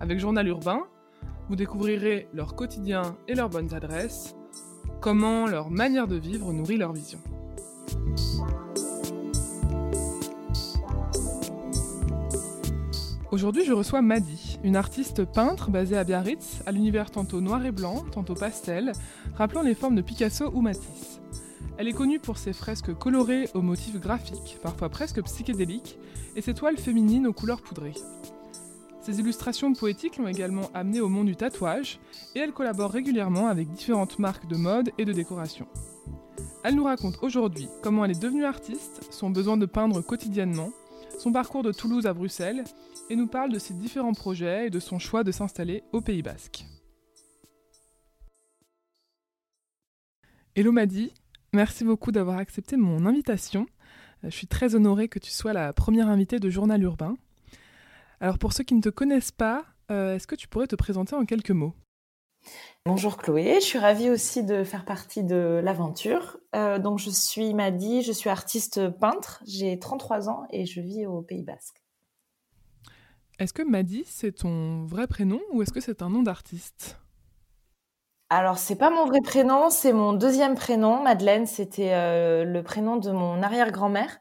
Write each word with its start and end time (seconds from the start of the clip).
Avec 0.00 0.20
Journal 0.20 0.46
Urbain, 0.46 0.82
vous 1.48 1.56
découvrirez 1.56 2.28
leur 2.32 2.54
quotidien 2.54 3.16
et 3.26 3.34
leurs 3.34 3.48
bonnes 3.48 3.74
adresses, 3.74 4.36
comment 5.00 5.46
leur 5.46 5.70
manière 5.70 6.06
de 6.06 6.14
vivre 6.14 6.52
nourrit 6.52 6.76
leur 6.76 6.92
vision. 6.92 7.18
Aujourd'hui, 13.32 13.64
je 13.64 13.72
reçois 13.72 14.00
Madi, 14.00 14.58
une 14.62 14.76
artiste 14.76 15.24
peintre 15.24 15.70
basée 15.70 15.98
à 15.98 16.04
Biarritz, 16.04 16.62
à 16.64 16.72
l'univers 16.72 17.10
tantôt 17.10 17.40
noir 17.40 17.66
et 17.66 17.72
blanc, 17.72 18.04
tantôt 18.12 18.34
pastel, 18.34 18.92
rappelant 19.34 19.62
les 19.62 19.74
formes 19.74 19.96
de 19.96 20.02
Picasso 20.02 20.50
ou 20.54 20.60
Matisse. 20.60 21.20
Elle 21.76 21.88
est 21.88 21.92
connue 21.92 22.20
pour 22.20 22.38
ses 22.38 22.52
fresques 22.52 22.94
colorées 22.94 23.48
aux 23.54 23.62
motifs 23.62 24.00
graphiques, 24.00 24.58
parfois 24.62 24.88
presque 24.88 25.22
psychédéliques, 25.24 25.98
et 26.36 26.40
ses 26.40 26.54
toiles 26.54 26.78
féminines 26.78 27.26
aux 27.26 27.32
couleurs 27.32 27.62
poudrées. 27.62 27.94
Ses 29.08 29.20
illustrations 29.20 29.72
poétiques 29.72 30.18
l'ont 30.18 30.28
également 30.28 30.70
amenée 30.74 31.00
au 31.00 31.08
monde 31.08 31.28
du 31.28 31.34
tatouage 31.34 31.98
et 32.34 32.40
elle 32.40 32.52
collabore 32.52 32.90
régulièrement 32.90 33.46
avec 33.46 33.72
différentes 33.72 34.18
marques 34.18 34.46
de 34.46 34.56
mode 34.56 34.90
et 34.98 35.06
de 35.06 35.14
décoration. 35.14 35.66
Elle 36.62 36.74
nous 36.74 36.84
raconte 36.84 37.16
aujourd'hui 37.22 37.68
comment 37.82 38.04
elle 38.04 38.10
est 38.10 38.22
devenue 38.22 38.44
artiste, 38.44 39.08
son 39.10 39.30
besoin 39.30 39.56
de 39.56 39.64
peindre 39.64 40.02
quotidiennement, 40.02 40.72
son 41.18 41.32
parcours 41.32 41.62
de 41.62 41.72
Toulouse 41.72 42.04
à 42.04 42.12
Bruxelles 42.12 42.64
et 43.08 43.16
nous 43.16 43.28
parle 43.28 43.50
de 43.50 43.58
ses 43.58 43.72
différents 43.72 44.12
projets 44.12 44.66
et 44.66 44.70
de 44.70 44.78
son 44.78 44.98
choix 44.98 45.24
de 45.24 45.32
s'installer 45.32 45.84
au 45.92 46.02
Pays 46.02 46.20
Basque. 46.20 46.66
Hello 50.54 50.70
Madi, 50.70 51.14
merci 51.54 51.82
beaucoup 51.82 52.12
d'avoir 52.12 52.36
accepté 52.36 52.76
mon 52.76 53.06
invitation. 53.06 53.64
Je 54.22 54.28
suis 54.28 54.48
très 54.48 54.74
honorée 54.74 55.08
que 55.08 55.18
tu 55.18 55.30
sois 55.30 55.54
la 55.54 55.72
première 55.72 56.10
invitée 56.10 56.40
de 56.40 56.50
Journal 56.50 56.82
Urbain. 56.82 57.16
Alors 58.20 58.38
pour 58.38 58.52
ceux 58.52 58.64
qui 58.64 58.74
ne 58.74 58.80
te 58.80 58.88
connaissent 58.88 59.32
pas, 59.32 59.64
euh, 59.90 60.16
est-ce 60.16 60.26
que 60.26 60.34
tu 60.34 60.48
pourrais 60.48 60.66
te 60.66 60.76
présenter 60.76 61.14
en 61.14 61.24
quelques 61.24 61.52
mots? 61.52 61.74
Bonjour 62.84 63.16
Chloé, 63.16 63.56
je 63.60 63.64
suis 63.64 63.78
ravie 63.78 64.10
aussi 64.10 64.42
de 64.42 64.64
faire 64.64 64.84
partie 64.84 65.22
de 65.22 65.60
l'aventure. 65.62 66.38
Euh, 66.56 66.78
donc 66.78 66.98
je 66.98 67.10
suis 67.10 67.54
Madi, 67.54 68.02
je 68.02 68.12
suis 68.12 68.30
artiste 68.30 68.88
peintre, 68.88 69.42
j'ai 69.46 69.78
33 69.78 70.28
ans 70.28 70.46
et 70.50 70.66
je 70.66 70.80
vis 70.80 71.06
au 71.06 71.22
Pays 71.22 71.42
Basque. 71.42 71.82
Est-ce 73.38 73.52
que 73.52 73.62
Madi 73.62 74.02
c'est 74.06 74.32
ton 74.32 74.84
vrai 74.84 75.06
prénom 75.06 75.40
ou 75.52 75.62
est-ce 75.62 75.72
que 75.72 75.80
c'est 75.80 76.02
un 76.02 76.10
nom 76.10 76.22
d'artiste? 76.22 76.98
Alors, 78.30 78.58
c'est 78.58 78.76
pas 78.76 78.90
mon 78.90 79.06
vrai 79.06 79.22
prénom, 79.22 79.70
c'est 79.70 79.94
mon 79.94 80.12
deuxième 80.12 80.54
prénom. 80.54 81.02
Madeleine, 81.02 81.46
c'était 81.46 81.94
euh, 81.94 82.44
le 82.44 82.62
prénom 82.62 82.98
de 82.98 83.10
mon 83.10 83.42
arrière-grand-mère. 83.42 84.18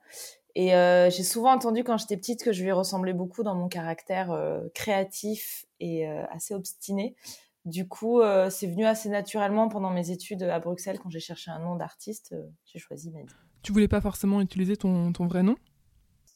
Et 0.59 0.73
euh, 0.73 1.11
j'ai 1.11 1.22
souvent 1.22 1.52
entendu 1.52 1.83
quand 1.83 1.97
j'étais 1.97 2.17
petite 2.17 2.44
que 2.44 2.52
je 2.52 2.63
lui 2.63 2.72
ressemblais 2.72 3.13
beaucoup 3.13 3.44
dans 3.44 3.53
mon 3.53 3.67
caractère 3.67 4.31
euh, 4.31 4.61
créatif 4.73 5.66
et 5.80 6.08
euh, 6.08 6.25
assez 6.31 6.55
obstiné. 6.55 7.16
Du 7.63 7.88
coup, 7.88 8.22
c'est 8.50 8.66
venu 8.66 8.85
assez 8.85 9.09
naturellement 9.09 9.68
pendant 9.68 9.90
mes 9.90 10.09
études 10.09 10.41
à 10.44 10.57
Bruxelles 10.57 11.00
quand 11.00 11.09
j'ai 11.09 11.19
cherché 11.19 11.51
un 11.51 11.59
nom 11.59 11.75
d'artiste. 11.75 12.34
j'ai 12.63 12.79
choisi 12.79 13.12
Mehdi. 13.12 13.34
Tu 13.62 13.73
voulais 13.73 13.90
pas 13.90 14.00
forcément 14.00 14.40
utiliser 14.40 14.78
ton, 14.78 15.12
ton 15.12 15.28
vrai 15.28 15.44
nom? 15.44 15.57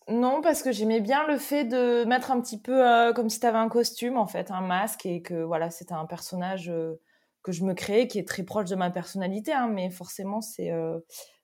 Non, 0.10 0.42
parce 0.42 0.62
que 0.62 0.74
j'aimais 0.74 1.00
bien 1.00 1.26
le 1.26 1.38
fait 1.38 1.64
de 1.64 2.04
mettre 2.04 2.32
un 2.32 2.42
petit 2.42 2.60
peu 2.60 2.84
comme 3.16 3.30
si 3.30 3.40
tu 3.40 3.46
avais 3.46 3.60
un 3.60 3.70
costume, 3.70 4.18
en 4.18 4.28
fait, 4.28 4.52
un 4.52 4.60
masque, 4.60 5.06
et 5.06 5.22
que 5.22 5.42
voilà, 5.42 5.70
c'était 5.70 5.94
un 5.94 6.06
personnage 6.06 6.70
que 7.44 7.52
je 7.52 7.64
me 7.64 7.74
créais 7.74 8.08
qui 8.08 8.20
est 8.20 8.28
très 8.28 8.44
proche 8.44 8.70
de 8.70 8.76
ma 8.76 8.92
personnalité, 8.92 9.52
hein, 9.52 9.68
mais 9.68 9.90
forcément, 9.90 10.42
c'est 10.42 10.72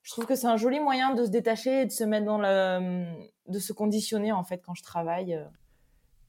je 0.07 0.13
trouve 0.13 0.25
que 0.25 0.35
c'est 0.35 0.47
un 0.47 0.55
joli 0.55 0.79
moyen 0.79 1.13
de 1.13 1.25
se 1.25 1.29
détacher 1.29 1.81
et 1.81 1.85
de 1.85 1.91
se 1.91 2.05
mettre 2.05 2.25
dans 2.25 2.37
le, 2.37 3.05
de 3.49 3.59
se 3.59 3.73
conditionner 3.73 4.31
en 4.31 4.45
fait 4.45 4.61
quand 4.65 4.73
je 4.73 4.81
travaille. 4.81 5.35
Euh. 5.35 5.43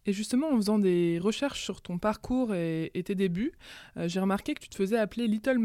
Et 0.05 0.13
justement, 0.13 0.49
en 0.49 0.57
faisant 0.57 0.81
des 0.81 1.21
recherches 1.21 1.63
sur 1.63 1.81
ton 1.81 1.97
parcours 1.97 2.55
et, 2.55 2.91
tes 3.05 3.15
débuts, 3.15 3.53
euh, 3.97 4.09
j'ai 4.09 4.19
remarqué 4.19 4.55
que 4.55 4.61
tu 4.61 4.69
te 4.69 4.75
faisais 4.75 4.99
appeler 4.99 5.29
Little 5.29 5.61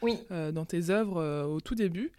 oui. 0.00 0.18
Euh, 0.30 0.50
dans 0.50 0.64
tes 0.64 0.88
œuvres 0.88 1.44
au 1.44 1.60
tout 1.60 1.74
début. 1.74 2.12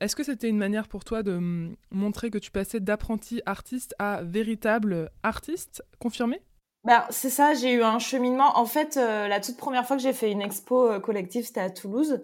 Est-ce 0.00 0.14
que 0.14 0.22
c'était 0.22 0.48
une 0.48 0.58
manière 0.58 0.86
pour 0.86 1.04
toi 1.04 1.24
de 1.24 1.74
montrer 1.90 2.30
que 2.30 2.38
tu 2.38 2.52
passais 2.52 2.78
d'apprenti 2.78 3.42
artiste 3.46 3.96
à 3.98 4.22
véritable 4.22 5.10
artiste 5.24 5.82
confirmé? 5.98 6.40
Ben, 6.84 7.04
c'est 7.10 7.30
ça, 7.30 7.54
j'ai 7.54 7.72
eu 7.72 7.84
un 7.84 8.00
cheminement. 8.00 8.58
En 8.58 8.66
fait, 8.66 8.96
euh, 8.96 9.28
la 9.28 9.40
toute 9.40 9.56
première 9.56 9.86
fois 9.86 9.96
que 9.96 10.02
j'ai 10.02 10.12
fait 10.12 10.32
une 10.32 10.42
expo 10.42 10.90
euh, 10.90 10.98
collective, 10.98 11.46
c'était 11.46 11.60
à 11.60 11.70
Toulouse. 11.70 12.20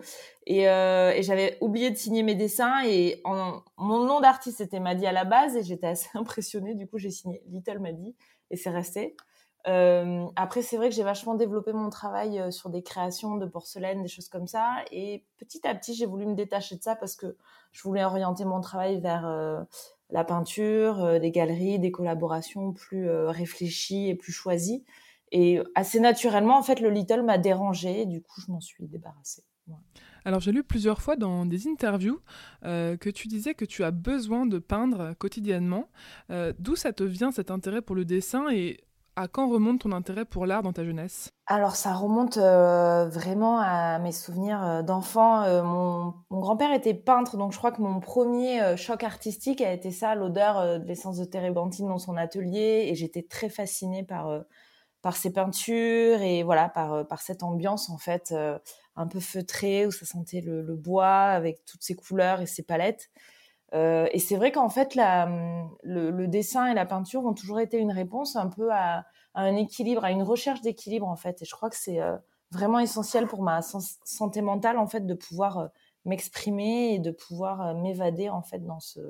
Et, 0.47 0.69
euh, 0.69 1.13
et 1.13 1.23
j'avais 1.23 1.59
oublié 1.61 1.91
de 1.91 1.97
signer 1.97 2.25
mes 2.25 2.35
dessins. 2.35 2.83
Et 2.85 3.23
mon 3.25 4.05
nom 4.05 4.19
d'artiste, 4.19 4.59
c'était 4.59 4.81
Madi 4.81 5.07
à 5.07 5.13
la 5.13 5.25
base. 5.25 5.57
Et 5.57 5.63
j'étais 5.63 5.87
assez 5.87 6.09
impressionnée. 6.15 6.75
Du 6.75 6.89
coup, 6.89 6.99
j'ai 6.99 7.11
signé 7.11 7.41
Little 7.47 7.79
Madi. 7.79 8.17
Et 8.51 8.57
c'est 8.57 8.71
resté. 8.71 9.17
après, 9.65 10.63
c'est 10.63 10.77
vrai 10.77 10.89
que 10.89 10.95
j'ai 10.95 11.05
vachement 11.05 11.35
développé 11.35 11.73
mon 11.73 11.91
travail 11.91 12.53
sur 12.53 12.69
des 12.71 12.83
créations 12.83 13.37
de 13.37 13.47
porcelaine, 13.47 14.03
des 14.03 14.09
choses 14.09 14.29
comme 14.29 14.49
ça. 14.49 14.77
Et 14.91 15.25
petit 15.37 15.69
à 15.69 15.75
petit, 15.77 15.95
j'ai 15.95 16.07
voulu 16.07 16.27
me 16.27 16.35
détacher 16.35 16.75
de 16.77 16.83
ça 16.83 16.97
parce 16.97 17.15
que 17.15 17.37
je 17.71 17.83
voulais 17.83 18.05
orienter 18.05 18.45
mon 18.45 18.61
travail 18.61 19.01
vers 19.01 19.25
la 20.11 20.25
peinture, 20.25 21.03
euh, 21.03 21.19
des 21.19 21.31
galeries, 21.31 21.79
des 21.79 21.91
collaborations 21.91 22.73
plus 22.73 23.09
euh, 23.09 23.31
réfléchies 23.31 24.09
et 24.09 24.15
plus 24.15 24.33
choisies. 24.33 24.85
Et 25.31 25.61
assez 25.75 26.01
naturellement, 26.01 26.59
en 26.59 26.63
fait, 26.63 26.81
le 26.81 26.89
Little 26.89 27.23
m'a 27.23 27.37
dérangé. 27.37 28.07
Du 28.07 28.23
coup, 28.23 28.41
je 28.41 28.51
m'en 28.51 28.61
suis 28.61 28.87
débarrassée. 28.87 29.43
Alors 30.25 30.41
j'ai 30.41 30.53
lu 30.53 30.65
plusieurs 30.65 31.03
fois 31.03 31.17
dans 31.17 31.45
des 31.45 31.69
interviews 31.69 32.21
euh, 32.65 32.97
que 32.97 33.11
tu 33.11 33.29
disais 33.29 33.53
que 33.53 33.67
tu 33.67 33.85
as 33.85 33.91
besoin 33.91 34.47
de 34.47 34.59
peindre 34.59 35.15
quotidiennement. 35.19 35.91
D'où 36.59 36.75
ça 36.75 36.95
te 36.95 37.05
vient 37.05 37.31
cet 37.31 37.51
intérêt 37.51 37.83
pour 37.83 37.95
le 37.95 38.07
dessin 38.07 38.49
et 38.51 38.81
à 39.19 39.27
quand 39.27 39.51
remonte 39.51 39.81
ton 39.81 39.91
intérêt 39.93 40.25
pour 40.25 40.47
l'art 40.47 40.62
dans 40.62 40.73
ta 40.73 40.84
jeunesse? 40.84 41.33
Alors 41.47 41.75
ça 41.75 41.93
remonte 41.93 42.37
euh, 42.37 43.09
vraiment 43.09 43.59
à 43.59 43.99
mes 43.99 44.12
souvenirs 44.12 44.62
euh, 44.62 44.83
d'enfant. 44.83 45.43
Euh, 45.43 45.62
mon, 45.62 46.15
grand-père 46.31 46.73
était 46.73 46.95
peintre, 46.95 47.37
donc 47.37 47.53
je 47.53 47.59
crois 47.59 47.73
que 47.73 47.83
mon 47.83 47.99
premier 47.99 48.77
choc 48.77 49.03
artistique 49.03 49.61
a 49.61 49.73
été 49.73 49.91
ça, 49.91 50.15
l'odeur 50.15 50.79
de 50.79 50.84
l'essence 50.84 51.17
de 51.17 51.25
térébenthine 51.25 51.89
dans 51.89 51.99
son 51.99 52.17
atelier, 52.17 52.87
et 52.89 52.95
j'étais 52.95 53.23
très 53.23 53.49
fascinée 53.49 54.05
par 54.05 54.45
par 55.03 55.17
ses 55.17 55.33
peintures 55.33 56.21
et 56.23 56.43
voilà 56.43 56.69
par 56.69 57.06
par 57.06 57.21
cette 57.21 57.43
ambiance 57.43 57.91
en 57.91 57.99
fait 57.99 58.35
un 58.97 59.06
peu 59.06 59.21
feutrée 59.21 59.87
où 59.87 59.91
ça 59.91 60.06
sentait 60.06 60.41
le, 60.41 60.62
le, 60.62 60.75
bois 60.75 61.09
avec 61.09 61.65
toutes 61.65 61.83
ses 61.83 61.95
couleurs 61.95 62.41
et 62.41 62.47
ses 62.47 62.62
palettes. 62.62 63.11
Euh, 63.75 64.09
et 64.12 64.19
c'est 64.19 64.37
vrai 64.37 64.53
qu'en 64.53 64.69
fait, 64.69 64.95
la, 64.95 65.27
le, 65.83 66.11
le, 66.11 66.27
dessin 66.27 66.67
et 66.67 66.75
la 66.75 66.87
peinture 66.87 67.25
ont 67.25 67.34
toujours 67.34 67.61
été 67.61 67.79
une 67.79 67.93
réponse 67.93 68.37
un 68.37 68.49
peu 68.49 68.73
à, 68.73 69.05
à 69.34 69.43
un 69.43 69.56
équilibre, 69.56 70.05
à 70.05 70.11
une 70.11 70.23
recherche 70.23 70.62
d'équilibre 70.62 71.06
en 71.06 71.17
fait. 71.17 71.43
Et 71.43 71.45
je 71.45 71.55
crois 71.55 71.69
que 71.69 71.77
c'est 71.77 72.01
euh, 72.01 72.17
vraiment 72.51 72.79
essentiel 72.79 73.27
pour 73.27 73.43
ma 73.43 73.61
santé 73.62 74.41
mentale 74.41 74.79
en 74.79 74.87
fait 74.87 75.06
de 75.06 75.15
pouvoir 75.15 75.59
euh, 75.59 75.69
m'exprimer 76.06 76.95
et 76.95 76.99
de 76.99 77.11
pouvoir 77.11 77.75
m'évader 77.75 78.31
en 78.31 78.43
fait 78.43 78.65
dans 78.65 78.81
ce 78.81 79.01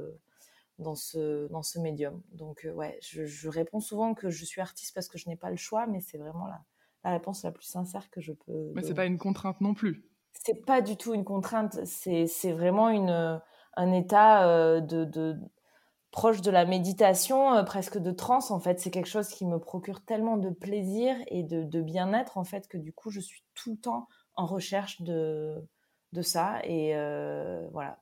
dans 0.80 0.96
ce 0.96 1.46
dans 1.48 1.62
ce 1.62 1.78
médium. 1.78 2.20
Donc 2.32 2.66
ouais, 2.74 2.98
je, 3.00 3.26
je, 3.26 3.48
réponds 3.48 3.80
souvent 3.80 4.14
que 4.14 4.28
je 4.28 4.44
suis 4.44 4.60
artiste 4.60 4.94
parce 4.94 5.08
que 5.08 5.18
je 5.18 5.28
n'ai 5.28 5.36
pas 5.36 5.50
le 5.50 5.56
choix, 5.56 5.86
mais 5.86 6.00
c'est 6.00 6.18
vraiment 6.18 6.46
la, 6.46 6.60
la 7.04 7.10
réponse 7.10 7.44
la 7.44 7.52
plus 7.52 7.66
sincère 7.66 8.10
que 8.10 8.20
je 8.20 8.32
peux. 8.32 8.72
Mais 8.74 8.82
c'est 8.82 8.94
pas 8.94 9.06
une 9.06 9.18
contrainte 9.18 9.60
non 9.60 9.74
plus. 9.74 10.04
C'est 10.32 10.64
pas 10.64 10.80
du 10.80 10.96
tout 10.96 11.14
une 11.14 11.24
contrainte. 11.24 11.84
C'est 11.84 12.26
c'est 12.26 12.52
vraiment 12.52 12.88
une 12.88 13.40
un 13.76 13.92
état 13.92 14.48
euh, 14.48 14.80
de, 14.80 15.36
proche 16.10 16.40
de 16.42 16.50
la 16.50 16.64
méditation, 16.64 17.54
euh, 17.54 17.62
presque 17.62 17.98
de 17.98 18.10
transe 18.10 18.50
en 18.50 18.60
fait. 18.60 18.80
C'est 18.80 18.90
quelque 18.90 19.08
chose 19.08 19.28
qui 19.28 19.46
me 19.46 19.58
procure 19.58 20.04
tellement 20.04 20.36
de 20.36 20.50
plaisir 20.50 21.16
et 21.28 21.42
de, 21.42 21.64
de 21.64 21.80
bien-être 21.80 22.38
en 22.38 22.44
fait 22.44 22.68
que 22.68 22.78
du 22.78 22.92
coup 22.92 23.10
je 23.10 23.20
suis 23.20 23.42
tout 23.54 23.72
le 23.72 23.78
temps 23.78 24.08
en 24.34 24.46
recherche 24.46 25.02
de, 25.02 25.56
de 26.12 26.22
ça. 26.22 26.60
Et 26.64 26.92
euh, 26.94 27.66
voilà. 27.72 27.98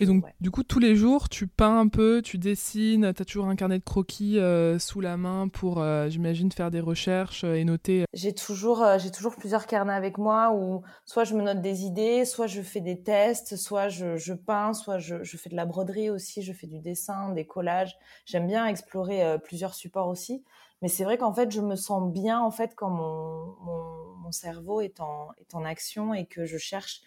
et 0.00 0.06
donc, 0.06 0.24
du 0.40 0.50
coup, 0.50 0.62
tous 0.62 0.78
les 0.78 0.94
jours, 0.94 1.28
tu 1.28 1.46
peins 1.46 1.80
un 1.80 1.88
peu, 1.88 2.22
tu 2.22 2.38
dessines, 2.38 3.12
tu 3.12 3.22
as 3.22 3.24
toujours 3.24 3.46
un 3.46 3.56
carnet 3.56 3.78
de 3.78 3.84
croquis 3.84 4.38
euh, 4.38 4.78
sous 4.78 5.00
la 5.00 5.16
main 5.16 5.48
pour, 5.48 5.80
euh, 5.80 6.08
j'imagine, 6.08 6.52
faire 6.52 6.70
des 6.70 6.80
recherches 6.80 7.44
et 7.44 7.64
noter. 7.64 8.04
J'ai 8.14 8.32
toujours, 8.32 8.84
j'ai 8.98 9.10
toujours 9.10 9.34
plusieurs 9.36 9.66
carnets 9.66 9.92
avec 9.92 10.18
moi 10.18 10.52
où 10.54 10.82
soit 11.04 11.24
je 11.24 11.34
me 11.34 11.42
note 11.42 11.60
des 11.60 11.84
idées, 11.84 12.24
soit 12.24 12.46
je 12.46 12.62
fais 12.62 12.80
des 12.80 13.02
tests, 13.02 13.56
soit 13.56 13.88
je, 13.88 14.16
je 14.16 14.34
peins, 14.34 14.72
soit 14.72 14.98
je, 14.98 15.22
je, 15.24 15.36
fais 15.36 15.50
de 15.50 15.56
la 15.56 15.66
broderie 15.66 16.10
aussi, 16.10 16.42
je 16.42 16.52
fais 16.52 16.66
du 16.66 16.78
dessin, 16.78 17.30
des 17.30 17.46
collages. 17.46 17.96
J'aime 18.24 18.46
bien 18.46 18.66
explorer 18.66 19.36
plusieurs 19.42 19.74
supports 19.74 20.08
aussi. 20.08 20.44
Mais 20.80 20.88
c'est 20.88 21.02
vrai 21.02 21.18
qu'en 21.18 21.32
fait, 21.32 21.50
je 21.50 21.60
me 21.60 21.74
sens 21.74 22.12
bien 22.12 22.40
en 22.40 22.52
fait 22.52 22.74
quand 22.76 22.90
mon, 22.90 23.56
mon, 23.62 24.30
cerveau 24.30 24.82
est 24.82 25.00
en, 25.00 25.30
est 25.38 25.54
en 25.54 25.64
action 25.64 26.12
et 26.12 26.26
que 26.26 26.44
je 26.44 26.58
cherche 26.58 27.00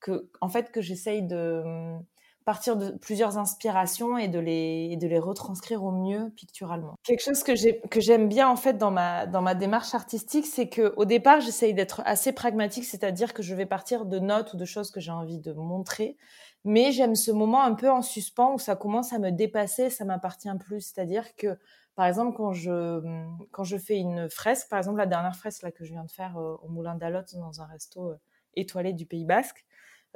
que, 0.00 0.28
en 0.40 0.48
fait, 0.48 0.70
que 0.72 0.80
j'essaye 0.80 1.22
de 1.22 1.62
hum, 1.64 2.04
partir 2.44 2.76
de 2.76 2.90
plusieurs 2.92 3.38
inspirations 3.38 4.18
et 4.18 4.28
de 4.28 4.38
les, 4.38 4.96
de 4.96 5.06
les 5.06 5.18
retranscrire 5.18 5.84
au 5.84 5.92
mieux 5.92 6.30
picturalement. 6.34 6.96
Quelque 7.04 7.22
chose 7.22 7.42
que 7.44 8.00
j'aime 8.00 8.28
bien 8.28 8.48
en 8.48 8.56
fait 8.56 8.74
dans 8.74 8.90
ma, 8.90 9.26
dans 9.26 9.42
ma 9.42 9.54
démarche 9.54 9.94
artistique, 9.94 10.46
c'est 10.46 10.68
que 10.68 10.92
au 10.96 11.04
départ, 11.04 11.40
j'essaye 11.40 11.74
d'être 11.74 12.02
assez 12.04 12.32
pragmatique, 12.32 12.84
c'est-à-dire 12.84 13.34
que 13.34 13.42
je 13.42 13.54
vais 13.54 13.66
partir 13.66 14.06
de 14.06 14.18
notes 14.18 14.54
ou 14.54 14.56
de 14.56 14.64
choses 14.64 14.90
que 14.90 15.00
j'ai 15.00 15.12
envie 15.12 15.38
de 15.38 15.52
montrer, 15.52 16.16
mais 16.64 16.92
j'aime 16.92 17.14
ce 17.14 17.30
moment 17.30 17.62
un 17.62 17.74
peu 17.74 17.90
en 17.90 18.02
suspens 18.02 18.54
où 18.54 18.58
ça 18.58 18.74
commence 18.74 19.12
à 19.12 19.18
me 19.18 19.30
dépasser, 19.30 19.90
ça 19.90 20.04
m'appartient 20.04 20.48
plus, 20.58 20.80
c'est-à-dire 20.80 21.36
que 21.36 21.58
par 21.94 22.06
exemple, 22.06 22.36
quand 22.36 22.52
je, 22.52 23.00
quand 23.50 23.64
je 23.64 23.76
fais 23.76 23.98
une 23.98 24.30
fresque, 24.30 24.68
par 24.70 24.78
exemple, 24.78 24.98
la 24.98 25.06
dernière 25.06 25.36
fresque 25.36 25.62
là, 25.62 25.70
que 25.70 25.84
je 25.84 25.92
viens 25.92 26.04
de 26.04 26.10
faire 26.10 26.38
euh, 26.38 26.56
au 26.62 26.68
Moulin 26.68 26.94
d'Alotte 26.94 27.34
dans 27.36 27.60
un 27.60 27.66
resto 27.66 28.08
euh, 28.08 28.16
étoilé 28.54 28.92
du 28.92 29.06
Pays 29.06 29.24
Basque, 29.24 29.64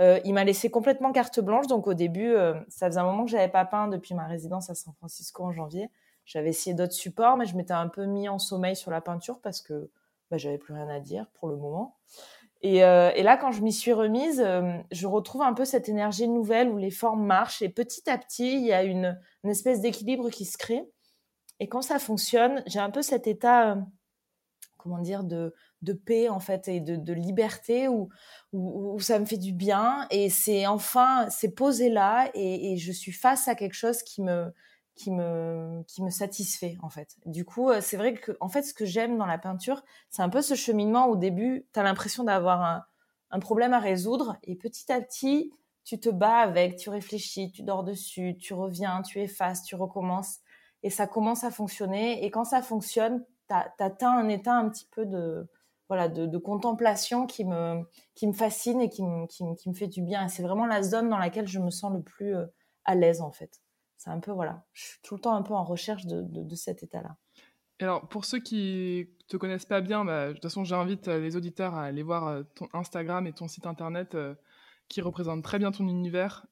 euh, 0.01 0.19
il 0.25 0.35
m'a 0.35 0.45
laissé 0.45 0.71
complètement 0.71 1.13
carte 1.13 1.41
blanche. 1.41 1.67
Donc 1.67 1.87
au 1.87 1.95
début, 1.95 2.33
euh, 2.35 2.55
ça 2.69 2.87
faisait 2.89 3.01
un 3.01 3.05
moment 3.05 3.25
que 3.25 3.31
j'avais 3.31 3.49
pas 3.49 3.65
peint 3.65 3.89
depuis 3.89 4.15
ma 4.15 4.27
résidence 4.27 4.71
à 4.71 4.75
San 4.75 4.93
Francisco 4.95 5.45
en 5.45 5.53
janvier. 5.53 5.91
J'avais 6.25 6.51
essayé 6.51 6.75
d'autres 6.75 6.93
supports, 6.95 7.37
mais 7.37 7.47
je 7.47 7.57
m'étais 7.57 7.75
un 7.75 7.89
peu 7.89 8.07
mis 8.07 8.29
en 8.29 8.39
sommeil 8.39 8.77
sur 8.77 8.91
la 8.91 9.01
peinture 9.01 9.41
parce 9.41 9.61
que 9.61 9.91
bah, 10.31 10.39
j'avais 10.39 10.59
plus 10.59 10.75
rien 10.75 10.89
à 10.89 11.01
dire 11.01 11.27
pour 11.35 11.49
le 11.49 11.57
moment. 11.57 11.97
Et, 12.63 12.83
euh, 12.83 13.11
et 13.15 13.23
là, 13.23 13.37
quand 13.37 13.53
je 13.53 13.63
m'y 13.63 13.75
suis 13.75 13.93
remise, 13.93 14.43
je 14.91 15.07
retrouve 15.07 15.43
un 15.43 15.53
peu 15.53 15.67
cette 15.67 15.91
énergie 15.91 16.29
nouvelle 16.29 16.71
où 16.71 16.79
les 16.79 16.91
formes 16.91 17.25
marchent 17.25 17.61
et 17.61 17.69
petit 17.69 18.09
à 18.09 18.17
petit, 18.17 18.55
il 18.55 18.65
y 18.65 18.73
a 18.73 18.85
une, 18.85 19.21
une 19.45 19.51
espèce 19.51 19.83
d'équilibre 19.83 20.31
qui 20.31 20.47
se 20.47 20.57
crée. 20.57 20.91
Et 21.61 21.69
quand 21.69 21.83
ça 21.83 21.99
fonctionne, 21.99 22.63
j'ai 22.67 22.81
un 22.81 22.91
peu 22.91 23.03
cet 23.03 23.27
état, 23.27 23.77
comment 24.79 24.99
dire, 24.99 25.25
de, 25.25 25.55
de 25.85 25.93
paix 25.93 26.29
en 26.29 26.41
fait 26.41 26.69
et 26.69 26.81
de, 26.81 27.13
liberté 27.13 27.89
où, 27.89 28.09
où, 28.53 28.99
ça 29.01 29.19
me 29.19 29.25
fait 29.25 29.37
du 29.37 29.53
bien. 29.53 30.07
Et 30.11 30.31
c'est 30.31 30.67
enfin 30.67 31.29
c'est 31.31 31.55
posé 31.55 31.91
là 31.91 32.31
et, 32.35 32.77
je 32.77 32.93
suis 32.93 33.13
face 33.13 33.49
à 33.49 33.55
quelque 33.55 33.75
chose 33.75 34.03
qui 34.03 34.23
me 34.23 34.53
qui 34.95 35.11
me 35.11 35.83
qui 35.87 36.03
me 36.03 36.11
satisfait 36.11 36.77
en 36.83 36.89
fait. 36.89 37.17
Du 37.27 37.45
coup, 37.45 37.71
euh, 37.71 37.81
c'est 37.81 37.97
vrai 37.97 38.15
que 38.15 38.33
en 38.41 38.49
fait 38.49 38.63
ce 38.63 38.75
que 38.75 38.85
j'aime 38.85 39.19
dans 39.19 39.27
la 39.27 39.39
peinture, 39.39 39.83
c'est 40.11 40.23
un 40.23 40.29
peu 40.29 40.43
ce 40.43 40.55
cheminement 40.55 41.07
au 41.07 41.17
début, 41.17 41.67
tu 41.73 41.81
as 41.81 41.83
l'impression 41.83 42.25
d'avoir 42.25 42.63
un, 42.63 42.85
un 43.31 43.41
problème 43.41 43.73
à 43.73 43.81
résoudre 43.81 44.37
et 44.45 44.55
petit 44.55 44.91
à 44.93 45.01
petit, 45.01 45.53
tu 45.85 46.01
te 46.01 46.09
bats 46.09 46.39
avec, 46.39 46.77
tu 46.77 46.91
réfléchis, 46.91 47.51
tu 47.51 47.63
dors 47.63 47.85
dessus, 47.85 48.37
tu 48.39 48.55
reviens, 48.55 49.03
tu 49.03 49.21
effaces, 49.21 49.65
tu 49.65 49.75
recommences 49.75 50.39
et 50.85 50.91
ça 50.91 51.07
commence 51.07 51.43
à 51.45 51.51
fonctionner. 51.51 52.25
Et 52.25 52.31
quand 52.31 52.45
ça 52.45 52.63
fonctionne, 52.63 53.25
tu 53.49 53.55
atteins 53.83 54.17
un 54.17 54.29
état 54.29 54.55
un 54.55 54.69
petit 54.69 54.87
peu 54.87 55.05
de 55.07 55.49
de, 56.09 56.39
contemplation 56.39 57.27
qui 57.27 57.45
me, 57.45 57.83
qui 58.15 58.27
me 58.27 58.33
fascine 58.33 58.81
et 58.81 58.89
qui 58.89 59.03
me, 59.03 59.27
qui, 59.27 59.75
fait 59.75 59.87
du 59.87 60.03
bien. 60.03 60.29
C'est 60.29 60.43
vraiment 60.43 60.67
la 60.67 60.83
zone 60.83 61.09
dans 61.09 61.19
laquelle 61.19 61.49
je 61.49 61.59
me 61.59 61.71
sens 61.71 61.93
le 61.93 62.03
plus 62.03 62.37
euh, 62.37 62.47
à 62.85 62.95
l'aise, 62.95 63.21
en 63.21 63.31
fait. 63.31 63.61
C'est 63.97 64.11
un 64.11 64.21
peu, 64.21 64.33
voilà, 64.33 64.65
je 64.73 64.83
suis 64.83 65.01
tout 65.03 65.15
le 65.15 65.21
temps 65.21 65.35
un 65.35 65.43
peu 65.43 65.55
en 65.55 65.65
recherche 65.65 66.07
de, 66.07 66.23
de, 66.23 66.55
cet 66.55 66.83
état-là. 66.83 67.17
Alors, 67.81 68.09
pour 68.09 68.25
ceux 68.25 68.39
qui 68.39 69.11
te 69.29 69.37
connaissent 69.37 69.65
pas 69.65 69.81
bien, 69.81 70.05
bah, 70.05 70.29
de 70.29 70.33
toute 70.35 70.43
façon, 70.43 70.65
j'invite 70.65 71.09
euh, 71.09 71.21
les 71.21 71.37
auditeurs 71.37 71.75
à 71.75 71.85
aller 71.85 72.03
voir 72.03 72.29
euh, 72.29 72.43
ton 72.55 72.69
Instagram 72.75 73.27
et 73.27 73.33
ton 73.33 73.49
site 73.49 73.67
internet 73.67 74.17
qui 74.89 75.01
représentent 75.01 75.43
très 75.43 75.59
bien 75.59 75.73
ton 75.73 75.89
univers, 75.89 76.45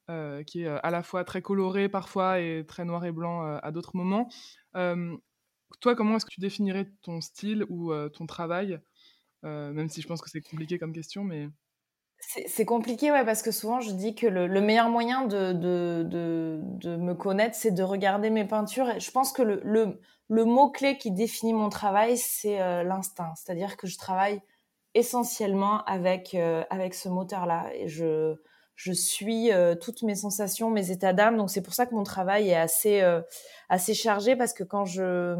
qui 0.47 0.63
est 0.63 0.67
à 0.67 0.89
la 0.89 1.03
fois 1.03 1.23
très 1.23 1.43
coloré 1.43 1.87
parfois 1.87 2.39
et 2.39 2.65
très 2.67 2.83
noir 2.83 3.05
et 3.05 3.11
blanc 3.11 3.43
à 3.43 3.71
d'autres 3.71 3.95
moments. 3.95 4.27
toi, 4.73 5.95
comment 5.95 6.15
est-ce 6.15 6.25
que 6.25 6.31
tu 6.31 6.39
définirais 6.41 6.91
ton 7.03 7.21
style 7.21 7.63
ou 7.69 7.93
ton 8.09 8.25
travail 8.25 8.79
même 9.43 9.89
si 9.89 10.01
je 10.01 10.07
pense 10.07 10.21
que 10.21 10.29
c'est 10.29 10.41
compliqué 10.41 10.79
comme 10.79 10.93
question, 10.93 11.23
mais... 11.23 11.49
C'est 12.47 12.65
compliqué, 12.65 13.11
ouais, 13.11 13.25
parce 13.25 13.41
que 13.41 13.51
souvent 13.51 13.79
je 13.79 13.91
dis 13.91 14.15
que 14.15 14.25
le, 14.25 14.61
meilleur 14.61 14.89
moyen 14.89 15.25
de, 15.25 15.53
me 15.53 17.13
connaître, 17.13 17.55
c'est 17.55 17.71
de 17.71 17.83
regarder 17.83 18.29
mes 18.29 18.45
peintures. 18.45 18.99
Je 18.99 19.11
pense 19.11 19.31
que 19.31 19.41
le 19.41 20.45
mot-clé 20.45 20.97
qui 20.97 21.11
définit 21.11 21.53
mon 21.53 21.69
travail, 21.69 22.17
c'est 22.17 22.61
euh, 22.61 22.83
l'instinct. 22.83 23.33
C'est-à-dire 23.35 23.77
que 23.77 23.87
je 23.87 23.97
travaille 23.97 24.41
essentiellement 24.95 25.83
avec, 25.83 26.33
euh, 26.33 26.63
avec 26.69 26.93
ce 26.93 27.09
moteur-là. 27.09 27.69
Et 27.75 27.87
je, 27.87 28.35
je 28.75 28.93
suis 28.93 29.51
toutes 29.81 30.01
mes 30.01 30.15
sensations, 30.15 30.71
mes 30.71 30.91
états 30.91 31.13
d'âme. 31.13 31.37
Donc 31.37 31.49
c'est 31.49 31.61
pour 31.61 31.73
ça 31.73 31.85
que 31.85 31.93
mon 31.93 32.03
travail 32.03 32.49
est 32.49 32.55
assez, 32.55 33.03
assez 33.69 33.93
chargé, 33.93 34.35
parce 34.35 34.53
que 34.53 34.63
quand 34.63 34.85
je 34.85 35.35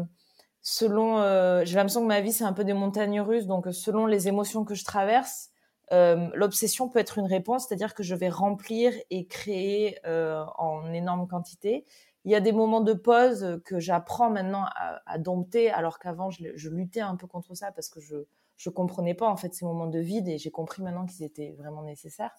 selon, 0.64 1.18
euh, 1.18 1.64
j'ai 1.64 1.76
l'impression 1.76 2.02
que 2.02 2.08
ma 2.08 2.20
vie 2.20 2.32
c'est 2.32 2.42
un 2.42 2.52
peu 2.52 2.64
des 2.64 2.72
montagnes 2.72 3.20
russes, 3.20 3.46
donc 3.46 3.68
selon 3.70 4.06
les 4.06 4.26
émotions 4.26 4.64
que 4.64 4.74
je 4.74 4.84
traverse, 4.84 5.50
euh, 5.92 6.28
l'obsession 6.34 6.88
peut 6.88 6.98
être 6.98 7.18
une 7.18 7.26
réponse, 7.26 7.68
c'est-à-dire 7.68 7.94
que 7.94 8.02
je 8.02 8.16
vais 8.16 8.30
remplir 8.30 8.92
et 9.10 9.26
créer 9.26 9.98
euh, 10.06 10.44
en 10.58 10.92
énorme 10.92 11.28
quantité. 11.28 11.84
Il 12.24 12.32
y 12.32 12.34
a 12.34 12.40
des 12.40 12.52
moments 12.52 12.80
de 12.80 12.94
pause 12.94 13.60
que 13.64 13.78
j'apprends 13.78 14.30
maintenant 14.30 14.64
à, 15.06 15.18
dompter, 15.18 15.70
alors 15.70 16.00
qu'avant 16.00 16.30
je, 16.30 16.42
je, 16.56 16.70
luttais 16.70 17.00
un 17.00 17.16
peu 17.16 17.26
contre 17.26 17.54
ça 17.54 17.70
parce 17.70 17.88
que 17.90 18.00
je 18.00 18.26
je 18.56 18.70
comprenais 18.70 19.14
pas 19.14 19.28
en 19.28 19.36
fait 19.36 19.54
ces 19.54 19.64
moments 19.64 19.86
de 19.86 19.98
vide 19.98 20.28
et 20.28 20.38
j'ai 20.38 20.50
compris 20.50 20.82
maintenant 20.82 21.06
qu'ils 21.06 21.24
étaient 21.24 21.52
vraiment 21.58 21.82
nécessaires. 21.82 22.34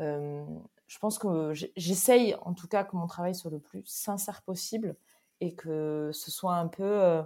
Euh, 0.00 0.44
je 0.86 0.98
pense 0.98 1.18
que 1.18 1.52
j'essaye 1.76 2.34
en 2.42 2.52
tout 2.52 2.68
cas 2.68 2.84
que 2.84 2.96
mon 2.96 3.06
travail 3.06 3.34
soit 3.34 3.50
le 3.50 3.58
plus 3.58 3.82
sincère 3.86 4.42
possible 4.42 4.96
et 5.40 5.54
que 5.54 6.10
ce 6.12 6.30
soit 6.30 6.54
un 6.54 6.68
peu 6.68 6.84
euh, 6.84 7.22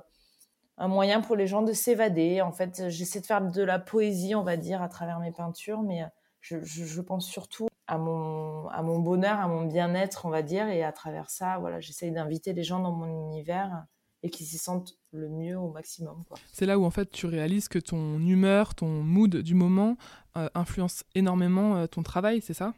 un 0.81 0.89
moyen 0.89 1.21
pour 1.21 1.37
les 1.37 1.47
gens 1.47 1.63
de 1.63 1.73
s'évader. 1.73 2.41
En 2.41 2.53
fait, 2.53 2.89
j'essaie 2.89 3.21
de 3.21 3.27
faire 3.27 3.43
de 3.43 3.63
la 3.63 3.79
poésie, 3.79 4.35
on 4.35 4.43
va 4.43 4.57
dire, 4.57 4.83
à 4.83 4.89
travers 4.89 5.21
mes 5.21 5.31
peintures, 5.31 5.83
mais 5.83 6.03
je, 6.41 6.57
je, 6.65 7.01
pense 7.03 7.27
surtout 7.27 7.69
à 7.87 7.99
mon, 7.99 8.67
à 8.69 8.83
mon 8.83 8.99
bonheur, 8.99 9.39
à 9.39 9.47
mon 9.47 9.67
bien-être, 9.67 10.25
on 10.25 10.31
va 10.31 10.43
dire, 10.43 10.69
et 10.69 10.83
à 10.83 10.91
travers 10.91 11.29
ça, 11.29 11.59
voilà, 11.59 11.81
j'essaie 11.81 12.11
d'inviter 12.11 12.55
les 12.55 12.65
gens 12.65 12.81
dans 12.81 12.93
mon 12.93 13.29
univers 13.29 13.85
et 14.23 14.31
qu'ils 14.31 14.47
s'y 14.47 14.57
sentent 14.57 14.95
le 15.13 15.29
mieux 15.29 15.59
au 15.59 15.71
maximum. 15.71 16.25
C'est 16.53 16.67
là 16.67 16.79
où 16.79 16.85
en 16.85 16.91
fait 16.91 17.11
tu 17.11 17.27
réalises 17.27 17.69
que 17.69 17.79
ton 17.79 18.19
humeur, 18.19 18.75
ton 18.75 18.87
mood 18.87 19.37
du 19.37 19.55
moment 19.55 19.97
euh, 20.37 20.49
influence 20.55 21.05
énormément 21.15 21.77
euh, 21.77 21.87
ton 21.87 22.03
travail, 22.03 22.41
c'est 22.43 22.55
ça? 22.55 22.75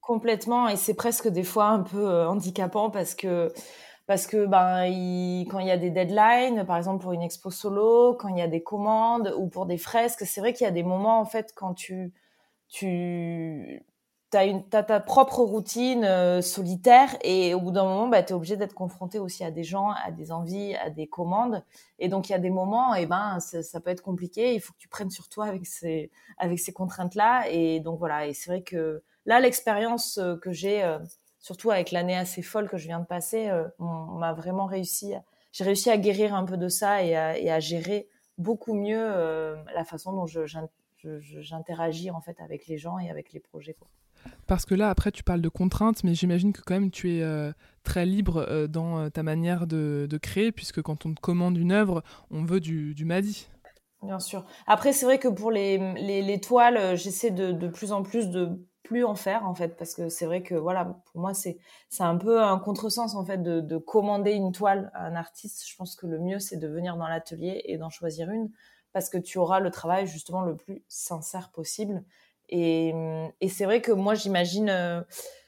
Complètement, 0.00 0.68
et 0.68 0.76
c'est 0.76 0.94
presque 0.94 1.28
des 1.28 1.44
fois 1.44 1.68
un 1.68 1.82
peu 1.82 2.08
euh, 2.08 2.28
handicapant 2.28 2.90
parce 2.90 3.14
que 3.14 3.52
parce 4.06 4.26
que 4.26 4.46
ben 4.46 4.84
quand 5.50 5.58
il 5.58 5.66
y 5.66 5.70
a 5.70 5.76
des 5.76 5.90
deadlines, 5.90 6.64
par 6.66 6.76
exemple 6.76 7.02
pour 7.02 7.12
une 7.12 7.22
expo 7.22 7.50
solo, 7.50 8.14
quand 8.14 8.28
il 8.28 8.38
y 8.38 8.42
a 8.42 8.48
des 8.48 8.62
commandes 8.62 9.34
ou 9.38 9.48
pour 9.48 9.66
des 9.66 9.78
fresques, 9.78 10.24
c'est 10.26 10.40
vrai 10.40 10.52
qu'il 10.52 10.64
y 10.64 10.68
a 10.68 10.72
des 10.72 10.82
moments 10.82 11.20
en 11.20 11.24
fait 11.24 11.52
quand 11.54 11.74
tu 11.74 12.12
tu 12.72 13.84
as, 14.32 14.46
une, 14.46 14.66
ta 14.66 14.82
propre 15.00 15.40
routine 15.40 16.04
euh, 16.04 16.40
solitaire 16.40 17.16
et 17.22 17.52
au 17.54 17.60
bout 17.60 17.70
d'un 17.70 17.84
moment, 17.84 18.08
bah, 18.08 18.22
tu 18.22 18.32
es 18.32 18.32
obligé 18.32 18.56
d'être 18.56 18.74
confronté 18.74 19.18
aussi 19.18 19.44
à 19.44 19.50
des 19.50 19.62
gens, 19.62 19.90
à 19.90 20.10
des 20.10 20.32
envies, 20.32 20.74
à 20.76 20.88
des 20.88 21.06
commandes. 21.06 21.62
Et 21.98 22.08
donc, 22.08 22.30
il 22.30 22.32
y 22.32 22.34
a 22.34 22.38
des 22.38 22.50
moments, 22.50 22.94
et 22.94 23.02
eh 23.02 23.06
ben, 23.06 23.40
ça, 23.40 23.80
peut 23.80 23.90
être 23.90 24.02
compliqué. 24.02 24.54
Il 24.54 24.60
faut 24.60 24.72
que 24.72 24.78
tu 24.78 24.88
prennes 24.88 25.10
sur 25.10 25.28
toi 25.28 25.44
avec 25.46 25.66
ces, 25.66 26.10
avec 26.38 26.58
ces 26.58 26.72
contraintes-là. 26.72 27.50
Et 27.50 27.80
donc, 27.80 27.98
voilà. 27.98 28.26
Et 28.26 28.32
c'est 28.32 28.50
vrai 28.50 28.62
que 28.62 29.02
là, 29.26 29.38
l'expérience 29.38 30.16
euh, 30.16 30.36
que 30.36 30.50
j'ai, 30.50 30.82
euh, 30.82 30.98
surtout 31.42 31.70
avec 31.70 31.90
l'année 31.90 32.16
assez 32.16 32.40
folle 32.40 32.70
que 32.70 32.78
je 32.78 32.86
viens 32.86 33.00
de 33.00 33.04
passer, 33.04 33.48
euh, 33.48 33.68
on, 33.78 34.16
m'a 34.18 34.32
vraiment 34.32 34.64
réussi. 34.64 35.12
J'ai 35.52 35.64
réussi 35.64 35.90
à 35.90 35.98
guérir 35.98 36.34
un 36.34 36.44
peu 36.44 36.56
de 36.56 36.68
ça 36.68 37.04
et 37.04 37.14
à, 37.14 37.60
gérer 37.60 38.08
beaucoup 38.38 38.72
mieux 38.72 39.04
euh, 39.04 39.56
la 39.74 39.84
façon 39.84 40.12
dont 40.12 40.26
j'interagis 41.04 42.10
en 42.10 42.20
fait 42.22 42.40
avec 42.40 42.66
les 42.68 42.78
gens 42.78 42.98
et 42.98 43.10
avec 43.10 43.32
les 43.32 43.40
projets. 43.40 43.76
Parce 44.46 44.64
que 44.64 44.76
là, 44.76 44.88
après, 44.88 45.10
tu 45.10 45.24
parles 45.24 45.40
de 45.40 45.48
contraintes, 45.48 46.04
mais 46.04 46.14
j'imagine 46.14 46.52
que 46.52 46.62
quand 46.62 46.74
même 46.74 46.92
tu 46.92 47.16
es 47.16 47.22
euh, 47.22 47.52
très 47.82 48.06
libre 48.06 48.66
dans 48.68 49.10
ta 49.10 49.24
manière 49.24 49.66
de, 49.66 50.18
créer, 50.22 50.52
puisque 50.52 50.80
quand 50.80 51.04
on 51.04 51.12
te 51.12 51.20
commande 51.20 51.58
une 51.58 51.72
œuvre, 51.72 52.04
on 52.30 52.44
veut 52.44 52.60
du, 52.60 52.94
du 52.94 53.04
Madi. 53.04 53.48
Bien 54.00 54.20
sûr. 54.20 54.46
Après, 54.66 54.92
c'est 54.92 55.06
vrai 55.06 55.18
que 55.18 55.28
pour 55.28 55.50
les, 55.50 55.78
les, 56.22 56.40
toiles, 56.40 56.96
j'essaie 56.96 57.30
de, 57.30 57.50
de, 57.50 57.68
plus 57.68 57.92
en 57.92 58.02
plus 58.02 58.30
de 58.30 58.58
plus 58.82 59.04
en 59.04 59.14
faire 59.14 59.46
en 59.46 59.54
fait 59.54 59.76
parce 59.76 59.94
que 59.94 60.08
c'est 60.08 60.26
vrai 60.26 60.42
que 60.42 60.54
voilà 60.54 60.84
pour 60.84 61.20
moi 61.20 61.34
c'est 61.34 61.58
c'est 61.88 62.02
un 62.02 62.16
peu 62.16 62.42
un 62.42 62.58
contresens 62.58 63.14
en 63.14 63.24
fait 63.24 63.42
de, 63.42 63.60
de, 63.60 63.78
commander 63.78 64.32
une 64.32 64.52
toile 64.52 64.90
à 64.94 65.06
un 65.06 65.14
artiste. 65.14 65.64
Je 65.68 65.76
pense 65.76 65.94
que 65.96 66.06
le 66.06 66.18
mieux 66.18 66.38
c'est 66.38 66.56
de 66.56 66.68
venir 66.68 66.96
dans 66.96 67.06
l'atelier 67.06 67.62
et 67.66 67.78
d'en 67.78 67.90
choisir 67.90 68.30
une 68.30 68.50
parce 68.92 69.08
que 69.08 69.18
tu 69.18 69.38
auras 69.38 69.60
le 69.60 69.70
travail 69.70 70.06
justement 70.06 70.42
le 70.42 70.56
plus 70.56 70.82
sincère 70.88 71.50
possible. 71.50 72.04
Et, 72.48 72.92
et 73.40 73.48
c'est 73.48 73.64
vrai 73.64 73.80
que 73.80 73.92
moi 73.92 74.14
j'imagine 74.14 74.68
euh, 74.68 75.00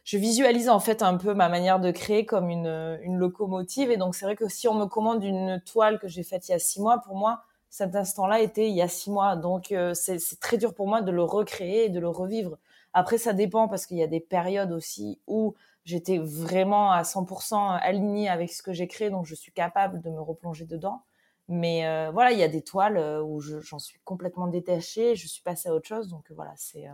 je 0.05 0.17
visualise 0.17 0.69
en 0.69 0.81
fait 0.81 1.03
un 1.03 1.17
peu 1.17 1.35
ma 1.35 1.49
manière 1.49 1.81
de 1.81 1.91
créer 1.91 2.25
comme 2.25 2.50
une, 2.50 2.99
une 3.03 3.17
locomotive. 3.17 3.91
Et 3.91 3.97
donc 3.97 4.14
c'est 4.14 4.25
vrai 4.25 4.37
que 4.37 4.49
si 4.49 4.69
on 4.69 4.75
me 4.75 4.87
commande 4.87 5.25
une 5.25 5.61
toile 5.67 5.99
que 5.99 6.09
j'ai 6.09 6.23
faite 6.23 6.49
il 6.49 6.53
y 6.53 6.55
a 6.55 6.59
six 6.59 6.81
mois 6.81 6.99
pour 6.99 7.17
moi 7.17 7.43
cet 7.75 7.97
instant-là 7.97 8.38
était 8.38 8.69
il 8.69 8.76
y 8.76 8.83
a 8.83 8.87
six 8.87 9.11
mois. 9.11 9.35
Donc 9.35 9.73
euh, 9.73 9.95
c'est 9.95 10.19
très 10.38 10.59
dur 10.59 10.75
pour 10.75 10.87
moi 10.87 11.03
de 11.03 11.11
le 11.11 11.25
recréer 11.25 11.87
et 11.87 11.88
de 11.88 11.99
le 11.99 12.09
revivre 12.09 12.57
après, 12.95 13.19
ça 13.19 13.33
dépend 13.33 13.69
parce 13.69 13.87
qu'il 13.87 13.99
y 13.99 14.03
a 14.03 14.07
des 14.07 14.21
périodes 14.21 14.73
aussi 14.73 15.21
où 15.27 15.55
j'étais 15.85 16.19
vraiment 16.19 16.93
à 16.93 17.03
100% 17.03 17.79
alignée 17.81 18.29
avec 18.29 18.53
ce 18.53 18.63
que 18.63 18.73
j'ai 18.73 18.89
créé, 18.89 19.11
donc 19.11 19.27
je 19.27 19.35
suis 19.35 19.53
capable 19.53 20.01
de 20.01 20.11
me 20.11 20.21
replonger 20.21 20.65
dedans. 20.65 21.03
Mais 21.49 21.87
euh, 21.87 22.11
voilà, 22.13 22.33
il 22.33 22.39
y 22.39 22.43
a 22.43 22.49
des 22.49 22.63
toiles 22.63 22.97
euh, 22.97 23.23
où 23.23 23.41
j'en 23.41 23.79
suis 23.79 23.99
complètement 24.05 24.47
détachée, 24.47 25.15
je 25.17 25.27
suis 25.29 25.43
passée 25.43 25.69
à 25.69 25.75
autre 25.75 25.89
chose. 25.89 26.09
Donc 26.09 26.31
voilà, 26.31 26.55
c'est. 26.57 26.87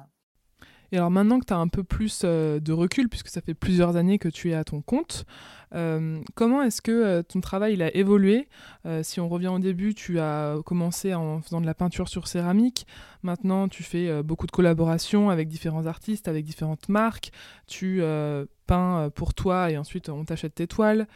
Et 0.92 0.96
alors 0.96 1.10
maintenant 1.10 1.38
que 1.38 1.46
tu 1.46 1.52
as 1.52 1.58
un 1.58 1.68
peu 1.68 1.84
plus 1.84 2.22
de 2.24 2.72
recul, 2.72 3.08
puisque 3.08 3.28
ça 3.28 3.40
fait 3.40 3.54
plusieurs 3.54 3.96
années 3.96 4.18
que 4.18 4.28
tu 4.28 4.50
es 4.50 4.54
à 4.54 4.64
ton 4.64 4.82
compte, 4.82 5.24
comment 6.34 6.62
est-ce 6.62 6.82
que 6.82 7.22
ton 7.22 7.40
travail 7.40 7.74
il 7.74 7.82
a 7.82 7.94
évolué? 7.94 8.48
Si 9.02 9.20
on 9.20 9.28
revient 9.28 9.48
au 9.48 9.60
début, 9.60 9.94
tu 9.94 10.18
as 10.18 10.56
commencé 10.64 11.14
en 11.14 11.40
faisant 11.40 11.60
de 11.60 11.66
la 11.66 11.74
peinture 11.74 12.08
sur 12.08 12.26
céramique. 12.26 12.86
Maintenant, 13.22 13.68
tu 13.68 13.84
fais 13.84 14.22
beaucoup 14.24 14.46
de 14.46 14.50
collaborations 14.50 15.30
avec 15.30 15.48
différents 15.48 15.86
artistes, 15.86 16.26
avec 16.26 16.44
différentes 16.44 16.88
marques. 16.88 17.30
Tu 17.68 18.02
peins 18.66 19.10
pour 19.14 19.34
toi 19.34 19.70
et 19.70 19.76
ensuite 19.78 20.08
on 20.08 20.24
t'achète 20.24 20.56
tes 20.56 20.66
toiles. 20.66 21.06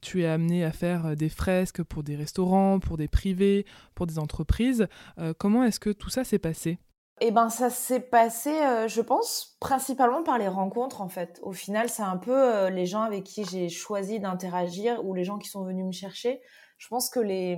tu 0.00 0.22
es 0.22 0.26
amené 0.26 0.64
à 0.64 0.72
faire 0.72 1.14
des 1.14 1.28
fresques 1.28 1.82
pour 1.82 2.02
des 2.02 2.16
restaurants, 2.16 2.78
pour 2.78 2.96
des 2.96 3.08
privés, 3.08 3.66
pour 3.94 4.06
des 4.06 4.18
entreprises. 4.18 4.86
comment 5.38 5.62
est-ce 5.64 5.80
que 5.80 5.90
tout 5.90 6.10
ça 6.10 6.24
s'est 6.24 6.38
passé? 6.38 6.78
Eh 7.24 7.30
ben, 7.30 7.50
ça 7.50 7.70
s'est 7.70 8.00
passé, 8.00 8.50
euh, 8.50 8.88
je 8.88 9.00
pense, 9.00 9.56
principalement 9.60 10.24
par 10.24 10.38
les 10.38 10.48
rencontres, 10.48 11.00
en 11.00 11.08
fait. 11.08 11.38
Au 11.44 11.52
final, 11.52 11.88
c'est 11.88 12.02
un 12.02 12.16
peu 12.16 12.32
euh, 12.32 12.68
les 12.68 12.84
gens 12.84 13.02
avec 13.02 13.22
qui 13.22 13.44
j'ai 13.44 13.68
choisi 13.68 14.18
d'interagir 14.18 15.04
ou 15.04 15.14
les 15.14 15.22
gens 15.22 15.38
qui 15.38 15.48
sont 15.48 15.62
venus 15.62 15.86
me 15.86 15.92
chercher. 15.92 16.42
Je 16.78 16.88
pense 16.88 17.10
que 17.10 17.20
les, 17.20 17.56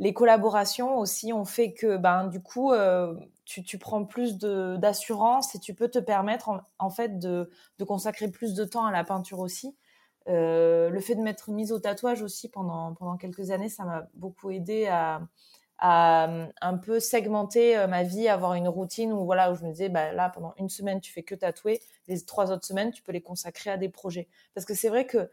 les 0.00 0.12
collaborations 0.12 0.98
aussi 0.98 1.32
ont 1.32 1.44
fait 1.44 1.74
que, 1.74 1.96
ben, 1.96 2.26
du 2.26 2.42
coup, 2.42 2.72
euh, 2.72 3.14
tu, 3.44 3.62
tu, 3.62 3.78
prends 3.78 4.04
plus 4.04 4.36
d'assurance 4.38 5.54
et 5.54 5.60
tu 5.60 5.74
peux 5.74 5.88
te 5.88 6.00
permettre, 6.00 6.50
en, 6.80 6.90
fait, 6.90 7.20
de, 7.20 7.50
de, 7.78 7.84
consacrer 7.84 8.32
plus 8.32 8.54
de 8.54 8.64
temps 8.64 8.84
à 8.84 8.90
la 8.90 9.04
peinture 9.04 9.38
aussi. 9.38 9.76
le 10.26 11.00
fait 11.00 11.14
de 11.14 11.22
m'être 11.22 11.50
mise 11.52 11.70
au 11.70 11.78
tatouage 11.78 12.22
aussi 12.22 12.48
pendant, 12.48 12.94
pendant 12.94 13.16
quelques 13.16 13.52
années, 13.52 13.68
ça 13.68 13.84
m'a 13.84 14.08
beaucoup 14.14 14.50
aidé 14.50 14.88
à 14.88 15.20
euh, 15.84 16.46
un 16.60 16.78
peu 16.78 17.00
segmenter 17.00 17.76
euh, 17.76 17.88
ma 17.88 18.04
vie, 18.04 18.28
avoir 18.28 18.54
une 18.54 18.68
routine 18.68 19.12
où 19.12 19.24
voilà 19.24 19.50
où 19.50 19.56
je 19.56 19.64
me 19.64 19.70
disais 19.70 19.88
bah 19.88 20.12
là 20.12 20.28
pendant 20.28 20.54
une 20.58 20.68
semaine 20.68 21.00
tu 21.00 21.12
fais 21.12 21.24
que 21.24 21.34
tatouer, 21.34 21.80
les 22.06 22.24
trois 22.24 22.52
autres 22.52 22.64
semaines 22.64 22.92
tu 22.92 23.02
peux 23.02 23.10
les 23.10 23.20
consacrer 23.20 23.70
à 23.70 23.76
des 23.76 23.88
projets. 23.88 24.28
Parce 24.54 24.64
que 24.64 24.74
c'est 24.74 24.88
vrai 24.88 25.06
que 25.06 25.28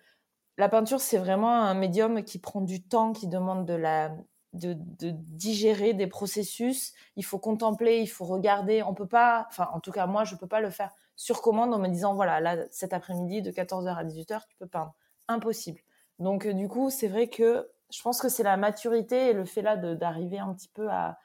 la 0.57 0.67
peinture 0.67 1.01
c'est 1.01 1.19
vraiment 1.19 1.61
un 1.61 1.75
médium 1.75 2.23
qui 2.23 2.39
prend 2.39 2.61
du 2.61 2.81
temps, 2.81 3.13
qui 3.13 3.27
demande 3.27 3.65
de 3.67 3.75
la 3.75 4.11
de, 4.53 4.75
digérer 5.01 5.93
des 5.93 6.07
processus. 6.07 6.93
Il 7.15 7.23
faut 7.23 7.37
contempler, 7.37 7.99
il 7.99 8.07
faut 8.07 8.25
regarder. 8.25 8.81
On 8.81 8.95
peut 8.95 9.07
pas, 9.07 9.45
enfin 9.49 9.69
en 9.73 9.79
tout 9.79 9.91
cas 9.91 10.07
moi 10.07 10.23
je 10.23 10.35
peux 10.35 10.47
pas 10.47 10.61
le 10.61 10.71
faire 10.71 10.91
sur 11.15 11.41
commande 11.41 11.73
en 11.73 11.79
me 11.79 11.87
disant 11.89 12.15
voilà 12.15 12.39
là 12.39 12.57
cet 12.71 12.93
après-midi 12.93 13.41
de 13.43 13.51
14h 13.51 13.95
à 13.95 14.03
18h 14.03 14.47
tu 14.47 14.55
peux 14.57 14.67
peindre. 14.67 14.95
Impossible. 15.27 15.81
Donc 16.17 16.47
euh, 16.47 16.53
du 16.53 16.67
coup 16.67 16.89
c'est 16.89 17.07
vrai 17.07 17.27
que 17.27 17.69
je 17.89 18.01
pense 18.01 18.21
que 18.21 18.29
c'est 18.29 18.43
la 18.43 18.57
maturité 18.57 19.29
et 19.29 19.33
le 19.33 19.45
fait 19.45 19.61
là 19.61 19.77
d'arriver 19.77 20.39
un 20.39 20.53
petit 20.53 20.69
peu 20.69 20.89
à, 20.89 21.17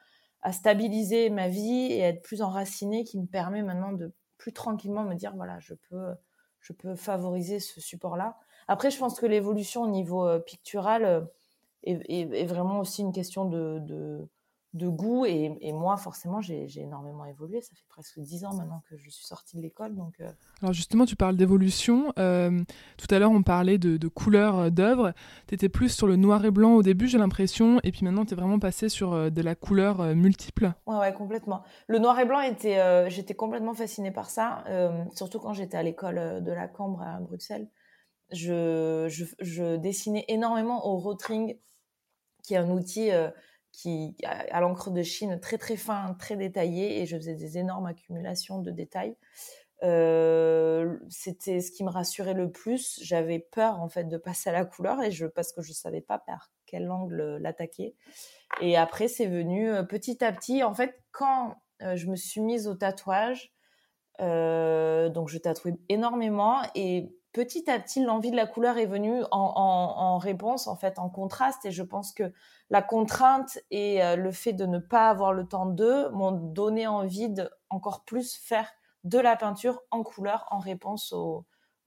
stabiliser 0.51 1.31
ma 1.31 1.47
vie 1.47 1.91
et 1.91 1.99
être 2.01 2.21
plus 2.21 2.43
enracinée 2.43 3.03
qui 3.03 3.19
me 3.19 3.25
permet 3.25 3.63
maintenant 3.63 3.93
de 3.93 4.13
plus 4.37 4.53
tranquillement 4.53 5.03
me 5.03 5.15
dire 5.15 5.35
voilà 5.35 5.57
je 5.59 5.73
peux 5.73 6.13
je 6.59 6.71
peux 6.71 6.95
favoriser 6.95 7.59
ce 7.59 7.81
support 7.81 8.15
là 8.15 8.37
après 8.67 8.91
je 8.91 8.99
pense 8.99 9.19
que 9.19 9.25
l'évolution 9.25 9.81
au 9.81 9.87
niveau 9.87 10.27
euh, 10.27 10.37
pictural 10.37 11.03
euh, 11.03 11.21
est, 11.83 12.45
vraiment 12.45 12.79
aussi 12.79 13.01
une 13.01 13.11
question 13.11 13.45
de, 13.45 13.79
de 13.81 14.29
goût. 14.83 15.25
Et, 15.25 15.71
moi, 15.71 15.97
forcément, 15.97 16.41
j'ai 16.41 16.67
énormément 16.77 17.25
évolué. 17.25 17.61
Ça 17.61 17.73
fait 17.75 17.87
presque 17.87 18.19
dix 18.19 18.45
ans 18.45 18.53
maintenant 18.53 18.83
que 18.89 18.97
je 18.97 19.09
suis 19.09 19.25
sortie 19.25 19.57
de 19.57 19.61
l'école. 19.61 19.95
Donc, 19.95 20.15
euh. 20.19 20.29
Alors 20.61 20.73
justement, 20.73 21.05
tu 21.05 21.15
parles 21.15 21.37
d'évolution. 21.37 22.13
Euh, 22.19 22.63
tout 22.97 23.13
à 23.13 23.19
l'heure, 23.19 23.31
on 23.31 23.43
parlait 23.43 23.77
de, 23.77 23.97
de 23.97 24.07
couleurs 24.07 24.59
euh, 24.59 24.69
d'œuvres. 24.69 25.13
Tu 25.47 25.55
étais 25.55 25.69
plus 25.69 25.89
sur 25.89 26.07
le 26.07 26.15
noir 26.15 26.43
et 26.45 26.51
blanc 26.51 26.73
au 26.73 26.83
début, 26.83 27.07
j'ai 27.07 27.17
l'impression. 27.17 27.79
Et 27.83 27.91
puis 27.91 28.03
maintenant, 28.03 28.25
tu 28.25 28.33
es 28.33 28.35
vraiment 28.37 28.59
passé 28.59 28.89
sur 28.89 29.31
de 29.31 29.41
la 29.41 29.55
couleur 29.55 30.15
multiple. 30.15 30.73
Ouais, 30.87 30.97
ouais, 30.97 31.13
complètement. 31.13 31.63
Le 31.87 31.99
noir 31.99 32.19
et 32.19 32.25
blanc, 32.25 32.41
était, 32.41 33.09
j'étais 33.09 33.33
complètement 33.33 33.73
fascinée 33.73 34.11
par 34.11 34.29
ça. 34.29 34.63
surtout 35.13 35.39
quand 35.39 35.53
j'étais 35.53 35.77
à 35.77 35.83
l'école 35.83 36.43
de 36.43 36.51
la 36.51 36.67
Cambre 36.67 37.01
à 37.01 37.19
Bruxelles. 37.19 37.69
Je, 38.31 39.05
je, 39.07 39.25
je, 39.39 39.75
dessinais 39.77 40.25
énormément 40.27 40.87
au 40.87 40.97
rotring, 40.97 41.59
qui 42.43 42.55
est 42.55 42.57
un 42.57 42.69
outil 42.71 43.11
qui 43.75 44.15
à, 44.23 44.61
l'encre 44.61 44.89
de 44.89 45.03
Chine 45.03 45.39
très 45.39 45.57
très 45.57 45.75
fin, 45.75 46.15
très 46.19 46.35
détaillé, 46.35 47.01
et 47.01 47.05
je 47.05 47.17
faisais 47.17 47.35
des 47.35 47.57
énormes 47.57 47.85
accumulations 47.85 48.61
de 48.61 48.71
détails. 48.71 49.15
Euh, 49.83 50.97
c'était 51.09 51.59
ce 51.59 51.71
qui 51.71 51.83
me 51.83 51.89
rassurait 51.89 52.33
le 52.33 52.49
plus. 52.49 52.99
J'avais 53.03 53.39
peur 53.39 53.81
en 53.81 53.89
fait 53.89 54.05
de 54.05 54.17
passer 54.17 54.49
à 54.49 54.53
la 54.53 54.63
couleur 54.65 55.03
et 55.03 55.11
je 55.11 55.25
parce 55.25 55.51
que 55.51 55.61
je 55.61 55.73
savais 55.73 56.01
pas 56.01 56.17
par 56.17 56.49
quel 56.65 56.89
angle 56.89 57.37
l'attaquer. 57.41 57.95
Et 58.61 58.77
après 58.77 59.09
c'est 59.09 59.27
venu 59.27 59.69
euh, 59.69 59.83
petit 59.83 60.23
à 60.23 60.31
petit. 60.31 60.63
En 60.63 60.73
fait, 60.73 61.03
quand 61.11 61.57
euh, 61.81 61.97
je 61.97 62.07
me 62.07 62.15
suis 62.15 62.41
mise 62.41 62.67
au 62.67 62.75
tatouage, 62.75 63.51
donc 64.17 65.27
je 65.27 65.37
tatouais 65.37 65.73
énormément 65.89 66.61
et 66.73 67.13
petit 67.35 67.69
à 67.69 67.77
petit, 67.81 68.01
l'envie 68.01 68.31
de 68.31 68.37
la 68.37 68.47
couleur 68.47 68.77
est 68.77 68.85
venue 68.85 69.21
en, 69.29 70.17
réponse, 70.19 70.67
en 70.67 70.77
fait, 70.77 70.99
en 70.99 71.09
contraste. 71.09 71.65
Et 71.65 71.71
je 71.71 71.83
pense 71.83 72.13
que 72.13 72.31
la 72.69 72.81
contrainte 72.81 73.59
et 73.71 74.01
euh, 74.01 74.15
le 74.15 74.31
fait 74.31 74.53
de 74.53 74.65
ne 74.65 74.79
pas 74.79 75.09
avoir 75.09 75.33
le 75.33 75.45
temps 75.45 75.65
d'eux 75.65 76.09
m'ont 76.11 76.31
donné 76.31 76.87
envie 76.87 77.27
de 77.27 77.49
encore 77.69 78.05
plus 78.05 78.37
faire 78.37 78.71
de 79.03 79.19
la 79.19 79.35
peinture 79.35 79.81
en 79.91 80.01
couleur 80.01 80.45
en 80.49 80.59
réponse 80.59 81.13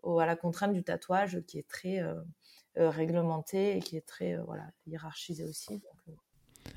à 0.04 0.26
la 0.26 0.36
contrainte 0.36 0.74
du 0.74 0.84
tatouage 0.84 1.40
qui 1.46 1.58
est 1.58 1.66
très 1.66 2.00
euh, 2.00 2.20
euh, 2.76 2.90
réglementée 2.90 3.78
et 3.78 3.80
qui 3.80 3.96
est 3.96 4.06
très 4.06 4.36
voilà, 4.36 4.64
hiérarchisée 4.86 5.46
aussi. 5.46 5.82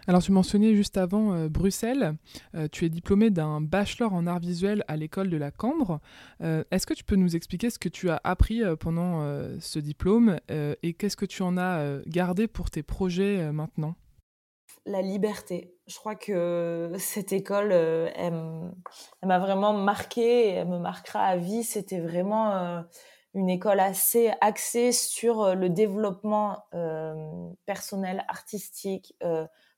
Alors 0.08 0.22
tu 0.22 0.32
mentionnais 0.32 0.76
juste 0.76 0.98
avant 0.98 1.34
euh, 1.34 1.50
Bruxelles, 1.50 2.16
euh, 2.56 2.68
tu 2.72 2.86
es 2.86 2.90
diplômé 2.90 3.30
d'un 3.30 3.62
bachelor 3.62 4.14
en 4.14 4.28
art 4.28 4.40
visuel 4.40 4.84
à 4.88 4.98
l'école 4.98 5.30
de 5.30 5.38
la 5.38 5.52
Cambre. 5.52 6.00
Euh, 6.42 6.64
est-ce 6.72 6.88
que 6.88 6.94
tu 6.94 7.04
peux 7.04 7.16
nous 7.16 7.36
expliquer 7.36 7.70
ce 7.70 7.80
que 7.80 7.90
tu 7.90 8.10
as 8.10 8.20
appris 8.24 8.62
pendant 8.80 9.22
ce 9.60 9.80
diplôme 9.80 10.40
et 10.50 10.94
qu'est-ce 10.94 11.18
que 11.18 11.26
tu 11.26 11.44
en 11.44 11.58
as 11.58 12.00
gardé 12.08 12.48
pour 12.48 12.70
tes 12.70 12.84
projets 12.84 13.52
maintenant? 13.52 13.96
La 14.86 15.02
liberté. 15.02 15.76
Je 15.88 15.96
crois 15.98 16.16
que 16.16 16.92
cette 16.98 17.32
école, 17.32 17.72
elle, 17.72 18.34
m'a 19.24 19.40
vraiment 19.40 19.74
marqué 19.74 20.50
et 20.50 20.54
elle 20.54 20.68
me 20.68 20.80
marquera 20.80 21.24
à 21.26 21.38
vie. 21.38 21.64
C'était 21.64 22.00
vraiment 22.00 22.84
une 23.34 23.50
école 23.50 23.80
assez 23.80 24.32
axée 24.42 24.92
sur 24.92 25.56
le 25.56 25.70
développement 25.70 26.64
personnel, 27.66 28.26
artistique, 28.28 29.16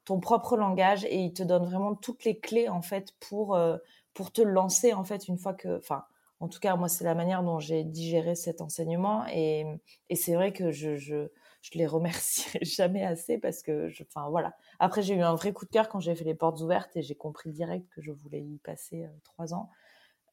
ton 0.05 0.19
propre 0.19 0.57
langage 0.57 1.05
et 1.05 1.17
il 1.17 1.33
te 1.33 1.43
donne 1.43 1.65
vraiment 1.65 1.95
toutes 1.95 2.25
les 2.25 2.39
clés 2.39 2.69
en 2.69 2.81
fait 2.81 3.13
pour 3.19 3.55
euh, 3.55 3.77
pour 4.13 4.31
te 4.31 4.41
lancer 4.41 4.93
en 4.93 5.03
fait 5.03 5.27
une 5.27 5.37
fois 5.37 5.53
que 5.53 5.77
enfin 5.77 6.03
en 6.39 6.47
tout 6.47 6.59
cas 6.59 6.75
moi 6.75 6.89
c'est 6.89 7.03
la 7.03 7.15
manière 7.15 7.43
dont 7.43 7.59
j'ai 7.59 7.83
digéré 7.83 8.35
cet 8.35 8.61
enseignement 8.61 9.25
et, 9.27 9.65
et 10.09 10.15
c'est 10.15 10.35
vrai 10.35 10.51
que 10.51 10.71
je, 10.71 10.95
je 10.95 11.29
je 11.61 11.77
les 11.77 11.87
remercierai 11.87 12.59
jamais 12.63 13.03
assez 13.03 13.37
parce 13.37 13.63
que 13.63 13.87
je 13.87 14.03
enfin 14.03 14.29
voilà. 14.29 14.53
Après 14.79 15.01
j'ai 15.01 15.15
eu 15.15 15.21
un 15.21 15.35
vrai 15.35 15.53
coup 15.53 15.65
de 15.65 15.71
cœur 15.71 15.87
quand 15.87 15.99
j'ai 16.01 16.13
fait 16.13 16.25
les 16.25 16.35
portes 16.35 16.59
ouvertes 16.59 16.95
et 16.97 17.01
j'ai 17.01 17.15
compris 17.15 17.51
direct 17.51 17.87
que 17.95 18.01
je 18.01 18.11
voulais 18.11 18.41
y 18.41 18.57
passer 18.59 19.05
euh, 19.05 19.07
trois 19.23 19.53
ans. 19.53 19.69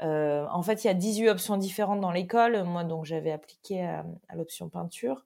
Euh, 0.02 0.46
en 0.50 0.62
fait 0.62 0.82
il 0.82 0.88
y 0.88 0.90
a 0.90 0.94
18 0.94 1.28
options 1.28 1.56
différentes 1.56 2.00
dans 2.00 2.10
l'école. 2.10 2.64
Moi 2.64 2.84
donc 2.84 3.04
j'avais 3.04 3.30
appliqué 3.30 3.82
à 3.84 4.04
l'option 4.34 4.68
peinture 4.68 5.24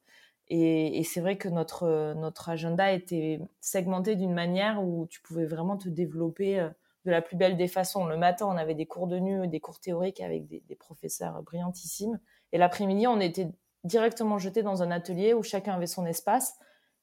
et, 0.49 1.03
c'est 1.05 1.21
vrai 1.21 1.37
que 1.37 1.49
notre, 1.49 2.15
notre 2.15 2.51
agenda 2.51 2.93
était 2.93 3.41
segmenté 3.61 4.15
d'une 4.15 4.35
manière 4.35 4.83
où 4.83 5.07
tu 5.07 5.21
pouvais 5.23 5.47
vraiment 5.47 5.77
te 5.77 5.89
développer 5.89 6.61
euh, 6.61 6.69
de 7.07 7.11
la 7.11 7.23
plus 7.23 7.37
belle 7.37 7.57
des 7.57 7.69
façons. 7.69 8.07
Le 8.07 8.17
matin, 8.17 8.47
on 8.47 8.57
avait 8.57 8.75
des 8.75 8.87
cours 8.87 9.07
de 9.07 9.19
nu, 9.19 9.49
des 9.49 9.61
cours 9.61 9.81
théoriques 9.81 10.21
avec 10.21 10.47
des, 10.47 10.63
des 10.69 10.75
professeurs 10.77 11.43
brillantissimes. 11.43 12.21
Et 12.53 12.59
l'après-midi, 12.59 13.07
on 13.07 13.21
était 13.21 13.51
directement 13.85 14.39
jeté 14.39 14.63
dans 14.63 14.83
un 14.83 14.91
atelier 14.91 15.35
où 15.35 15.43
chacun 15.43 15.75
avait 15.75 15.87
son 15.87 16.07
espace. 16.07 16.59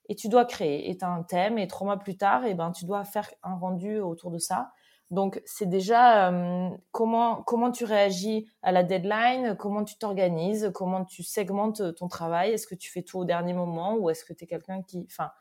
Et 0.10 0.16
tu 0.16 0.28
dois 0.28 0.46
créer. 0.46 0.90
Et 0.90 0.98
tu 0.98 1.06
as 1.06 1.10
un 1.10 1.24
thème. 1.24 1.58
Et 1.58 1.68
trois 1.68 1.86
mois 1.86 1.98
plus 1.98 2.18
tard, 2.18 2.46
et 2.46 2.52
eh 2.52 2.54
ben, 2.54 2.72
tu 2.72 2.86
dois 2.86 3.04
faire 3.04 3.30
un 3.44 3.56
rendu 3.56 4.00
autour 4.00 4.32
de 4.32 4.38
ça. 4.38 4.72
Donc, 5.12 5.42
c'est 5.46 5.66
déjà 5.66 6.32
euh, 6.32 6.70
comment, 6.92 7.44
comment 7.44 7.70
tu 7.70 7.84
réagis 7.84 8.50
à 8.62 8.72
la 8.72 8.82
deadline, 8.82 9.58
comment 9.58 9.84
tu 9.84 9.98
t'organises, 9.98 10.72
comment 10.74 11.04
tu 11.04 11.22
segmentes 11.22 11.96
ton 11.96 12.08
travail. 12.08 12.52
Est-ce 12.52 12.66
que 12.66 12.76
tu 12.76 12.90
fais 12.90 13.04
tout 13.04 13.20
au 13.20 13.26
dernier 13.26 13.52
moment 13.54 13.96
ou 13.98 14.10
est-ce 14.10 14.24
que 14.24 14.32
tu 14.32 14.46
es 14.46 14.48
quelqu'un 14.48 14.82
qui. 14.82 15.06
Enfin, 15.10 15.32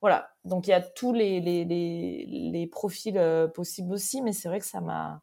voilà. 0.00 0.30
Donc, 0.44 0.66
il 0.66 0.70
y 0.70 0.72
a 0.72 0.80
tous 0.80 1.12
les, 1.12 1.40
les, 1.40 1.66
les, 1.66 2.66
profils 2.68 3.18
euh, 3.18 3.46
possibles 3.48 3.92
aussi, 3.92 4.22
mais 4.22 4.32
c'est 4.32 4.48
vrai 4.48 4.60
que 4.60 4.66
ça 4.66 4.80
m'a. 4.80 5.22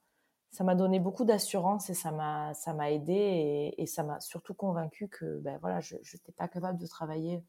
Donné 0.77 1.00
beaucoup 1.01 1.25
d'assurance 1.25 1.89
et 1.89 1.93
ça 1.93 2.12
m'a 2.12 2.53
ça 2.53 2.74
m'a 2.74 2.89
aidé 2.89 3.74
et, 3.77 3.85
ça 3.88 4.03
m'a 4.03 4.21
surtout 4.21 4.53
convaincu 4.53 5.09
que 5.09 5.39
ben 5.39 5.57
voilà 5.59 5.81
je 5.81 5.95
n'étais 5.97 6.31
pas 6.31 6.47
capable 6.47 6.79
de 6.79 6.88
travailler 6.88 7.43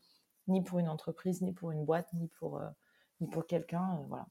ni 0.48 0.60
pour 0.60 0.80
une 0.80 0.88
entreprise 0.88 1.40
ni 1.40 1.52
pour 1.52 1.70
une 1.70 1.84
boîte 1.84 2.12
ni 2.14 2.26
pour 2.26 2.58
euh, 2.58 2.66
ni 3.20 3.28
pour 3.28 3.46
quelqu'un 3.46 4.04
voilà 4.08 4.26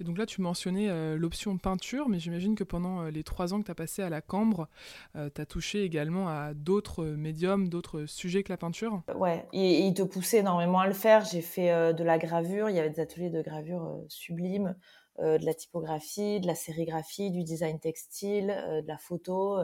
Et 0.00 0.04
donc 0.04 0.18
là, 0.18 0.26
tu 0.26 0.40
mentionnais 0.40 0.88
euh, 0.88 1.16
l'option 1.16 1.58
peinture, 1.58 2.08
mais 2.08 2.18
j'imagine 2.18 2.54
que 2.54 2.64
pendant 2.64 3.02
euh, 3.02 3.10
les 3.10 3.24
trois 3.24 3.52
ans 3.52 3.60
que 3.60 3.64
tu 3.64 3.70
as 3.70 3.74
passé 3.74 4.02
à 4.02 4.08
la 4.08 4.20
Cambre, 4.20 4.68
euh, 5.16 5.28
tu 5.34 5.40
as 5.40 5.46
touché 5.46 5.82
également 5.82 6.28
à 6.28 6.54
d'autres 6.54 7.04
médiums, 7.04 7.68
d'autres 7.68 8.06
sujets 8.06 8.42
que 8.42 8.52
la 8.52 8.56
peinture? 8.56 9.02
Ouais, 9.16 9.46
et, 9.52 9.80
il 9.80 9.94
te 9.94 10.02
poussait 10.02 10.38
énormément 10.38 10.80
à 10.80 10.86
le 10.86 10.92
faire. 10.92 11.24
J'ai 11.24 11.42
fait 11.42 11.92
de 11.92 12.04
la 12.04 12.18
gravure, 12.18 12.70
il 12.70 12.76
y 12.76 12.78
avait 12.78 12.90
des 12.90 13.00
ateliers 13.00 13.30
de 13.30 13.42
gravure 13.42 14.00
sublimes, 14.08 14.76
de 15.18 15.44
la 15.44 15.54
typographie, 15.54 16.40
de 16.40 16.46
la 16.46 16.54
sérigraphie, 16.54 17.30
du 17.30 17.42
design 17.42 17.80
textile, 17.80 18.46
de 18.46 18.86
la 18.86 18.98
photo. 18.98 19.58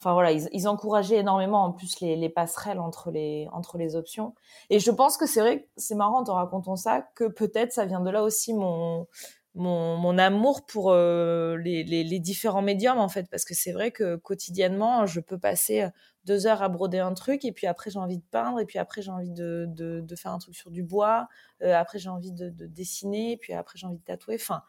Enfin 0.00 0.14
voilà, 0.14 0.32
ils, 0.32 0.66
encourageaient 0.66 1.18
énormément 1.18 1.62
en 1.62 1.72
plus 1.72 2.00
les, 2.00 2.28
passerelles 2.30 2.78
entre 2.78 3.10
les, 3.10 3.48
entre 3.52 3.76
les 3.76 3.96
options. 3.96 4.34
Et 4.70 4.78
je 4.78 4.90
pense 4.90 5.18
que 5.18 5.26
c'est 5.26 5.40
vrai, 5.40 5.68
c'est 5.76 5.94
marrant 5.94 6.20
en 6.20 6.24
te 6.24 6.30
racontant 6.30 6.76
ça, 6.76 7.02
que 7.14 7.24
peut-être 7.24 7.72
ça 7.72 7.84
vient 7.84 8.00
de 8.00 8.08
là 8.08 8.22
aussi 8.22 8.54
mon, 8.54 9.06
mon, 9.54 10.18
amour 10.18 10.64
pour 10.66 10.90
euh, 10.92 11.56
les, 11.56 12.18
différents 12.20 12.62
médiums 12.62 12.98
en 12.98 13.08
fait. 13.08 13.28
Parce 13.30 13.44
que 13.44 13.54
c'est 13.54 13.72
vrai 13.72 13.90
que 13.90 14.16
quotidiennement 14.16 15.06
je 15.06 15.20
peux 15.20 15.38
passer 15.38 15.86
deux 16.24 16.46
heures 16.46 16.62
à 16.62 16.68
broder 16.68 16.98
un 16.98 17.14
truc 17.14 17.44
et 17.44 17.52
puis 17.52 17.66
après 17.66 17.90
j'ai 17.90 17.98
envie 17.98 18.18
de 18.18 18.24
peindre 18.30 18.60
et 18.60 18.66
puis 18.66 18.78
après 18.78 19.02
j'ai 19.02 19.10
envie 19.10 19.30
de, 19.30 20.04
faire 20.16 20.32
un 20.32 20.38
truc 20.38 20.54
sur 20.54 20.70
du 20.70 20.82
bois. 20.82 21.28
Euh, 21.62 21.74
après 21.74 21.98
j'ai 21.98 22.10
envie 22.10 22.32
de, 22.32 22.50
de, 22.50 22.66
dessiner 22.66 23.32
et 23.32 23.36
puis 23.36 23.52
après 23.52 23.78
j'ai 23.78 23.86
envie 23.86 23.98
de 23.98 24.04
tatouer. 24.04 24.36
Enfin 24.36 24.62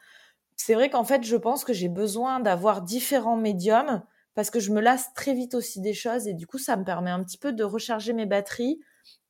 c'est 0.56 0.74
vrai 0.74 0.90
qu'en 0.90 1.04
fait 1.04 1.24
je 1.24 1.36
pense 1.36 1.64
que 1.64 1.74
j'ai 1.74 1.90
besoin 1.90 2.40
d'avoir 2.40 2.82
différents 2.82 3.38
médiums 3.38 4.04
parce 4.34 4.50
que 4.50 4.60
je 4.60 4.72
me 4.72 4.82
lasse 4.82 5.14
très 5.14 5.34
vite 5.34 5.54
aussi 5.56 5.82
des 5.82 5.94
choses 5.94 6.28
et 6.28 6.34
du 6.34 6.48
coup 6.48 6.58
ça 6.58 6.78
me 6.78 6.84
permet 6.84 7.12
un 7.12 7.24
petit 7.24 7.38
peu 7.38 7.54
de 7.54 7.64
recharger 7.64 8.14
mes 8.14 8.26
batteries 8.26 8.80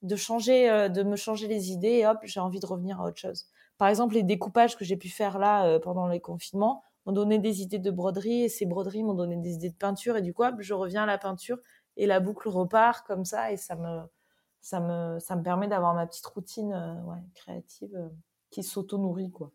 de 0.03 0.15
changer 0.15 0.69
euh, 0.69 0.89
de 0.89 1.03
me 1.03 1.15
changer 1.15 1.47
les 1.47 1.71
idées 1.71 1.99
et 1.99 2.07
hop 2.07 2.19
j'ai 2.23 2.39
envie 2.39 2.59
de 2.59 2.65
revenir 2.65 3.01
à 3.01 3.05
autre 3.05 3.17
chose 3.17 3.47
par 3.81 3.89
exemple, 3.89 4.13
les 4.13 4.21
découpages 4.21 4.77
que 4.77 4.85
j'ai 4.85 4.95
pu 4.95 5.09
faire 5.09 5.39
là 5.39 5.65
euh, 5.65 5.79
pendant 5.79 6.05
les 6.05 6.19
confinements 6.19 6.83
m'ont 7.07 7.13
donné 7.13 7.39
des 7.39 7.63
idées 7.63 7.79
de 7.79 7.89
broderie 7.89 8.43
et 8.43 8.47
ces 8.47 8.67
broderies 8.67 9.01
m'ont 9.01 9.15
donné 9.15 9.37
des 9.37 9.55
idées 9.55 9.71
de 9.71 9.75
peinture 9.75 10.17
et 10.17 10.21
du 10.21 10.35
coup, 10.35 10.43
je 10.59 10.75
reviens 10.75 11.01
à 11.01 11.05
la 11.07 11.17
peinture 11.17 11.57
et 11.97 12.05
la 12.05 12.19
boucle 12.19 12.47
repart 12.47 13.03
comme 13.07 13.25
ça 13.25 13.51
et 13.51 13.57
ça 13.57 13.75
me, 13.75 15.41
permet 15.43 15.67
d'avoir 15.67 15.95
ma 15.95 16.05
petite 16.05 16.27
routine 16.27 16.73
euh, 16.73 17.15
créative 17.33 17.95
euh, 17.95 18.09
qui 18.51 18.61
s'auto-nourrit, 18.61 19.31
quoi. 19.31 19.51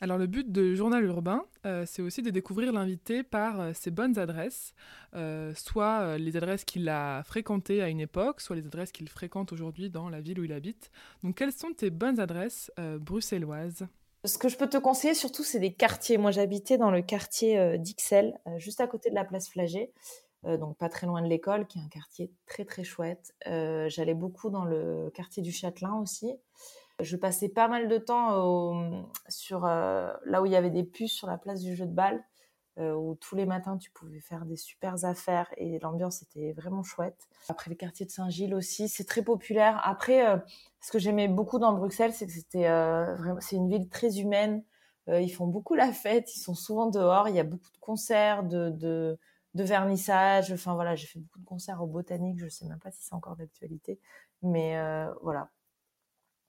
Alors 0.00 0.18
le 0.18 0.26
but 0.26 0.50
de 0.50 0.74
Journal 0.74 1.04
Urbain, 1.04 1.44
euh, 1.66 1.84
c'est 1.86 2.02
aussi 2.02 2.22
de 2.22 2.30
découvrir 2.30 2.72
l'invité 2.72 3.22
par 3.22 3.60
euh, 3.60 3.72
ses 3.74 3.90
bonnes 3.90 4.18
adresses, 4.18 4.74
euh, 5.14 5.54
soit 5.54 6.18
les 6.18 6.36
adresses 6.36 6.64
qu'il 6.64 6.88
a 6.88 7.22
fréquentées 7.22 7.80
à 7.80 7.88
une 7.88 8.00
époque, 8.00 8.40
soit 8.40 8.56
les 8.56 8.66
adresses 8.66 8.92
qu'il 8.92 9.08
fréquente 9.08 9.52
aujourd'hui 9.52 9.90
dans 9.90 10.08
la 10.08 10.20
ville 10.20 10.40
où 10.40 10.44
il 10.44 10.52
habite. 10.52 10.90
Donc 11.22 11.36
quelles 11.36 11.52
sont 11.52 11.72
tes 11.72 11.90
bonnes 11.90 12.18
adresses 12.18 12.70
bruxelloises? 13.00 13.86
Ce 14.24 14.38
que 14.38 14.48
je 14.48 14.56
peux 14.56 14.68
te 14.68 14.78
conseiller 14.78 15.14
surtout, 15.14 15.44
c'est 15.44 15.60
des 15.60 15.72
quartiers. 15.72 16.18
Moi, 16.18 16.30
j'habitais 16.30 16.78
dans 16.78 16.90
le 16.90 17.02
quartier 17.02 17.78
d'Ixelles, 17.78 18.38
juste 18.56 18.80
à 18.80 18.86
côté 18.86 19.10
de 19.10 19.14
la 19.14 19.24
place 19.24 19.50
Flagey, 19.50 19.92
donc 20.44 20.78
pas 20.78 20.88
très 20.88 21.06
loin 21.06 21.20
de 21.20 21.28
l'école, 21.28 21.66
qui 21.66 21.78
est 21.78 21.82
un 21.82 21.88
quartier 21.88 22.30
très 22.46 22.64
très 22.64 22.84
chouette. 22.84 23.34
J'allais 23.44 24.14
beaucoup 24.14 24.48
dans 24.48 24.64
le 24.64 25.10
quartier 25.14 25.42
du 25.42 25.52
Châtelain 25.52 25.94
aussi. 26.00 26.32
Je 27.00 27.16
passais 27.16 27.48
pas 27.48 27.66
mal 27.66 27.88
de 27.88 27.98
temps 27.98 29.10
sur 29.28 29.64
euh, 29.64 30.12
là 30.26 30.42
où 30.42 30.46
il 30.46 30.52
y 30.52 30.56
avait 30.56 30.70
des 30.70 30.84
puces 30.84 31.12
sur 31.12 31.26
la 31.26 31.38
place 31.38 31.60
du 31.60 31.74
jeu 31.74 31.86
de 31.86 31.92
balle, 31.92 32.22
euh, 32.78 32.94
où 32.94 33.16
tous 33.16 33.34
les 33.34 33.46
matins 33.46 33.76
tu 33.78 33.90
pouvais 33.90 34.20
faire 34.20 34.44
des 34.44 34.56
super 34.56 35.04
affaires 35.04 35.52
et 35.56 35.80
l'ambiance 35.80 36.22
était 36.22 36.52
vraiment 36.52 36.84
chouette. 36.84 37.28
Après 37.48 37.68
le 37.68 37.74
quartier 37.76 38.06
de 38.06 38.12
Saint-Gilles 38.12 38.54
aussi, 38.54 38.88
c'est 38.88 39.04
très 39.04 39.22
populaire. 39.22 39.80
Après, 39.84 40.28
euh, 40.28 40.38
ce 40.80 40.92
que 40.92 41.00
j'aimais 41.00 41.26
beaucoup 41.26 41.58
dans 41.58 41.72
Bruxelles, 41.72 42.12
c'est 42.12 42.26
que 42.26 42.32
c'était 42.32 42.68
c'est 43.40 43.56
une 43.56 43.68
ville 43.68 43.88
très 43.88 44.20
humaine. 44.20 44.62
ils 45.08 45.30
font 45.30 45.48
beaucoup 45.48 45.74
la 45.74 45.92
fête, 45.92 46.34
ils 46.36 46.40
sont 46.40 46.54
souvent 46.54 46.88
dehors. 46.90 47.28
Il 47.28 47.34
y 47.34 47.40
a 47.40 47.44
beaucoup 47.44 47.70
de 47.72 47.78
concerts, 47.80 48.44
de, 48.44 48.70
de 48.70 49.18
de 49.54 49.64
vernissage. 49.64 50.52
Enfin 50.52 50.74
voilà, 50.74 50.94
j'ai 50.94 51.06
fait 51.06 51.18
beaucoup 51.18 51.40
de 51.40 51.44
concerts 51.44 51.82
au 51.82 51.86
Botanique. 51.86 52.38
Je 52.38 52.48
sais 52.48 52.66
même 52.66 52.78
pas 52.78 52.92
si 52.92 53.02
c'est 53.02 53.14
encore 53.14 53.36
d'actualité, 53.36 53.98
mais 54.42 54.76
voilà, 55.22 55.50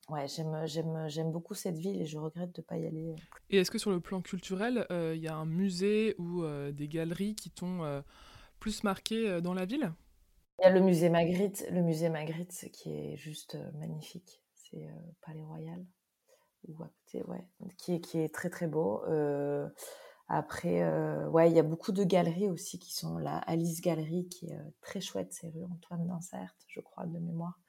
Ouais, 0.07 0.27
j'aime, 0.27 0.55
j'aime, 0.65 1.05
j'aime 1.07 1.31
beaucoup 1.31 1.55
cette 1.55 1.77
ville 1.77 1.99
et 1.99 2.05
je 2.05 2.19
regrette 2.19 2.53
de 2.53 2.61
ne 2.61 2.65
pas 2.65 2.77
y 2.77 2.85
aller. 2.85 3.15
Et 3.49 3.57
est-ce 3.57 3.71
que 3.71 3.79
sur 3.79 3.89
le 3.89 3.99
plan 3.99 4.21
culturel, 4.21 4.85
il 4.89 4.95
euh, 4.95 5.15
y 5.15 5.27
a 5.27 5.35
un 5.35 5.45
musée 5.45 6.15
ou 6.19 6.43
euh, 6.43 6.71
des 6.71 6.87
galeries 6.87 7.35
qui 7.35 7.49
t'ont 7.49 7.83
euh, 7.83 8.01
plus 8.59 8.83
marqué 8.83 9.41
dans 9.41 9.55
la 9.55 9.65
ville? 9.65 9.91
Il 10.59 10.63
y 10.63 10.65
a 10.65 10.69
le 10.69 10.79
musée 10.79 11.09
Magritte, 11.09 11.65
le 11.71 11.81
musée 11.81 12.09
Magritte 12.09 12.69
qui 12.71 12.93
est 12.93 13.17
juste 13.17 13.57
magnifique. 13.73 14.43
C'est 14.53 14.87
Palais 15.21 15.43
Royal, 15.43 15.85
ou 16.67 16.83
à 16.83 16.87
côté, 16.87 17.23
ouais, 17.23 17.47
qui 17.77 17.95
est, 17.95 17.99
qui 17.99 18.19
est 18.19 18.33
très 18.33 18.49
très 18.49 18.67
beau. 18.67 19.01
après, 20.27 20.87
ouais, 21.27 21.49
il 21.49 21.55
y 21.55 21.59
a 21.59 21.63
beaucoup 21.63 21.91
de 21.91 22.03
galeries 22.03 22.49
aussi 22.49 22.79
qui 22.79 22.93
sont 22.93 23.17
la 23.17 23.37
Alice 23.39 23.81
Galerie 23.81 24.27
qui 24.27 24.47
est 24.47 24.59
très 24.81 25.01
chouette, 25.01 25.33
c'est 25.33 25.49
rue 25.49 25.65
Antoine 25.65 26.07
Dansert, 26.07 26.55
je 26.67 26.79
crois, 26.79 27.05
de 27.05 27.19
mémoire. 27.19 27.59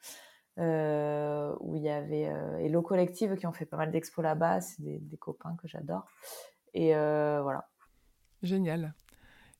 Euh, 0.58 1.54
où 1.60 1.76
il 1.76 1.82
y 1.82 1.90
avait 1.90 2.28
euh, 2.28 2.56
Hello 2.58 2.80
Collective 2.80 3.36
qui 3.36 3.46
ont 3.46 3.52
fait 3.52 3.66
pas 3.66 3.76
mal 3.76 3.90
d'expos 3.90 4.22
là-bas. 4.22 4.60
C'est 4.60 4.82
des, 4.82 5.16
copains 5.18 5.54
que 5.60 5.68
j'adore. 5.68 6.06
Et 6.72 6.96
euh, 6.96 7.40
voilà. 7.42 7.68
Génial. 8.42 8.94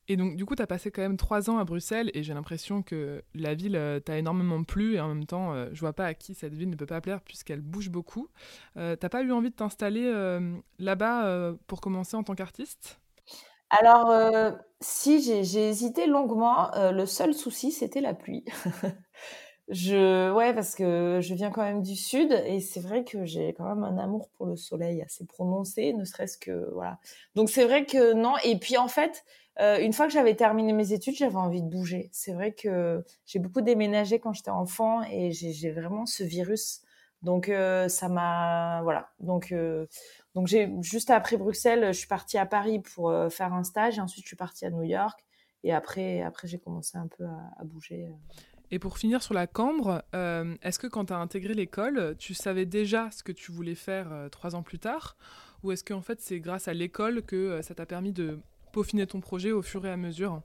Et 0.07 0.15
donc, 0.15 0.37
du 0.37 0.45
coup, 0.45 0.55
tu 0.55 0.61
as 0.61 0.67
passé 0.67 0.89
quand 0.89 1.01
même 1.01 1.17
trois 1.17 1.49
ans 1.49 1.57
à 1.57 1.65
Bruxelles 1.65 2.09
et 2.13 2.23
j'ai 2.23 2.33
l'impression 2.33 2.81
que 2.81 3.23
la 3.35 3.53
ville 3.53 4.01
t'a 4.05 4.17
énormément 4.17 4.63
plu 4.63 4.95
et 4.95 5.01
en 5.01 5.09
même 5.09 5.25
temps, 5.25 5.53
je 5.73 5.79
vois 5.81 5.91
pas 5.91 6.05
à 6.05 6.13
qui 6.13 6.33
cette 6.33 6.53
ville 6.53 6.69
ne 6.69 6.77
peut 6.77 6.85
pas 6.85 7.01
plaire 7.01 7.19
puisqu'elle 7.19 7.59
bouge 7.59 7.89
beaucoup. 7.89 8.29
T'as 8.75 8.95
pas 8.95 9.21
eu 9.21 9.33
envie 9.33 9.49
de 9.49 9.55
t'installer 9.55 10.09
là-bas 10.79 11.53
pour 11.67 11.81
commencer 11.81 12.15
en 12.15 12.23
tant 12.23 12.35
qu'artiste? 12.35 13.01
Alors, 13.69 14.55
si, 14.79 15.21
j'ai 15.21 15.67
hésité 15.67 16.07
longuement. 16.07 16.71
le 16.73 17.05
seul 17.05 17.33
souci, 17.33 17.73
c'était 17.73 17.99
la 17.99 18.13
pluie. 18.13 18.45
Je, 19.69 20.31
ouais, 20.31 20.53
parce 20.53 20.75
que 20.75 21.19
je 21.21 21.33
viens 21.33 21.51
quand 21.51 21.63
même 21.63 21.83
du 21.83 21.97
sud 21.97 22.31
et 22.45 22.61
c'est 22.61 22.79
vrai 22.79 23.03
que 23.03 23.25
j'ai 23.25 23.53
quand 23.53 23.65
même 23.65 23.83
un 23.83 23.97
amour 23.97 24.29
pour 24.29 24.45
le 24.45 24.55
soleil 24.55 25.01
assez 25.01 25.25
prononcé, 25.25 25.91
ne 25.91 26.05
serait-ce 26.05 26.37
que 26.37 26.69
voilà. 26.73 26.99
Donc 27.35 27.49
c'est 27.49 27.65
vrai 27.65 27.85
que 27.85 28.13
non. 28.13 28.35
Et 28.45 28.57
puis 28.57 28.77
en 28.77 28.87
fait, 28.87 29.25
euh, 29.59 29.79
une 29.79 29.91
fois 29.91 30.07
que 30.07 30.13
j'avais 30.13 30.35
terminé 30.35 30.71
mes 30.71 30.93
études, 30.93 31.15
j'avais 31.15 31.35
envie 31.35 31.61
de 31.61 31.67
bouger. 31.67 32.09
C'est 32.13 32.31
vrai 32.31 32.53
que 32.53 33.03
j'ai 33.25 33.39
beaucoup 33.39 33.59
déménagé 33.59 34.19
quand 34.19 34.31
j'étais 34.31 34.51
enfant 34.51 35.01
et 35.03 35.31
j'ai 35.31 35.71
vraiment 35.71 36.05
ce 36.05 36.23
virus. 36.23 36.81
Donc 37.21 37.49
euh, 37.49 37.89
ça 37.89 38.07
m'a, 38.07 38.81
voilà. 38.83 39.09
Donc 39.19 39.51
euh, 39.51 39.85
donc 40.33 40.47
j'ai 40.47 40.71
juste 40.81 41.09
après 41.09 41.35
Bruxelles, 41.35 41.87
je 41.87 41.97
suis 41.97 42.07
partie 42.07 42.37
à 42.37 42.45
Paris 42.45 42.79
pour 42.79 43.13
faire 43.31 43.53
un 43.53 43.63
stage 43.63 43.97
et 43.97 44.01
ensuite 44.01 44.23
je 44.23 44.29
suis 44.29 44.37
partie 44.37 44.65
à 44.65 44.69
New 44.69 44.83
York 44.83 45.25
et 45.63 45.73
après 45.73 46.21
après 46.21 46.47
j'ai 46.47 46.59
commencé 46.59 46.97
un 46.97 47.07
peu 47.07 47.25
à, 47.25 47.51
à 47.59 47.63
bouger. 47.65 48.07
Et 48.69 48.79
pour 48.79 48.97
finir 48.97 49.23
sur 49.23 49.33
la 49.33 49.47
cambre, 49.47 50.03
euh, 50.13 50.55
est-ce 50.61 50.77
que 50.77 50.87
quand 50.87 51.05
tu 51.05 51.13
as 51.13 51.17
intégré 51.17 51.53
l'école, 51.53 52.15
tu 52.19 52.33
savais 52.33 52.65
déjà 52.65 53.09
ce 53.11 53.23
que 53.23 53.31
tu 53.31 53.53
voulais 53.53 53.75
faire 53.75 54.11
euh, 54.11 54.27
trois 54.27 54.55
ans 54.55 54.61
plus 54.61 54.77
tard? 54.77 55.15
Ou 55.63 55.71
est-ce 55.71 55.85
qu'en 55.85 56.01
fait 56.01 56.19
c'est 56.19 56.41
grâce 56.41 56.67
à 56.67 56.73
l'école 56.73 57.21
que 57.21 57.35
euh, 57.35 57.61
ça 57.61 57.75
t'a 57.75 57.85
permis 57.85 58.11
de 58.11 58.39
peaufiner 58.73 59.07
ton 59.07 59.21
projet 59.21 59.53
au 59.53 59.61
fur 59.61 59.85
et 59.85 59.91
à 59.91 59.97
mesure? 59.97 60.41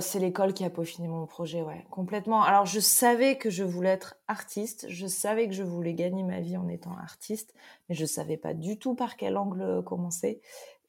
C'est 0.00 0.20
l'école 0.20 0.52
qui 0.52 0.64
a 0.64 0.70
peaufiné 0.70 1.08
mon 1.08 1.26
projet, 1.26 1.60
ouais, 1.60 1.84
complètement. 1.90 2.44
Alors 2.44 2.66
je 2.66 2.78
savais 2.78 3.36
que 3.36 3.50
je 3.50 3.64
voulais 3.64 3.88
être 3.88 4.14
artiste, 4.28 4.86
je 4.88 5.08
savais 5.08 5.48
que 5.48 5.54
je 5.54 5.64
voulais 5.64 5.94
gagner 5.94 6.22
ma 6.22 6.40
vie 6.40 6.56
en 6.56 6.68
étant 6.68 6.96
artiste, 6.96 7.52
mais 7.88 7.96
je 7.96 8.06
savais 8.06 8.36
pas 8.36 8.54
du 8.54 8.78
tout 8.78 8.94
par 8.94 9.16
quel 9.16 9.36
angle 9.36 9.82
commencer. 9.82 10.40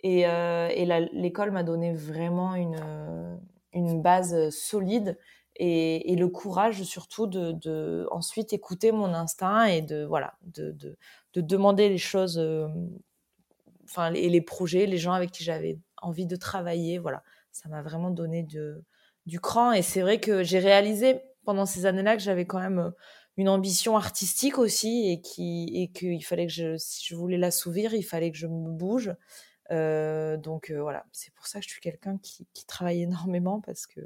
Et, 0.01 0.21
et 0.21 0.85
l'école 1.11 1.49
m'a 1.49 1.63
donné 1.63 1.91
vraiment 1.91 2.53
une, 2.53 3.39
une 3.73 3.99
base 4.03 4.51
solide 4.51 5.17
et, 5.59 6.15
le 6.15 6.27
courage 6.27 6.83
surtout 6.83 7.27
de, 7.27 8.07
ensuite 8.11 8.53
écouter 8.53 8.91
mon 8.91 9.13
instinct 9.13 9.65
et 9.65 9.81
de 9.81 10.05
voilà 10.05 10.35
de, 10.43 10.71
de, 10.71 11.41
demander 11.41 11.89
les 11.89 11.97
choses 11.97 12.39
euh, 12.39 12.67
et 14.13 14.29
les 14.29 14.41
projets 14.41 14.85
les 14.85 14.97
gens 14.97 15.13
avec 15.13 15.31
qui 15.31 15.43
j'avais 15.43 15.79
envie 16.01 16.25
de 16.25 16.35
travailler 16.35 16.97
voilà. 16.99 17.23
Ça 17.51 17.69
m'a 17.69 17.81
vraiment 17.81 18.11
donné 18.11 18.47
du 19.25 19.39
cran 19.39 19.71
et 19.71 19.81
c'est 19.81 20.01
vrai 20.01 20.19
que 20.19 20.43
j'ai 20.43 20.59
réalisé 20.59 21.21
pendant 21.43 21.65
ces 21.65 21.85
années-là 21.87 22.15
que 22.15 22.21
j'avais 22.21 22.45
quand 22.45 22.59
même 22.59 22.79
euh, 22.79 22.91
une 23.37 23.49
ambition 23.49 23.97
artistique 23.97 24.57
aussi 24.59 25.09
et 25.09 25.21
qui 25.21 25.71
et 25.73 25.91
qu'il 25.91 26.23
fallait 26.23 26.47
que 26.47 26.53
je 26.53 26.77
si 26.77 27.05
je 27.07 27.15
voulais 27.15 27.37
l'assouvir 27.37 27.93
il 27.93 28.03
fallait 28.03 28.31
que 28.31 28.37
je 28.37 28.47
me 28.47 28.69
bouge. 28.69 29.13
Euh, 29.71 30.37
donc 30.37 30.71
voilà 30.71 31.05
c'est 31.11 31.33
pour 31.33 31.47
ça 31.47 31.59
que 31.59 31.65
je 31.65 31.71
suis 31.71 31.81
quelqu'un 31.81 32.17
qui, 32.19 32.47
qui 32.53 32.65
travaille 32.65 33.01
énormément 33.03 33.59
parce 33.61 33.87
que 33.87 34.01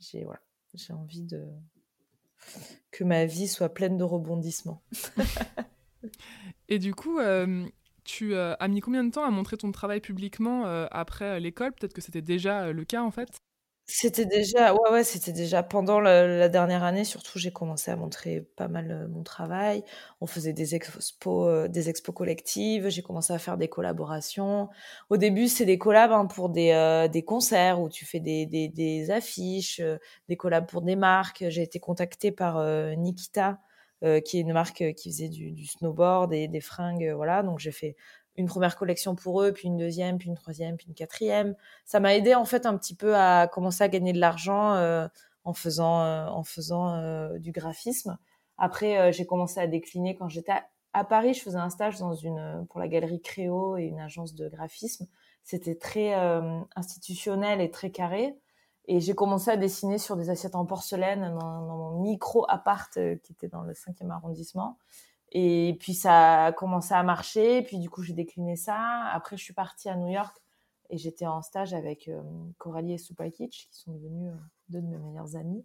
j'ai 0.00 0.24
voilà 0.24 0.40
j'ai 0.74 0.92
envie 0.92 1.22
de 1.22 1.46
que 2.90 3.04
ma 3.04 3.26
vie 3.26 3.48
soit 3.48 3.68
pleine 3.68 3.96
de 3.96 4.04
rebondissements. 4.04 4.82
Et 6.68 6.78
du 6.78 6.94
coup, 6.94 7.18
euh, 7.18 7.66
tu 8.04 8.34
euh, 8.34 8.54
as 8.60 8.68
mis 8.68 8.80
combien 8.80 9.04
de 9.04 9.10
temps 9.10 9.24
à 9.24 9.30
montrer 9.30 9.56
ton 9.56 9.72
travail 9.72 10.00
publiquement 10.00 10.66
euh, 10.66 10.86
après 10.90 11.40
l'école? 11.40 11.72
Peut-être 11.72 11.94
que 11.94 12.00
c'était 12.00 12.22
déjà 12.22 12.72
le 12.72 12.84
cas 12.84 13.02
en 13.02 13.10
fait? 13.10 13.40
C'était 13.90 14.26
déjà 14.26 14.74
ouais, 14.74 14.90
ouais, 14.92 15.02
c'était 15.02 15.32
déjà 15.32 15.62
pendant 15.62 15.98
la 15.98 16.50
dernière 16.50 16.84
année, 16.84 17.04
surtout, 17.04 17.38
j'ai 17.38 17.50
commencé 17.50 17.90
à 17.90 17.96
montrer 17.96 18.42
pas 18.54 18.68
mal, 18.68 18.90
euh, 18.90 19.08
mon 19.08 19.22
travail. 19.22 19.82
On 20.20 20.26
faisait 20.26 20.52
des 20.52 20.74
expos, 20.74 21.48
heu, 21.48 21.68
des 21.70 21.88
expos 21.88 22.14
collectives, 22.14 22.90
j'ai 22.90 23.00
commencé 23.00 23.32
à 23.32 23.38
faire 23.38 23.56
des 23.56 23.68
collaborations. 23.68 24.68
Au 25.08 25.16
début, 25.16 25.48
c'est 25.48 25.64
des 25.64 25.78
collabs, 25.78 26.12
hein, 26.12 26.26
pour 26.26 26.50
des, 26.50 26.72
heu, 26.72 27.08
des 27.08 27.24
concerts 27.24 27.80
où 27.80 27.88
tu 27.88 28.04
fais 28.04 28.20
des 28.20 28.44
des 28.44 28.68
des 28.68 29.10
affiches, 29.10 29.80
euh, 29.80 29.96
des 30.28 30.36
collabs 30.36 30.66
pour 30.68 30.82
des 30.82 30.94
marques. 30.96 31.46
J'ai 31.48 31.62
été 31.62 31.80
contactée 31.80 32.30
par, 32.30 32.62
Nikita, 32.98 33.58
qui 34.24 34.38
est 34.38 34.40
une 34.42 34.52
marque, 34.52 34.84
qui 34.96 35.10
faisait 35.10 35.28
du 35.30 35.50
du 35.52 35.66
snowboard 35.66 36.32
et 36.34 36.46
des 36.46 36.60
fringues, 36.60 37.10
voilà, 37.16 37.42
donc 37.42 37.58
j'ai 37.58 37.72
fait 37.72 37.96
une 38.38 38.46
première 38.46 38.76
collection 38.76 39.16
pour 39.16 39.42
eux, 39.42 39.52
puis 39.52 39.66
une 39.66 39.76
deuxième, 39.76 40.16
puis 40.16 40.28
une 40.28 40.36
troisième, 40.36 40.76
puis 40.76 40.86
une 40.86 40.94
quatrième. 40.94 41.56
Ça 41.84 41.98
m'a 41.98 42.14
aidé 42.14 42.36
en 42.36 42.44
fait 42.44 42.66
un 42.66 42.78
petit 42.78 42.94
peu 42.94 43.16
à 43.16 43.48
commencer 43.48 43.82
à 43.82 43.88
gagner 43.88 44.12
de 44.12 44.20
l'argent 44.20 44.74
euh, 44.74 45.08
en 45.42 45.52
faisant, 45.52 46.02
euh, 46.02 46.26
en 46.28 46.44
faisant 46.44 46.94
euh, 46.94 47.36
du 47.38 47.50
graphisme. 47.50 48.16
Après, 48.56 49.12
j'ai 49.12 49.26
commencé 49.26 49.60
à 49.60 49.66
décliner 49.66 50.16
quand 50.16 50.28
j'étais 50.28 50.52
à, 50.92 51.04
Paris. 51.04 51.34
Je 51.34 51.42
faisais 51.42 51.58
un 51.58 51.70
stage 51.70 51.98
dans 51.98 52.14
une, 52.14 52.66
pour 52.70 52.80
la 52.80 52.88
galerie 52.88 53.20
Créo 53.20 53.76
et 53.76 53.84
une 53.84 54.00
agence 54.00 54.34
de 54.34 54.48
graphisme. 54.48 55.06
C'était 55.44 55.76
très 55.76 56.12
institutionnel 56.74 57.60
et 57.60 57.70
très 57.70 57.90
carré. 57.90 58.36
Et 58.86 58.98
j'ai 58.98 59.14
commencé 59.14 59.48
à 59.52 59.56
dessiner 59.56 59.98
sur 59.98 60.16
des 60.16 60.28
assiettes 60.28 60.56
en 60.56 60.66
porcelaine 60.66 61.36
dans, 61.38 61.66
dans 61.66 61.76
mon 61.76 62.00
micro 62.00 62.46
appart 62.48 62.92
qui 62.94 63.32
était 63.32 63.46
dans 63.46 63.62
le 63.62 63.74
5e 63.74 64.10
arrondissement. 64.10 64.76
Et 65.32 65.76
puis 65.80 65.94
ça 65.94 66.46
a 66.46 66.52
commencé 66.52 66.94
à 66.94 67.02
marcher. 67.02 67.62
Puis 67.62 67.78
du 67.78 67.90
coup, 67.90 68.02
j'ai 68.02 68.14
décliné 68.14 68.56
ça. 68.56 69.04
Après, 69.12 69.36
je 69.36 69.44
suis 69.44 69.54
partie 69.54 69.88
à 69.88 69.96
New 69.96 70.08
York 70.08 70.36
et 70.90 70.96
j'étais 70.96 71.26
en 71.26 71.42
stage 71.42 71.74
avec 71.74 72.08
euh, 72.08 72.22
Coralie 72.56 72.94
et 72.94 72.98
Supakic, 72.98 73.68
qui 73.70 73.78
sont 73.78 73.92
devenus 73.92 74.32
euh, 74.32 74.36
deux 74.70 74.80
de 74.80 74.86
mes 74.86 74.98
meilleurs 74.98 75.36
amis. 75.36 75.64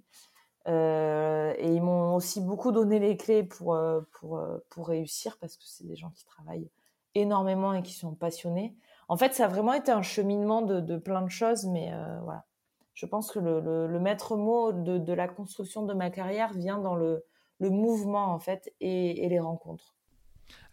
Euh, 0.67 1.53
et 1.57 1.73
ils 1.73 1.81
m'ont 1.81 2.15
aussi 2.15 2.41
beaucoup 2.41 2.71
donné 2.71 2.99
les 2.99 3.17
clés 3.17 3.43
pour, 3.43 3.73
euh, 3.73 4.01
pour, 4.13 4.41
pour 4.69 4.87
réussir 4.87 5.37
parce 5.39 5.57
que 5.57 5.63
c'est 5.65 5.85
des 5.85 5.95
gens 5.95 6.11
qui 6.11 6.25
travaillent 6.25 6.69
énormément 7.15 7.73
et 7.73 7.83
qui 7.83 7.93
sont 7.93 8.15
passionnés. 8.15 8.75
En 9.07 9.17
fait, 9.17 9.33
ça 9.33 9.45
a 9.45 9.47
vraiment 9.47 9.73
été 9.73 9.91
un 9.91 10.01
cheminement 10.01 10.61
de, 10.61 10.79
de 10.79 10.97
plein 10.97 11.21
de 11.21 11.29
choses, 11.29 11.65
mais 11.65 11.91
voilà. 12.23 12.45
Je 12.93 13.05
pense 13.05 13.31
que 13.31 13.39
le, 13.39 13.59
le, 13.59 13.87
le 13.87 13.99
maître 13.99 14.37
mot 14.37 14.71
de, 14.71 14.99
de, 14.99 15.13
la 15.13 15.27
construction 15.27 15.83
de 15.83 15.93
ma 15.93 16.11
carrière 16.11 16.53
vient 16.53 16.77
dans 16.77 16.95
le, 16.95 17.25
le 17.63 17.69
mouvement 17.69 18.33
en 18.33 18.39
fait 18.39 18.73
et, 18.81 19.27
les 19.27 19.39
rencontres. 19.39 19.95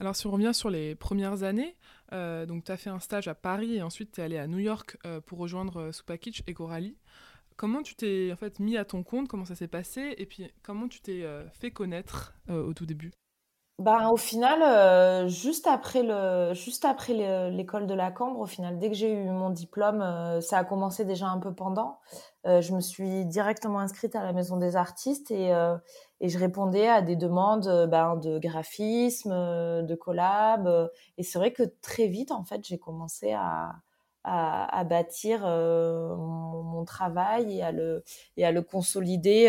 Alors 0.01 0.17
si 0.17 0.27
on 0.27 0.33
revient 0.33 0.53
sur 0.53 0.71
les 0.71 0.95
premières 0.95 1.45
années, 1.45 1.77
euh, 2.13 2.47
donc 2.47 2.65
tu 2.65 2.73
as 2.73 2.77
fait 2.77 2.91
un 2.91 2.99
stage 2.99 3.29
à 3.29 3.35
Paris 3.35 3.77
et 3.77 3.83
ensuite 3.83 4.13
tu 4.13 4.21
es 4.21 4.25
allé 4.25 4.37
à 4.37 4.47
New 4.47 4.59
York 4.59 4.99
euh, 5.07 5.21
pour 5.21 5.39
rejoindre 5.39 5.81
euh, 5.81 5.93
Supakic 5.93 6.43
et 6.47 6.55
Coralie. 6.55 6.97
Comment 7.57 7.83
tu 7.83 7.95
t'es 7.95 8.31
en 8.33 8.37
fait 8.37 8.59
mis 8.59 8.77
à 8.77 8.85
ton 8.85 9.03
compte, 9.03 9.29
comment 9.29 9.45
ça 9.45 9.55
s'est 9.55 9.69
passé? 9.69 10.15
Et 10.19 10.27
puis 10.27 10.51
comment 10.63 10.89
tu 10.89 11.01
t'es 11.01 11.27
fait 11.53 11.71
connaître 11.71 12.35
au 12.49 12.73
tout 12.73 12.87
début? 12.87 13.13
Ben, 13.79 14.09
au 14.09 14.17
final, 14.17 15.29
juste 15.29 15.67
après 15.67 16.03
le, 16.03 16.55
juste 16.55 16.87
après 16.87 17.13
l'école 17.51 17.87
de 17.87 17.93
la 17.93 18.11
Cambre, 18.11 18.41
au 18.41 18.47
final, 18.47 18.79
dès 18.79 18.89
que 18.89 18.95
j'ai 18.95 19.13
eu 19.13 19.29
mon 19.29 19.51
diplôme, 19.51 20.01
ça 20.41 20.57
a 20.57 20.65
commencé 20.65 21.05
déjà 21.05 21.27
un 21.27 21.39
peu 21.39 21.53
pendant. 21.53 21.99
je 22.47 22.73
me 22.73 22.81
suis 22.81 23.27
directement 23.27 23.81
inscrite 23.81 24.17
à 24.17 24.25
la 24.25 24.33
Maison 24.33 24.57
des 24.57 24.75
Artistes 24.75 25.31
et 25.31 25.53
et 26.21 26.29
je 26.29 26.39
répondais 26.39 26.87
à 26.87 27.01
des 27.03 27.17
demandes 27.17 27.67
euh, 27.67 27.87
ben, 27.87 28.17
de 28.17 28.39
graphisme, 28.39 29.33
euh, 29.33 29.83
de 29.83 29.95
collab. 29.95 30.67
Euh, 30.67 30.89
et 31.17 31.23
c'est 31.23 31.39
vrai 31.39 31.53
que 31.53 31.63
très 31.81 32.07
vite, 32.09 32.31
en 32.31 32.45
fait, 32.45 32.61
j'ai 32.65 32.79
commencé 32.79 33.33
à, 33.33 33.73
à, 34.25 34.85
bâtir 34.85 35.47
mon, 35.47 36.85
travail 36.85 37.59
et 37.59 37.63
à 37.63 37.73
le, 37.73 38.05
et 38.37 38.45
à 38.45 38.53
le 38.53 38.63
consolider. 38.63 39.49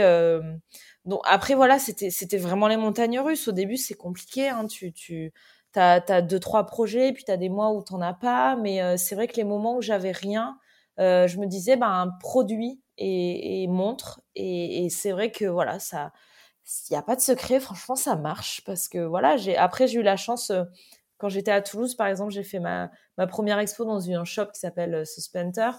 Donc, 1.06 1.22
après, 1.26 1.56
voilà, 1.56 1.78
c'était, 1.80 2.38
vraiment 2.38 2.68
les 2.68 2.78
montagnes 2.78 3.20
russes. 3.20 3.48
Au 3.50 3.52
début, 3.52 3.78
c'est 3.78 3.96
compliqué. 3.96 4.50
Hein. 4.50 4.68
Tu, 4.68 4.94
tu 4.94 5.34
as, 5.76 6.02
as, 6.08 6.22
deux, 6.22 6.40
trois 6.40 6.66
projets, 6.66 7.12
puis 7.12 7.26
tu 7.26 7.32
as 7.32 7.38
des 7.38 7.50
mois 7.50 7.72
où 7.72 7.84
tu 7.84 7.94
n'en 7.94 8.02
as 8.02 8.14
pas. 8.14 8.56
Mais 8.56 8.98
c'est 8.98 9.16
vrai 9.16 9.28
que 9.28 9.36
les 9.36 9.44
moments 9.44 9.76
où 9.76 9.82
j'avais 9.82 10.12
rien, 10.12 10.58
je 10.98 11.38
me 11.38 11.48
disais, 11.48 11.76
ben, 11.76 12.16
produit 12.22 12.82
et, 12.98 13.68
montre. 13.68 14.22
Et 14.36 14.88
c'est 14.90 15.12
vrai 15.12 15.32
que 15.32 15.46
voilà, 15.46 15.80
ça 15.80 16.14
il 16.90 16.94
n'y 16.94 16.98
a 16.98 17.02
pas 17.02 17.16
de 17.16 17.22
secret, 17.22 17.60
franchement, 17.60 17.96
ça 17.96 18.16
marche 18.16 18.64
parce 18.66 18.88
que 18.88 19.00
voilà, 19.00 19.38
j'ai 19.38 19.58
après 19.58 19.88
j'ai 19.88 20.00
eu 20.00 20.04
la 20.04 20.18
chance 20.18 20.52
euh, 20.52 20.64
quand 21.18 21.30
j'étais 21.30 21.52
à 21.52 21.62
Toulouse, 21.62 21.96
par 21.96 22.08
exemple, 22.08 22.32
j'ai 22.32 22.44
fait 22.44 22.60
ma, 22.60 22.90
ma 23.18 23.28
première 23.28 23.60
expo 23.60 23.86
dans 23.86 24.00
une 24.00 24.26
shop 24.26 24.48
qui 24.48 24.60
s'appelle 24.60 24.96
euh, 24.96 25.06
Suspenter 25.06 25.70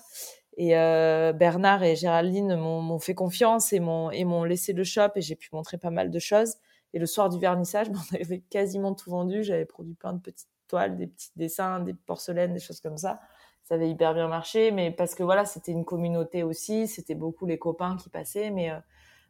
et 0.57 0.77
euh, 0.77 1.33
Bernard 1.33 1.83
et 1.83 1.97
Géraldine 1.97 2.57
m'ont 2.57 2.99
fait 2.99 3.15
confiance 3.15 3.73
et 3.73 3.81
m'ont 3.81 4.45
laissé 4.45 4.73
le 4.73 4.85
shop 4.85 5.09
et 5.17 5.21
j'ai 5.21 5.35
pu 5.35 5.49
montrer 5.53 5.79
pas 5.79 5.91
mal 5.91 6.11
de 6.11 6.19
choses. 6.19 6.57
Et 6.95 6.99
le 6.99 7.07
soir 7.07 7.31
du 7.31 7.39
vernissage, 7.39 7.89
on 8.13 8.17
avait 8.17 8.41
quasiment 8.41 8.95
tout 8.95 9.11
vendu. 9.11 9.43
J'avais 9.43 9.65
produit 9.65 9.95
plein 9.95 10.13
de 10.13 10.21
petites 10.21 10.49
toiles, 10.69 10.97
des 10.97 11.07
petits 11.07 11.31
dessins, 11.37 11.81
des 11.81 11.95
porcelaines, 11.95 12.53
des 12.53 12.61
choses 12.61 12.81
comme 12.81 12.99
ça. 12.99 13.21
Ça 13.65 13.77
avait 13.77 13.89
hyper 13.89 14.13
bien 14.13 14.29
marché, 14.29 14.73
mais 14.73 14.91
parce 14.91 15.15
que 15.15 15.23
voilà, 15.23 15.45
c'était 15.45 15.73
une 15.73 15.85
communauté 15.85 16.43
aussi, 16.43 16.87
c'était 16.87 17.15
beaucoup 17.15 17.47
les 17.47 17.59
copains 17.59 17.97
qui 17.97 18.11
passaient, 18.11 18.51
mais 18.51 18.71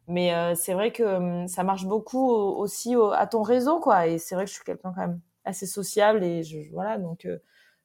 mais 0.07 0.33
euh, 0.33 0.55
c'est 0.55 0.73
vrai 0.73 0.91
que 0.91 1.03
hum, 1.03 1.47
ça 1.47 1.63
marche 1.63 1.85
beaucoup 1.85 2.29
aussi 2.29 2.95
à 3.15 3.27
ton 3.27 3.41
réseau, 3.41 3.79
quoi. 3.79 4.07
Et 4.07 4.17
c'est 4.17 4.35
vrai 4.35 4.45
que 4.45 4.49
je 4.49 4.55
suis 4.55 4.63
quelqu'un 4.63 4.91
quand 4.93 5.01
même 5.01 5.21
assez 5.45 5.65
sociable 5.65 6.23
et 6.23 6.43
je, 6.43 6.59
voilà, 6.71 6.97
donc 6.97 7.25
euh, 7.25 7.39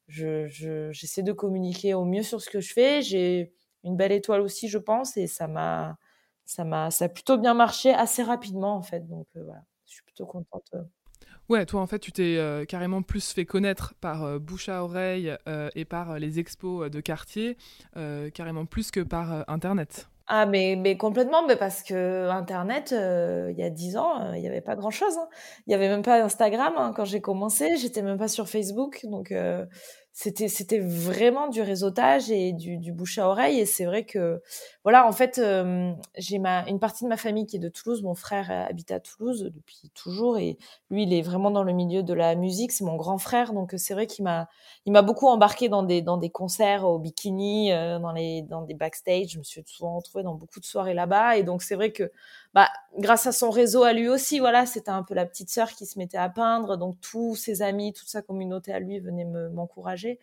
je, 0.07 0.47
j'essaie 0.93 1.23
de 1.23 1.33
communiquer 1.33 1.95
au 1.95 2.05
mieux 2.05 2.23
sur 2.23 2.41
ce 2.41 2.51
que 2.51 2.61
je 2.61 2.73
fais. 2.73 3.03
J'ai 3.03 3.53
une 3.85 3.97
belle 3.97 4.13
étoile 4.13 4.41
aussi, 4.41 4.69
je 4.69 4.79
pense, 4.79 5.17
et 5.17 5.27
ça 5.27 5.47
m'a, 5.47 5.97
ça 6.45 6.65
m'a, 6.65 6.91
ça 6.91 7.07
a 7.07 7.09
plutôt 7.09 7.39
bien 7.39 7.55
marché 7.55 7.93
assez 7.93 8.23
rapidement 8.23 8.75
en 8.75 8.83
fait. 8.83 9.07
Donc 9.09 9.27
euh, 9.37 9.45
voilà, 9.45 9.63
je 9.87 9.93
suis 9.95 10.03
plutôt 10.03 10.27
contente. 10.27 10.75
Ouais, 11.49 11.65
toi 11.65 11.81
en 11.81 11.87
fait, 11.87 11.99
tu 11.99 12.13
t'es 12.13 12.39
carrément 12.69 13.01
plus 13.01 13.33
fait 13.33 13.47
connaître 13.47 13.95
par 14.03 14.39
bouche 14.39 14.69
à 14.69 14.85
oreille 14.85 15.35
et 15.75 15.85
par 15.87 16.19
les 16.19 16.39
expos 16.39 16.91
de 16.91 17.01
quartier, 17.01 17.57
carrément 18.35 18.67
plus 18.67 18.91
que 18.91 19.01
par 19.01 19.49
Internet. 19.49 20.11
Ah, 20.31 20.45
mais, 20.45 20.77
mais 20.77 20.99
complètement, 20.99 21.47
mais 21.47 21.57
parce 21.57 21.83
que 21.83 22.29
Internet, 22.29 22.93
euh, 22.93 23.49
il 23.51 23.59
y 23.59 23.63
a 23.63 23.71
dix 23.71 23.97
ans, 23.97 24.21
euh, 24.21 24.37
il 24.37 24.43
n'y 24.43 24.47
avait 24.47 24.61
pas 24.61 24.77
grand-chose. 24.77 25.17
Hein. 25.17 25.27
Il 25.67 25.71
n'y 25.71 25.75
avait 25.75 25.89
même 25.89 26.03
pas 26.03 26.23
Instagram 26.23 26.75
hein, 26.77 26.93
quand 26.95 27.07
j'ai 27.07 27.23
commencé, 27.23 27.79
j'étais 27.79 28.03
même 28.03 28.19
pas 28.19 28.29
sur 28.29 28.47
Facebook. 28.47 29.01
Donc, 29.05 29.33
euh, 29.33 29.65
c'était 30.21 30.49
c'était 30.49 30.81
vraiment 30.81 31.47
du 31.47 31.63
réseautage 31.63 32.29
et 32.29 32.53
du, 32.53 32.77
du 32.77 32.91
bouche 32.93 33.19
à 33.19 33.29
oreille. 33.29 33.61
Et 33.61 33.67
c'est 33.67 33.85
vrai 33.85 34.05
que 34.05 34.43
voilà 34.83 35.07
en 35.07 35.13
fait 35.13 35.39
euh, 35.39 35.93
j'ai 36.17 36.41
ma 36.41 36.69
une 36.69 36.81
partie 36.81 37.05
de 37.05 37.09
ma 37.09 37.17
famille 37.17 37.47
qui 37.47 37.55
est 37.55 37.61
de 37.61 37.69
Toulouse. 37.69 38.03
Mon 38.03 38.17
frère 38.17 38.51
habite 38.51 38.91
à 38.91 38.99
Toulouse 38.99 39.49
depuis 39.55 39.93
toujours 39.95 40.37
et 40.37 40.59
lui 40.91 41.05
il 41.05 41.13
est 41.15 41.23
vraiment 41.23 41.53
dans 41.53 41.63
le 41.63 41.73
milieu 41.73 42.03
de 42.03 42.13
la 42.15 42.35
musique. 42.35 42.73
C'est 42.73 42.83
mon 42.83 42.97
grand 42.97 43.19
frère. 43.19 43.53
Donc 43.53 43.75
c'est 43.77 43.95
vrai 43.95 44.09
qu'il 44.09 44.25
m'a 44.25 44.49
il 44.87 44.93
m'a 44.93 45.03
beaucoup 45.03 45.29
embarqué 45.29 45.69
dans 45.69 45.85
des 45.85 46.03
dans 46.03 46.17
des 46.17 46.31
concerts 46.31 46.85
au 46.85 46.99
bikini 46.99 47.73
euh, 47.73 48.01
dans 48.01 48.11
les 48.11 48.43
dans 48.43 48.63
des 48.63 48.75
backstage. 48.75 49.29
Je 49.29 49.39
me 49.39 49.45
suis 49.45 49.63
souvent 49.67 49.95
retrouvée 49.99 50.25
dans 50.25 50.35
beaucoup 50.35 50.59
de 50.59 50.65
soirées 50.65 50.95
là-bas. 50.95 51.37
Et 51.37 51.45
donc 51.45 51.63
c'est 51.63 51.77
vrai 51.77 51.93
que 51.93 52.11
bah, 52.55 52.69
grâce 52.99 53.27
à 53.27 53.33
son 53.33 53.51
réseau 53.51 53.85
à 53.85 53.93
lui 53.93 54.09
aussi, 54.09 54.39
voilà, 54.39 54.67
c'était 54.67 54.91
un 54.91 55.03
peu 55.03 55.15
la 55.15 55.27
petite 55.27 55.51
sœur 55.51 55.71
qui 55.73 55.87
se 55.87 55.99
mettait 55.99 56.19
à 56.19 56.29
peindre, 56.29 56.77
donc 56.77 57.01
tous 57.01 57.37
ses 57.37 57.63
amis, 57.63 57.93
toute 57.93 58.09
sa 58.09 58.23
communauté 58.23 58.73
à 58.73 58.81
lui 58.81 59.01
venaient 59.01 59.27
m'encourager. 59.53 60.19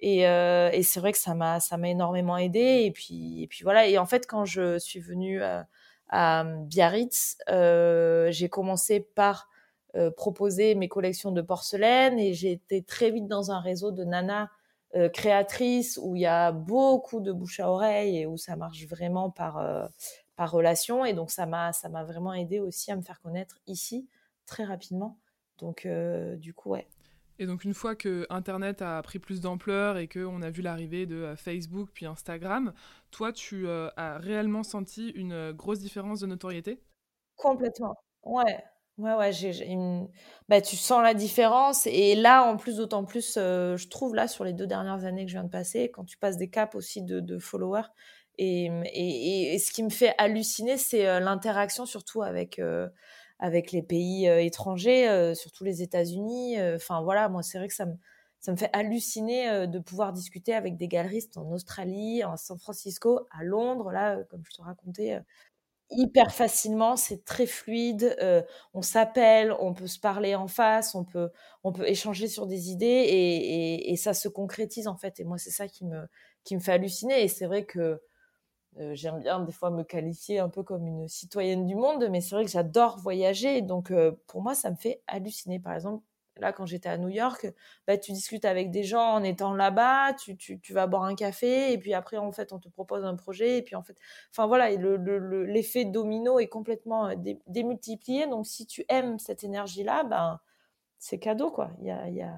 et, 0.00 0.26
euh, 0.28 0.70
et 0.72 0.82
c'est 0.82 1.00
vrai 1.00 1.12
que 1.12 1.18
ça 1.18 1.34
m'a 1.34 1.60
ça 1.60 1.76
m'a 1.76 1.88
énormément 1.88 2.36
aidé. 2.38 2.82
Et 2.84 2.92
puis 2.92 3.42
et 3.42 3.46
puis 3.48 3.64
voilà. 3.64 3.86
Et 3.86 3.98
en 3.98 4.06
fait, 4.06 4.26
quand 4.26 4.44
je 4.44 4.78
suis 4.78 5.00
venue 5.00 5.42
à, 5.42 5.66
à 6.08 6.44
Biarritz, 6.44 7.36
euh, 7.50 8.30
j'ai 8.30 8.48
commencé 8.48 9.00
par 9.00 9.48
euh, 9.96 10.10
proposer 10.10 10.74
mes 10.74 10.88
collections 10.88 11.32
de 11.32 11.40
porcelaine 11.40 12.18
et 12.18 12.34
j'ai 12.34 12.52
été 12.52 12.82
très 12.82 13.10
vite 13.10 13.26
dans 13.26 13.50
un 13.50 13.60
réseau 13.60 13.90
de 13.90 14.04
nanas 14.04 14.48
euh, 14.94 15.08
créatrices 15.08 15.98
où 16.02 16.14
il 16.14 16.22
y 16.22 16.26
a 16.26 16.52
beaucoup 16.52 17.20
de 17.20 17.32
bouche 17.32 17.58
à 17.60 17.70
oreille 17.70 18.18
et 18.18 18.26
où 18.26 18.36
ça 18.36 18.54
marche 18.56 18.86
vraiment 18.86 19.30
par 19.30 19.58
euh, 19.58 19.86
par 20.38 20.52
relation. 20.52 21.04
Et 21.04 21.12
donc, 21.14 21.32
ça 21.32 21.46
m'a, 21.46 21.72
ça 21.72 21.88
m'a 21.88 22.04
vraiment 22.04 22.32
aidé 22.32 22.60
aussi 22.60 22.92
à 22.92 22.96
me 22.96 23.02
faire 23.02 23.20
connaître 23.20 23.58
ici 23.66 24.08
très 24.46 24.64
rapidement. 24.64 25.18
Donc, 25.58 25.84
euh, 25.84 26.36
du 26.36 26.54
coup, 26.54 26.70
ouais. 26.70 26.86
Et 27.40 27.46
donc, 27.46 27.64
une 27.64 27.74
fois 27.74 27.96
que 27.96 28.24
Internet 28.30 28.80
a 28.80 29.02
pris 29.02 29.18
plus 29.18 29.40
d'ampleur 29.40 29.98
et 29.98 30.06
qu'on 30.06 30.40
a 30.42 30.50
vu 30.50 30.62
l'arrivée 30.62 31.06
de 31.06 31.16
euh, 31.16 31.36
Facebook 31.36 31.90
puis 31.92 32.06
Instagram, 32.06 32.72
toi, 33.10 33.32
tu 33.32 33.66
euh, 33.66 33.90
as 33.96 34.18
réellement 34.18 34.62
senti 34.62 35.10
une 35.10 35.50
grosse 35.50 35.80
différence 35.80 36.20
de 36.20 36.26
notoriété? 36.26 36.80
Complètement. 37.36 37.96
Ouais. 38.22 38.62
Ouais, 38.96 39.14
ouais, 39.14 39.32
j'ai, 39.32 39.66
une... 39.66 40.08
bah, 40.48 40.60
tu 40.60 40.76
sens 40.76 41.02
la 41.02 41.14
différence. 41.14 41.86
Et 41.86 42.14
là, 42.14 42.44
en 42.44 42.56
plus, 42.56 42.76
d'autant 42.76 43.04
plus, 43.04 43.34
je 43.34 43.88
trouve, 43.88 44.14
là, 44.14 44.28
sur 44.28 44.44
les 44.44 44.52
deux 44.52 44.66
dernières 44.66 45.04
années 45.04 45.24
que 45.24 45.30
je 45.30 45.36
viens 45.36 45.44
de 45.44 45.50
passer, 45.50 45.90
quand 45.90 46.04
tu 46.04 46.16
passes 46.16 46.36
des 46.36 46.50
caps 46.50 46.74
aussi 46.74 47.02
de, 47.02 47.20
de 47.20 47.38
followers, 47.38 47.88
et, 48.38 48.66
et, 48.66 49.54
et, 49.54 49.58
ce 49.58 49.72
qui 49.72 49.82
me 49.82 49.90
fait 49.90 50.14
halluciner, 50.18 50.76
c'est 50.78 51.06
euh, 51.08 51.20
l'interaction 51.20 51.86
surtout 51.86 52.22
avec 52.22 52.58
euh, 52.60 52.88
avec 53.40 53.72
les 53.72 53.82
pays 53.82 54.28
euh, 54.28 54.40
étrangers, 54.42 55.34
surtout 55.34 55.64
les 55.64 55.82
États-Unis. 55.82 56.56
Enfin 56.74 57.02
voilà, 57.02 57.28
moi 57.28 57.42
c'est 57.42 57.58
vrai 57.58 57.68
que 57.68 57.74
ça 57.74 57.86
me 57.86 57.94
ça 58.40 58.52
me 58.52 58.56
fait 58.56 58.70
halluciner 58.72 59.66
de 59.66 59.78
pouvoir 59.80 60.12
discuter 60.12 60.54
avec 60.54 60.76
des 60.76 60.86
galeristes 60.86 61.36
en 61.36 61.50
Australie, 61.50 62.22
en 62.24 62.36
San 62.36 62.56
Francisco, 62.56 63.26
à 63.32 63.42
Londres, 63.42 63.90
là, 63.90 64.22
comme 64.30 64.44
je 64.48 64.56
te 64.56 64.62
racontais, 64.62 65.20
hyper 65.90 66.32
facilement, 66.32 66.94
c'est 66.96 67.24
très 67.24 67.46
fluide, 67.46 68.16
on 68.74 68.82
s'appelle, 68.82 69.52
on 69.58 69.74
peut 69.74 69.88
se 69.88 69.98
parler 69.98 70.36
en 70.36 70.46
face, 70.46 70.94
on 70.94 71.04
peut, 71.04 71.30
on 71.64 71.72
peut 71.72 71.88
échanger 71.88 72.28
sur 72.28 72.46
des 72.46 72.70
idées 72.70 72.86
et, 72.86 73.90
et, 73.90 73.96
ça 73.96 74.14
se 74.14 74.28
concrétise 74.28 74.86
en 74.86 74.96
fait. 74.96 75.18
Et 75.18 75.24
moi, 75.24 75.38
c'est 75.38 75.50
ça 75.50 75.66
qui 75.66 75.84
me, 75.84 76.06
qui 76.44 76.54
me 76.54 76.60
fait 76.60 76.72
halluciner. 76.72 77.24
Et 77.24 77.28
c'est 77.28 77.46
vrai 77.46 77.64
que 77.64 78.00
j'aime 78.92 79.20
bien 79.20 79.40
des 79.40 79.52
fois 79.52 79.70
me 79.70 79.82
qualifier 79.82 80.38
un 80.38 80.48
peu 80.48 80.62
comme 80.62 80.86
une 80.86 81.08
citoyenne 81.08 81.66
du 81.66 81.74
monde, 81.74 82.08
mais 82.10 82.20
c'est 82.20 82.34
vrai 82.34 82.44
que 82.44 82.50
j'adore 82.50 82.98
voyager. 82.98 83.62
Donc 83.62 83.92
pour 84.26 84.42
moi, 84.42 84.54
ça 84.54 84.70
me 84.70 84.76
fait 84.76 85.02
halluciner. 85.06 85.58
Par 85.58 85.74
exemple, 85.74 86.02
là, 86.40 86.52
quand 86.52 86.66
j'étais 86.66 86.88
à 86.88 86.98
New 86.98 87.08
York, 87.08 87.46
bah, 87.86 87.98
tu 87.98 88.12
discutes 88.12 88.44
avec 88.44 88.70
des 88.70 88.84
gens 88.84 89.14
en 89.14 89.22
étant 89.22 89.54
là-bas, 89.54 90.14
tu, 90.14 90.58
vas 90.70 90.86
boire 90.86 91.04
un 91.04 91.14
café, 91.14 91.72
et 91.72 91.78
puis 91.78 91.94
après, 91.94 92.16
en 92.16 92.32
fait, 92.32 92.52
on 92.52 92.58
te 92.58 92.68
propose 92.68 93.04
un 93.04 93.16
projet, 93.16 93.58
et 93.58 93.62
puis 93.62 93.76
en 93.76 93.82
fait, 93.82 93.96
enfin 94.30 94.46
voilà, 94.46 94.70
l'effet 94.70 95.84
le, 95.84 95.90
domino 95.90 96.38
est 96.38 96.48
complètement 96.48 97.08
euh, 97.08 97.14
démultiplié. 97.46 98.26
Donc, 98.26 98.46
si 98.46 98.66
tu 98.66 98.84
aimes 98.88 99.18
cette 99.18 99.44
énergie-là, 99.44 100.04
ben, 100.04 100.40
c'est 100.98 101.18
cadeau, 101.18 101.50
quoi. 101.50 101.70
Il 101.80 101.86
y 101.86 101.90
a, 102.22 102.34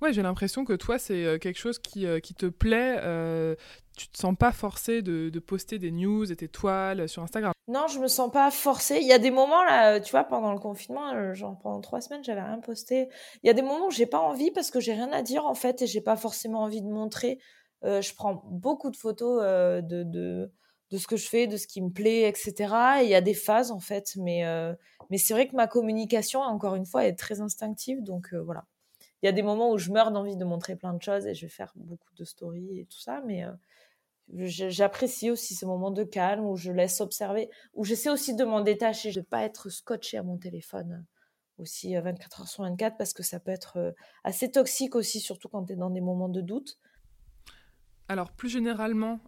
Ouais, 0.00 0.14
j'ai 0.14 0.22
l'impression 0.22 0.64
que 0.64 0.72
toi, 0.72 0.98
c'est 0.98 1.24
euh, 1.24 1.38
quelque 1.38 1.58
chose 1.58 1.78
qui, 1.78 2.06
euh, 2.06 2.20
qui 2.20 2.32
te 2.32 2.46
plaît. 2.46 2.96
Euh, 3.00 3.54
tu 3.98 4.08
te 4.08 4.16
sens 4.16 4.34
pas 4.34 4.50
forcé 4.50 5.02
de, 5.02 5.38
poster 5.40 5.78
des 5.78 5.90
news 5.90 6.30
et 6.32 6.36
tes 6.36 6.48
toiles 6.48 7.06
sur 7.06 7.22
Instagram. 7.22 7.52
Non, 7.68 7.86
je 7.86 7.98
me 7.98 8.08
sens 8.08 8.32
pas 8.32 8.50
forcée. 8.50 8.98
Il 9.02 9.06
y 9.06 9.12
a 9.12 9.18
des 9.18 9.30
moments 9.30 9.62
là, 9.62 10.00
tu 10.00 10.10
vois, 10.12 10.24
pendant 10.24 10.52
le 10.52 10.58
confinement, 10.58 11.34
genre 11.34 11.58
pendant 11.62 11.80
trois 11.80 12.00
semaines, 12.00 12.24
j'avais 12.24 12.40
rien 12.40 12.60
posté. 12.60 13.08
Il 13.42 13.46
y 13.46 13.50
a 13.50 13.52
des 13.52 13.60
moments 13.60 13.88
où 13.88 13.90
j'ai 13.90 14.06
pas 14.06 14.20
envie 14.20 14.50
parce 14.50 14.70
que 14.70 14.80
j'ai 14.80 14.94
rien 14.94 15.12
à 15.12 15.20
dire 15.20 15.44
en 15.44 15.54
fait 15.54 15.82
et 15.82 15.86
j'ai 15.86 16.00
pas 16.00 16.16
forcément 16.16 16.60
envie 16.62 16.80
de 16.80 16.88
montrer. 16.88 17.38
je 17.82 18.14
prends 18.14 18.42
beaucoup 18.46 18.90
de 18.90 18.96
photos 18.96 19.42
de, 19.42 20.02
de, 20.02 20.50
de 20.90 20.98
ce 20.98 21.06
que 21.06 21.16
je 21.16 21.28
fais, 21.28 21.46
de 21.46 21.58
ce 21.58 21.66
qui 21.66 21.82
me 21.82 21.90
plaît, 21.90 22.26
etc. 22.26 22.54
Et 23.00 23.04
il 23.04 23.10
y 23.10 23.14
a 23.14 23.20
des 23.20 23.34
phases 23.34 23.70
en 23.70 23.80
fait, 23.80 24.14
mais 24.16 24.42
mais 25.10 25.18
c'est 25.18 25.34
vrai 25.34 25.46
que 25.46 25.56
ma 25.56 25.66
communication, 25.66 26.40
encore 26.40 26.74
une 26.74 26.86
fois, 26.86 27.04
est 27.04 27.18
très 27.18 27.42
instinctive, 27.42 28.02
donc 28.02 28.32
voilà 28.32 28.64
il 29.22 29.26
y 29.26 29.28
a 29.28 29.32
des 29.32 29.42
moments 29.42 29.70
où 29.70 29.78
je 29.78 29.90
meurs 29.90 30.12
d'envie 30.12 30.36
de 30.36 30.44
montrer 30.44 30.76
plein 30.76 30.94
de 30.94 31.02
choses 31.02 31.26
et 31.26 31.34
je 31.34 31.42
vais 31.42 31.50
faire 31.50 31.72
beaucoup 31.76 32.14
de 32.14 32.24
stories 32.24 32.80
et 32.80 32.86
tout 32.86 33.00
ça, 33.00 33.22
mais 33.26 33.44
euh, 33.44 33.52
j'apprécie 34.28 35.30
aussi 35.30 35.54
ce 35.54 35.66
moment 35.66 35.90
de 35.90 36.04
calme 36.04 36.46
où 36.46 36.56
je 36.56 36.72
laisse 36.72 37.00
observer, 37.00 37.50
où 37.74 37.84
j'essaie 37.84 38.10
aussi 38.10 38.34
de 38.34 38.44
m'en 38.44 38.62
détacher, 38.62 39.12
de 39.12 39.20
ne 39.20 39.24
pas 39.24 39.42
être 39.42 39.68
scotché 39.68 40.16
à 40.16 40.22
mon 40.22 40.38
téléphone 40.38 41.06
euh, 41.58 41.62
aussi 41.62 41.94
24 41.94 42.40
euh, 42.40 42.42
heures 42.42 42.48
sur 42.48 42.64
24 42.64 42.96
parce 42.96 43.12
que 43.12 43.22
ça 43.22 43.40
peut 43.40 43.50
être 43.50 43.94
assez 44.24 44.50
toxique 44.50 44.94
aussi, 44.94 45.20
surtout 45.20 45.48
quand 45.48 45.66
tu 45.66 45.74
es 45.74 45.76
dans 45.76 45.90
des 45.90 46.00
moments 46.00 46.30
de 46.30 46.40
doute. 46.40 46.78
Alors 48.08 48.32
plus 48.32 48.48
généralement, 48.48 49.20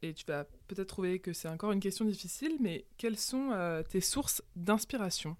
et 0.00 0.14
tu 0.14 0.24
vas 0.26 0.44
peut-être 0.68 0.86
trouver 0.86 1.18
que 1.18 1.32
c'est 1.32 1.48
encore 1.48 1.72
une 1.72 1.80
question 1.80 2.04
difficile, 2.04 2.56
mais 2.60 2.86
quelles 2.96 3.18
sont 3.18 3.82
tes 3.88 4.00
sources 4.00 4.44
d'inspiration? 4.54 5.36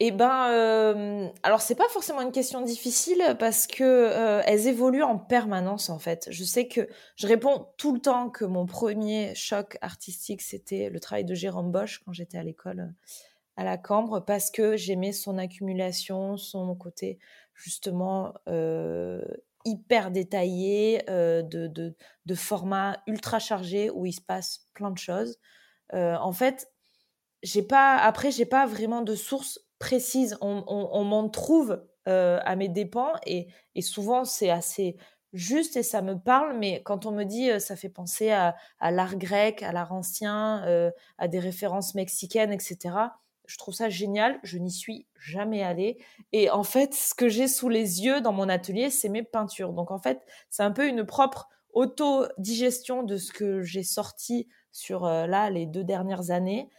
Eh 0.00 0.10
ben, 0.10 0.50
euh, 0.50 1.28
alors 1.44 1.60
c'est 1.60 1.76
pas 1.76 1.88
forcément 1.88 2.20
une 2.20 2.32
question 2.32 2.60
difficile 2.62 3.36
parce 3.38 3.68
que 3.68 3.84
euh, 3.84 4.42
elles 4.44 4.66
évoluent 4.66 5.04
en 5.04 5.18
permanence 5.18 5.88
en 5.88 6.00
fait. 6.00 6.26
Je 6.30 6.42
sais 6.42 6.66
que 6.66 6.88
je 7.14 7.28
réponds 7.28 7.68
tout 7.78 7.94
le 7.94 8.00
temps 8.00 8.28
que 8.28 8.44
mon 8.44 8.66
premier 8.66 9.32
choc 9.36 9.78
artistique 9.82 10.42
c'était 10.42 10.90
le 10.90 10.98
travail 10.98 11.24
de 11.24 11.34
Jérôme 11.34 11.70
Bosch 11.70 12.00
quand 12.04 12.12
j'étais 12.12 12.38
à 12.38 12.42
l'école 12.42 12.80
euh, 12.80 13.10
à 13.56 13.62
la 13.62 13.78
Cambre 13.78 14.18
parce 14.18 14.50
que 14.50 14.76
j'aimais 14.76 15.12
son 15.12 15.38
accumulation, 15.38 16.36
son 16.36 16.74
côté 16.74 17.20
justement 17.54 18.34
hyper 19.64 20.10
détaillé 20.10 21.04
de, 21.06 21.68
de, 21.68 21.94
de, 22.26 22.34
format 22.34 23.00
ultra 23.06 23.38
chargé 23.38 23.90
où 23.90 24.06
il 24.06 24.12
se 24.12 24.20
passe 24.20 24.66
plein 24.74 24.90
de 24.90 24.98
choses. 24.98 25.38
en 25.92 26.32
fait, 26.32 26.68
j'ai 27.44 27.62
pas 27.62 27.96
après 27.98 28.32
j'ai 28.32 28.46
pas 28.46 28.66
vraiment 28.66 29.02
de 29.02 29.14
source 29.14 29.60
précise. 29.84 30.38
On, 30.40 31.04
m'en 31.04 31.28
trouve 31.28 31.84
euh, 32.08 32.40
à 32.44 32.56
mes 32.56 32.68
dépens 32.68 33.12
et, 33.26 33.48
souvent 33.82 34.24
c'est 34.24 34.48
assez 34.48 34.96
juste 35.34 35.76
et 35.76 35.82
ça 35.82 36.00
me 36.00 36.18
parle, 36.18 36.56
mais 36.58 36.82
quand 36.84 37.06
on 37.06 37.10
me 37.10 37.24
dit 37.24 37.50
euh, 37.50 37.58
ça 37.58 37.76
fait 37.76 37.90
penser 37.90 38.30
à, 38.30 38.54
l'art 38.80 39.16
grec, 39.16 39.62
à 39.62 39.72
l'art 39.72 39.92
ancien, 39.92 40.64
euh, 40.64 40.90
à 41.18 41.28
des 41.28 41.38
références 41.38 41.94
mexicaines, 41.94 42.52
etc., 42.52 42.96
je 43.46 43.58
trouve 43.58 43.74
ça 43.74 43.90
génial. 43.90 44.40
Je 44.42 44.56
n'y 44.56 44.70
suis 44.70 45.06
jamais 45.18 45.62
allée. 45.62 45.98
Et 46.32 46.48
en 46.48 46.62
fait, 46.62 46.94
ce 46.94 47.14
que 47.14 47.28
j'ai 47.28 47.46
sous 47.46 47.68
les 47.68 48.02
yeux 48.02 48.22
dans 48.22 48.32
mon 48.32 48.48
atelier, 48.48 48.88
c'est 48.88 49.10
mes 49.10 49.22
peintures. 49.22 49.74
Donc 49.74 49.90
en 49.90 49.98
fait, 49.98 50.22
c'est 50.48 50.62
un 50.62 50.70
peu 50.70 50.88
une 50.88 51.04
propre 51.04 51.50
auto-digestion 51.74 53.02
de 53.02 53.18
ce 53.18 53.32
que 53.32 53.60
j'ai 53.60 53.82
sorti 53.82 54.48
sur 54.72 55.04
là 55.04 55.50
les 55.50 55.66
deux 55.66 55.84
dernières 55.84 56.30
années 56.30 56.70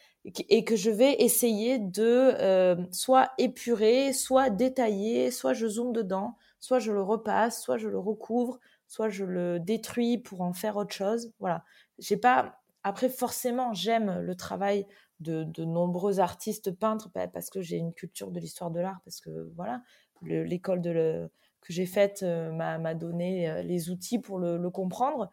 et 0.50 0.64
que 0.64 0.76
je 0.76 0.90
vais 0.90 1.14
essayer 1.22 1.78
de 1.78 2.04
euh, 2.40 2.76
soit 2.92 3.32
épurer, 3.38 4.12
soit 4.12 4.50
détailler, 4.50 5.30
soit 5.30 5.54
je 5.54 5.68
zoome 5.68 5.94
dedans, 5.94 6.36
soit 6.60 6.80
je 6.80 6.92
le 6.92 7.02
repasse, 7.02 7.62
soit 7.62 7.78
je 7.78 7.88
le 7.88 8.00
recouvre, 8.00 8.60
soit 8.88 9.10
je 9.10 9.24
le 9.24 9.60
détruis 9.60 10.18
pour 10.18 10.42
en 10.42 10.54
faire 10.54 10.78
autre 10.78 10.94
chose. 10.94 11.32
Voilà. 11.40 11.64
J'ai 12.00 12.18
pas. 12.18 12.60
Après, 12.84 13.10
forcément, 13.10 13.74
j'aime 13.74 14.20
le 14.20 14.36
travail 14.36 14.88
de, 15.20 15.44
de, 15.44 15.64
nombreux 15.64 16.20
artistes 16.20 16.72
peintres 16.72 17.10
parce 17.12 17.50
que 17.50 17.62
j'ai 17.62 17.78
une 17.78 17.94
culture 17.94 18.32
de 18.32 18.40
l'histoire 18.40 18.70
de 18.70 18.80
l'art, 18.80 19.00
parce 19.06 19.22
que 19.22 19.52
voilà, 19.56 19.82
l'école 20.22 20.82
de 20.82 20.92
le, 20.92 21.32
que 21.62 21.74
j'ai 21.74 21.86
faite 21.86 22.22
euh, 22.24 22.52
m'a 22.52 22.94
donné 22.94 23.50
euh, 23.50 23.62
les 23.64 23.90
outils 23.90 24.20
pour 24.20 24.40
le, 24.40 24.58
le 24.58 24.70
comprendre. 24.70 25.32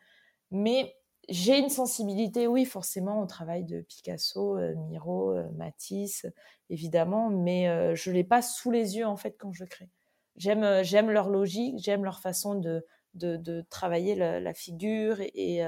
Mais 0.50 0.96
j'ai 1.32 1.58
une 1.58 1.70
sensibilité, 1.70 2.46
oui, 2.46 2.66
forcément, 2.66 3.22
au 3.22 3.26
travail 3.26 3.64
de 3.64 3.80
Picasso, 3.80 4.58
euh, 4.58 4.74
Miro, 4.74 5.34
euh, 5.34 5.48
Matisse, 5.52 6.26
évidemment, 6.68 7.30
mais 7.30 7.68
euh, 7.68 7.94
je 7.94 8.10
ne 8.10 8.16
l'ai 8.16 8.24
pas 8.24 8.42
sous 8.42 8.70
les 8.70 8.98
yeux, 8.98 9.06
en 9.06 9.16
fait, 9.16 9.38
quand 9.38 9.50
je 9.50 9.64
crée. 9.64 9.88
J'aime, 10.36 10.82
j'aime 10.82 11.10
leur 11.10 11.30
logique, 11.30 11.78
j'aime 11.78 12.04
leur 12.04 12.20
façon 12.20 12.54
de, 12.54 12.84
de, 13.14 13.64
travailler 13.70 14.14
la, 14.14 14.52
figure 14.52 15.20
et, 15.20 15.62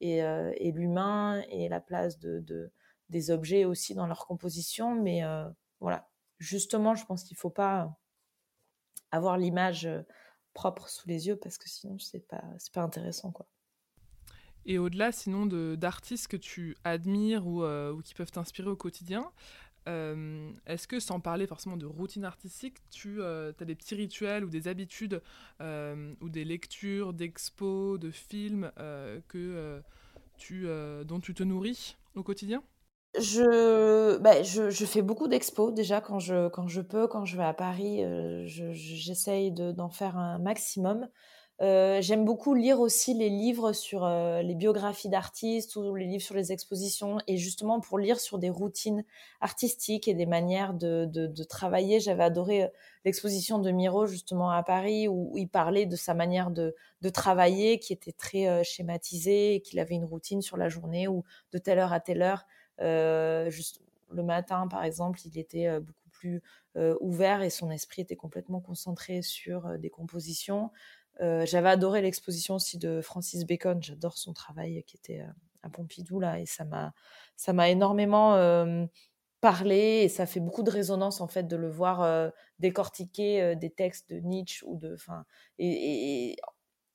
et, 0.00 0.16
et, 0.18 0.72
l'humain 0.72 1.42
et 1.50 1.68
la 1.68 1.80
place 1.80 2.18
de, 2.18 2.72
des 3.10 3.30
objets 3.30 3.66
aussi 3.66 3.94
dans 3.94 4.06
leur 4.06 4.26
composition, 4.26 4.94
mais 4.94 5.22
voilà. 5.80 6.08
Justement, 6.38 6.94
je 6.94 7.06
pense 7.06 7.24
qu'il 7.24 7.36
ne 7.36 7.40
faut 7.40 7.50
pas 7.50 7.98
avoir 9.10 9.38
l'image 9.38 9.88
propre 10.52 10.88
sous 10.90 11.08
les 11.08 11.26
yeux 11.26 11.36
parce 11.36 11.56
que 11.56 11.70
sinon, 11.70 11.98
ce 11.98 12.16
n'est 12.16 12.22
pas, 12.22 12.44
c'est 12.58 12.72
pas 12.72 12.82
intéressant, 12.82 13.30
quoi. 13.30 13.46
Et 14.66 14.78
au-delà, 14.78 15.12
sinon, 15.12 15.46
d'artistes 15.46 16.28
que 16.28 16.36
tu 16.36 16.76
admires 16.84 17.46
ou, 17.46 17.64
euh, 17.64 17.92
ou 17.92 18.00
qui 18.02 18.14
peuvent 18.14 18.30
t'inspirer 18.30 18.68
au 18.68 18.76
quotidien, 18.76 19.30
euh, 19.88 20.50
est-ce 20.66 20.86
que, 20.86 21.00
sans 21.00 21.18
parler 21.18 21.46
forcément 21.46 21.76
de 21.76 21.86
routine 21.86 22.24
artistique, 22.24 22.76
tu 22.90 23.20
euh, 23.20 23.52
as 23.60 23.64
des 23.64 23.74
petits 23.74 23.96
rituels 23.96 24.44
ou 24.44 24.48
des 24.48 24.68
habitudes 24.68 25.20
ou 25.60 26.28
des 26.28 26.44
lectures, 26.44 27.12
d'expos, 27.12 27.98
de 27.98 28.10
films 28.10 28.70
que, 29.28 29.82
dont 31.04 31.20
tu 31.20 31.34
te 31.34 31.42
nourris 31.42 31.96
au 32.14 32.22
quotidien? 32.22 32.62
Je, 33.18 34.16
bah, 34.18 34.42
je, 34.42 34.70
je, 34.70 34.84
fais 34.86 35.02
beaucoup 35.02 35.28
d'expos 35.28 35.74
déjà 35.74 36.00
quand 36.00 36.18
je, 36.18 36.48
quand 36.48 36.66
je 36.66 36.80
peux, 36.80 37.06
quand 37.06 37.26
je 37.26 37.36
vais 37.36 37.44
à 37.44 37.52
Paris, 37.52 38.02
j'essaye 38.46 39.52
d'en 39.52 39.90
faire 39.90 40.16
un 40.16 40.38
maximum. 40.38 41.08
Euh, 41.62 42.00
j'aime 42.00 42.24
beaucoup 42.24 42.54
lire 42.54 42.80
aussi 42.80 43.14
les 43.14 43.28
livres 43.28 43.72
sur 43.72 44.04
euh, 44.04 44.42
les 44.42 44.56
biographies 44.56 45.08
d'artistes 45.08 45.76
ou 45.76 45.94
les 45.94 46.06
livres 46.06 46.22
sur 46.22 46.34
les 46.34 46.50
expositions 46.50 47.18
et 47.28 47.36
justement 47.36 47.78
pour 47.78 48.00
lire 48.00 48.18
sur 48.18 48.40
des 48.40 48.50
routines 48.50 49.04
artistiques 49.40 50.08
et 50.08 50.14
des 50.14 50.26
manières 50.26 50.74
de, 50.74 51.44
travailler. 51.44 52.00
J'avais 52.00 52.24
adoré 52.24 52.64
euh, 52.64 52.68
l'exposition 53.04 53.60
de 53.60 53.70
Miro 53.70 54.06
justement 54.06 54.50
à 54.50 54.64
Paris 54.64 55.06
où, 55.06 55.34
il 55.36 55.48
parlait 55.48 55.86
de 55.86 55.94
sa 55.94 56.14
manière 56.14 56.50
de, 56.50 56.74
travailler 57.14 57.78
qui 57.78 57.92
était 57.92 58.12
très 58.12 58.64
schématisée 58.64 59.54
et 59.54 59.60
qu'il 59.60 59.78
avait 59.78 59.94
une 59.94 60.04
routine 60.04 60.42
sur 60.42 60.56
la 60.56 60.68
journée 60.68 61.06
ou 61.06 61.22
de 61.52 61.58
telle 61.58 61.78
heure 61.78 61.92
à 61.92 62.00
telle 62.00 62.22
heure. 62.22 62.46
juste 63.50 63.80
le 64.10 64.22
matin 64.22 64.66
par 64.68 64.82
exemple, 64.84 65.20
il 65.26 65.38
était 65.38 65.68
beaucoup 65.80 66.10
plus 66.10 66.42
ouvert 67.00 67.42
et 67.42 67.50
son 67.50 67.70
esprit 67.70 68.02
était 68.02 68.16
complètement 68.16 68.60
concentré 68.60 69.22
sur 69.22 69.78
des 69.78 69.90
compositions. 69.90 70.70
Euh, 71.20 71.44
j'avais 71.46 71.68
adoré 71.68 72.00
l'exposition 72.00 72.54
aussi 72.54 72.78
de 72.78 73.00
Francis 73.00 73.44
Bacon. 73.44 73.82
J'adore 73.82 74.16
son 74.16 74.32
travail 74.32 74.82
qui 74.86 74.96
était 74.96 75.20
euh, 75.20 75.32
à 75.62 75.70
Pompidou 75.70 76.18
là 76.18 76.40
et 76.40 76.46
ça 76.46 76.64
m'a 76.64 76.92
ça 77.36 77.52
m'a 77.52 77.68
énormément 77.70 78.34
euh, 78.34 78.84
parlé 79.40 80.02
et 80.02 80.08
ça 80.08 80.26
fait 80.26 80.40
beaucoup 80.40 80.62
de 80.62 80.70
résonance 80.70 81.20
en 81.20 81.28
fait 81.28 81.44
de 81.44 81.56
le 81.56 81.68
voir 81.68 82.32
décortiquer 82.58 83.54
des 83.56 83.70
textes 83.70 84.10
de 84.10 84.18
Nietzsche 84.20 84.64
ou 84.66 84.76
de 84.76 84.94
enfin 84.94 85.24
et, 85.58 86.36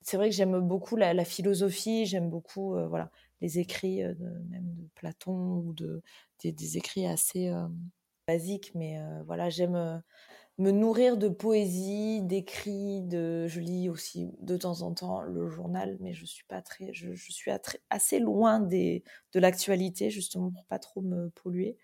c'est 0.02 0.16
vrai 0.16 0.30
que 0.30 0.34
j'aime 0.34 0.58
beaucoup 0.60 0.96
la, 0.96 1.24
philosophie. 1.24 2.06
J'aime 2.06 2.30
beaucoup 2.30 2.74
voilà 2.88 3.10
les 3.40 3.58
écrits 3.58 4.02
de, 4.02 4.28
même 4.48 4.74
de 4.74 4.88
Platon 4.94 5.62
ou 5.66 5.72
de 5.74 6.02
des, 6.42 6.78
écrits 6.78 7.06
assez 7.06 7.52
basique, 8.28 8.70
mais 8.74 9.00
voilà, 9.26 9.48
j'aime 9.48 10.02
me 10.58 10.72
nourrir 10.72 11.16
de 11.16 11.28
poésie, 11.28 12.20
d'écrits, 12.22 13.02
de 13.02 13.46
je 13.46 13.60
lis 13.60 13.88
aussi 13.88 14.32
de 14.40 14.56
temps 14.56 14.82
en 14.82 14.92
temps 14.92 15.20
le 15.22 15.48
journal, 15.48 15.96
mais 16.00 16.12
je 16.12 16.26
suis 16.26 16.44
pas 16.44 16.60
très, 16.60 16.92
je, 16.92 17.14
suis 17.14 17.50
assez 17.90 18.18
loin 18.18 18.60
des, 18.60 19.04
de 19.32 19.40
l'actualité 19.40 20.10
justement 20.10 20.50
pour 20.50 20.64
pas 20.66 20.80
trop 20.80 21.00
me 21.00 21.30
polluer. 21.30 21.76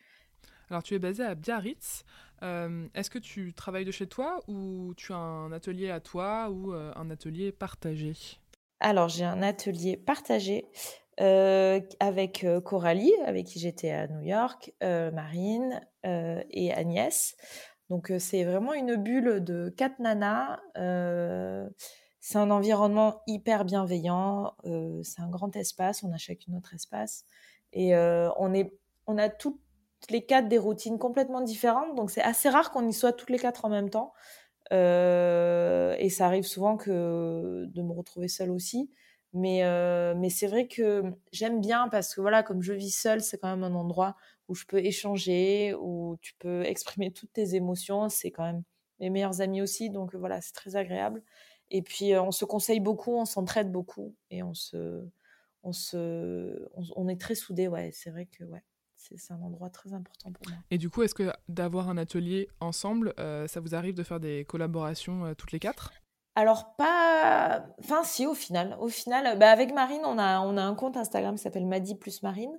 Alors 0.70 0.82
tu 0.82 0.94
es 0.94 0.98
basé 0.98 1.22
à 1.22 1.34
Biarritz. 1.34 2.04
Euh, 2.42 2.88
est-ce 2.94 3.10
que 3.10 3.18
tu 3.18 3.54
travailles 3.54 3.84
de 3.84 3.92
chez 3.92 4.08
toi 4.08 4.40
ou 4.48 4.92
tu 4.96 5.12
as 5.12 5.16
un 5.16 5.52
atelier 5.52 5.90
à 5.90 6.00
toi 6.00 6.50
ou 6.50 6.74
euh, 6.74 6.92
un 6.96 7.10
atelier 7.10 7.52
partagé? 7.52 8.14
Alors 8.80 9.08
j'ai 9.08 9.24
un 9.24 9.40
atelier 9.40 9.96
partagé 9.96 10.66
euh, 11.20 11.80
avec 12.00 12.46
Coralie, 12.64 13.12
avec 13.24 13.46
qui 13.46 13.58
j'étais 13.60 13.90
à 13.90 14.08
New 14.08 14.20
York, 14.20 14.72
Marine 14.80 15.80
et 16.02 16.72
Agnès. 16.72 17.36
Donc 17.90 18.12
c'est 18.18 18.44
vraiment 18.44 18.72
une 18.72 18.96
bulle 18.96 19.44
de 19.44 19.68
quatre 19.68 19.98
nanas. 20.00 20.58
c'est 22.20 22.38
un 22.38 22.50
environnement 22.50 23.22
hyper 23.26 23.64
bienveillant. 23.64 24.54
c'est 25.02 25.22
un 25.22 25.28
grand 25.28 25.54
espace. 25.56 26.02
On 26.02 26.12
a 26.12 26.18
chacune 26.18 26.54
notre 26.54 26.74
espace 26.74 27.26
et 27.72 27.94
on 27.96 28.52
est, 28.52 28.76
on 29.06 29.18
a 29.18 29.28
toutes 29.28 29.60
les 30.10 30.26
quatre 30.26 30.48
des 30.48 30.58
routines 30.58 30.98
complètement 30.98 31.42
différentes. 31.42 31.94
Donc 31.94 32.10
c'est 32.10 32.22
assez 32.22 32.48
rare 32.48 32.72
qu'on 32.72 32.88
y 32.88 32.92
soit 32.92 33.12
toutes 33.12 33.30
les 33.30 33.38
quatre 33.38 33.64
en 33.64 33.68
même 33.68 33.90
temps. 33.90 34.12
et 34.72 36.08
ça 36.10 36.26
arrive 36.26 36.44
souvent 36.44 36.76
que 36.76 37.66
de 37.66 37.82
me 37.82 37.92
retrouver 37.92 38.28
seule 38.28 38.50
aussi. 38.50 38.90
Mais, 39.34 39.62
mais 40.14 40.30
c'est 40.30 40.46
vrai 40.46 40.68
que 40.68 41.02
j'aime 41.32 41.60
bien 41.60 41.88
parce 41.88 42.14
que 42.14 42.20
voilà, 42.20 42.44
comme 42.44 42.62
je 42.62 42.72
vis 42.72 42.92
seule, 42.92 43.20
c'est 43.20 43.36
quand 43.36 43.48
même 43.48 43.64
un 43.64 43.74
endroit 43.74 44.16
où 44.48 44.54
je 44.54 44.64
peux 44.64 44.78
échanger, 44.78 45.74
où 45.74 46.16
tu 46.22 46.34
peux 46.38 46.62
exprimer 46.62 47.12
toutes 47.12 47.32
tes 47.32 47.56
émotions. 47.56 48.08
C'est 48.08 48.30
quand 48.30 48.44
même 48.44 48.62
mes 49.00 49.10
meilleurs 49.10 49.40
amis 49.40 49.60
aussi, 49.60 49.90
donc 49.90 50.14
voilà, 50.14 50.40
c'est 50.40 50.52
très 50.52 50.76
agréable. 50.76 51.20
Et 51.70 51.82
puis 51.82 52.16
on 52.16 52.30
se 52.30 52.44
conseille 52.44 52.78
beaucoup, 52.78 53.16
on 53.16 53.24
s'entraide 53.24 53.72
beaucoup 53.72 54.14
et 54.30 54.44
on 54.44 54.54
se, 54.54 55.04
on 55.64 55.72
se, 55.72 56.68
on, 56.94 57.08
est 57.08 57.20
très 57.20 57.34
soudés. 57.34 57.66
Ouais, 57.66 57.90
c'est 57.92 58.10
vrai 58.10 58.26
que 58.26 58.44
ouais, 58.44 58.62
c'est 58.94 59.32
un 59.32 59.42
endroit 59.42 59.70
très 59.70 59.94
important 59.94 60.30
pour 60.30 60.48
moi. 60.48 60.58
Et 60.70 60.78
du 60.78 60.90
coup, 60.90 61.02
est-ce 61.02 61.14
que 61.14 61.32
d'avoir 61.48 61.88
un 61.88 61.96
atelier 61.96 62.48
ensemble, 62.60 63.14
ça 63.16 63.58
vous 63.58 63.74
arrive 63.74 63.94
de 63.94 64.04
faire 64.04 64.20
des 64.20 64.44
collaborations 64.44 65.34
toutes 65.34 65.50
les 65.50 65.58
quatre? 65.58 65.92
Alors 66.36 66.74
pas, 66.76 67.64
enfin 67.78 68.02
si 68.02 68.26
au 68.26 68.34
final, 68.34 68.76
au 68.80 68.88
final, 68.88 69.38
bah, 69.38 69.50
avec 69.50 69.72
Marine, 69.72 70.02
on 70.04 70.18
a 70.18 70.40
on 70.40 70.56
a 70.56 70.62
un 70.62 70.74
compte 70.74 70.96
Instagram 70.96 71.36
qui 71.36 71.42
s'appelle 71.42 71.66
Madi 71.66 71.94
plus 71.94 72.22
Marine 72.22 72.58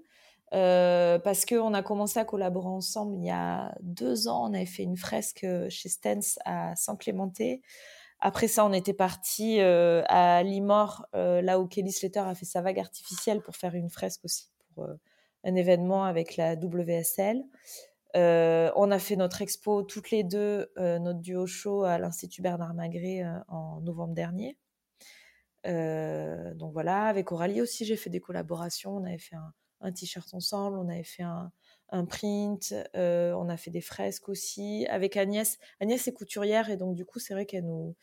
euh, 0.54 1.20
parce 1.20 1.46
qu'on 1.46 1.74
a 1.74 1.84
commencé 1.84 2.20
à 2.20 2.26
collaborer 2.26 2.70
ensemble 2.70 3.16
il 3.16 3.26
y 3.26 3.32
a 3.32 3.76
deux 3.82 4.28
ans. 4.28 4.50
On 4.50 4.54
avait 4.54 4.66
fait 4.66 4.84
une 4.84 4.96
fresque 4.96 5.44
euh, 5.44 5.70
chez 5.70 5.90
Stens 5.90 6.40
à 6.46 6.76
Saint-Clémenté. 6.76 7.62
Après 8.22 8.48
ça, 8.48 8.66
on 8.66 8.72
était 8.72 8.94
parti 8.94 9.60
euh, 9.60 10.04
à 10.08 10.42
Limor, 10.44 11.06
là 11.14 11.60
où 11.60 11.68
Kelly 11.68 11.92
Slater 11.92 12.22
a 12.22 12.34
fait 12.34 12.46
sa 12.46 12.62
vague 12.62 12.80
artificielle 12.80 13.42
pour 13.42 13.56
faire 13.58 13.76
une 13.76 13.90
fresque 13.90 14.24
aussi 14.24 14.48
pour 14.74 14.88
un 15.44 15.56
événement 15.56 16.06
avec 16.06 16.38
la 16.38 16.56
WSL. 16.56 17.44
On 18.16 18.92
a 18.92 19.00
fait 19.00 19.16
notre 19.16 19.42
expo 19.42 19.84
toutes 19.84 20.12
les 20.12 20.24
deux, 20.24 20.72
notre 20.78 21.20
duo 21.20 21.46
show 21.46 21.84
à 21.84 21.98
l'Institut 21.98 22.42
Bernard 22.42 22.74
Magré 22.74 23.24
en 23.48 23.82
novembre 23.82 24.14
dernier. 24.14 24.58
donc 25.64 26.74
voilà, 26.74 27.04
avec 27.04 27.32
Aurélie 27.32 27.62
aussi, 27.62 27.86
j'ai 27.86 27.98
fait 27.98 28.10
des 28.10 28.22
collaborations. 28.22 28.96
On 28.96 29.04
avait 29.04 29.18
fait 29.18 29.36
un, 29.36 29.54
un 29.82 29.92
t-shirt 29.92 30.34
ensemble, 30.34 30.78
on 30.78 30.90
avait 30.90 31.04
fait 31.04 31.24
un, 31.24 31.52
print, 32.06 32.74
euh, 32.96 33.34
on 33.34 33.48
a 33.50 33.58
fait 33.58 33.72
des 33.72 33.82
fresques 33.82 34.30
aussi. 34.30 34.86
Avec 34.90 35.18
Agnès, 35.18 35.58
Agnès 35.80 36.08
est 36.08 36.14
couturière 36.14 36.70
et 36.70 36.78
donc 36.78 36.96
du 36.96 37.06
coup 37.06 37.20
c'est 37.20 37.34
vrai 37.34 37.46
qu'elle 37.46 37.66
nous, 37.66 37.96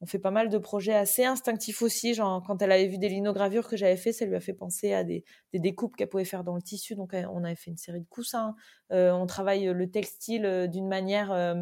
on 0.00 0.06
fait 0.06 0.18
pas 0.18 0.30
mal 0.30 0.48
de 0.48 0.58
projets 0.58 0.94
assez 0.94 1.24
instinctifs 1.24 1.82
aussi. 1.82 2.14
Genre 2.14 2.42
quand 2.46 2.62
elle 2.62 2.72
avait 2.72 2.88
vu 2.88 2.98
des 2.98 3.08
linogravures 3.08 3.68
que 3.68 3.76
j'avais 3.76 3.96
fait, 3.96 4.12
ça 4.12 4.24
lui 4.24 4.36
a 4.36 4.40
fait 4.40 4.54
penser 4.54 4.92
à 4.92 5.04
des, 5.04 5.24
découpes 5.52 5.96
qu'elle 5.96 6.08
pouvait 6.08 6.24
faire 6.24 6.44
dans 6.44 6.54
le 6.54 6.62
tissu. 6.62 6.94
Donc 6.94 7.12
on 7.14 7.44
avait 7.44 7.56
fait 7.56 7.70
une 7.70 7.76
série 7.76 8.00
de 8.00 8.08
coussins. 8.08 8.54
Euh, 8.92 9.12
on 9.12 9.26
travaille 9.26 9.66
le 9.66 9.90
textile 9.90 10.44
euh, 10.46 10.66
d'une 10.66 10.88
manière 10.88 11.56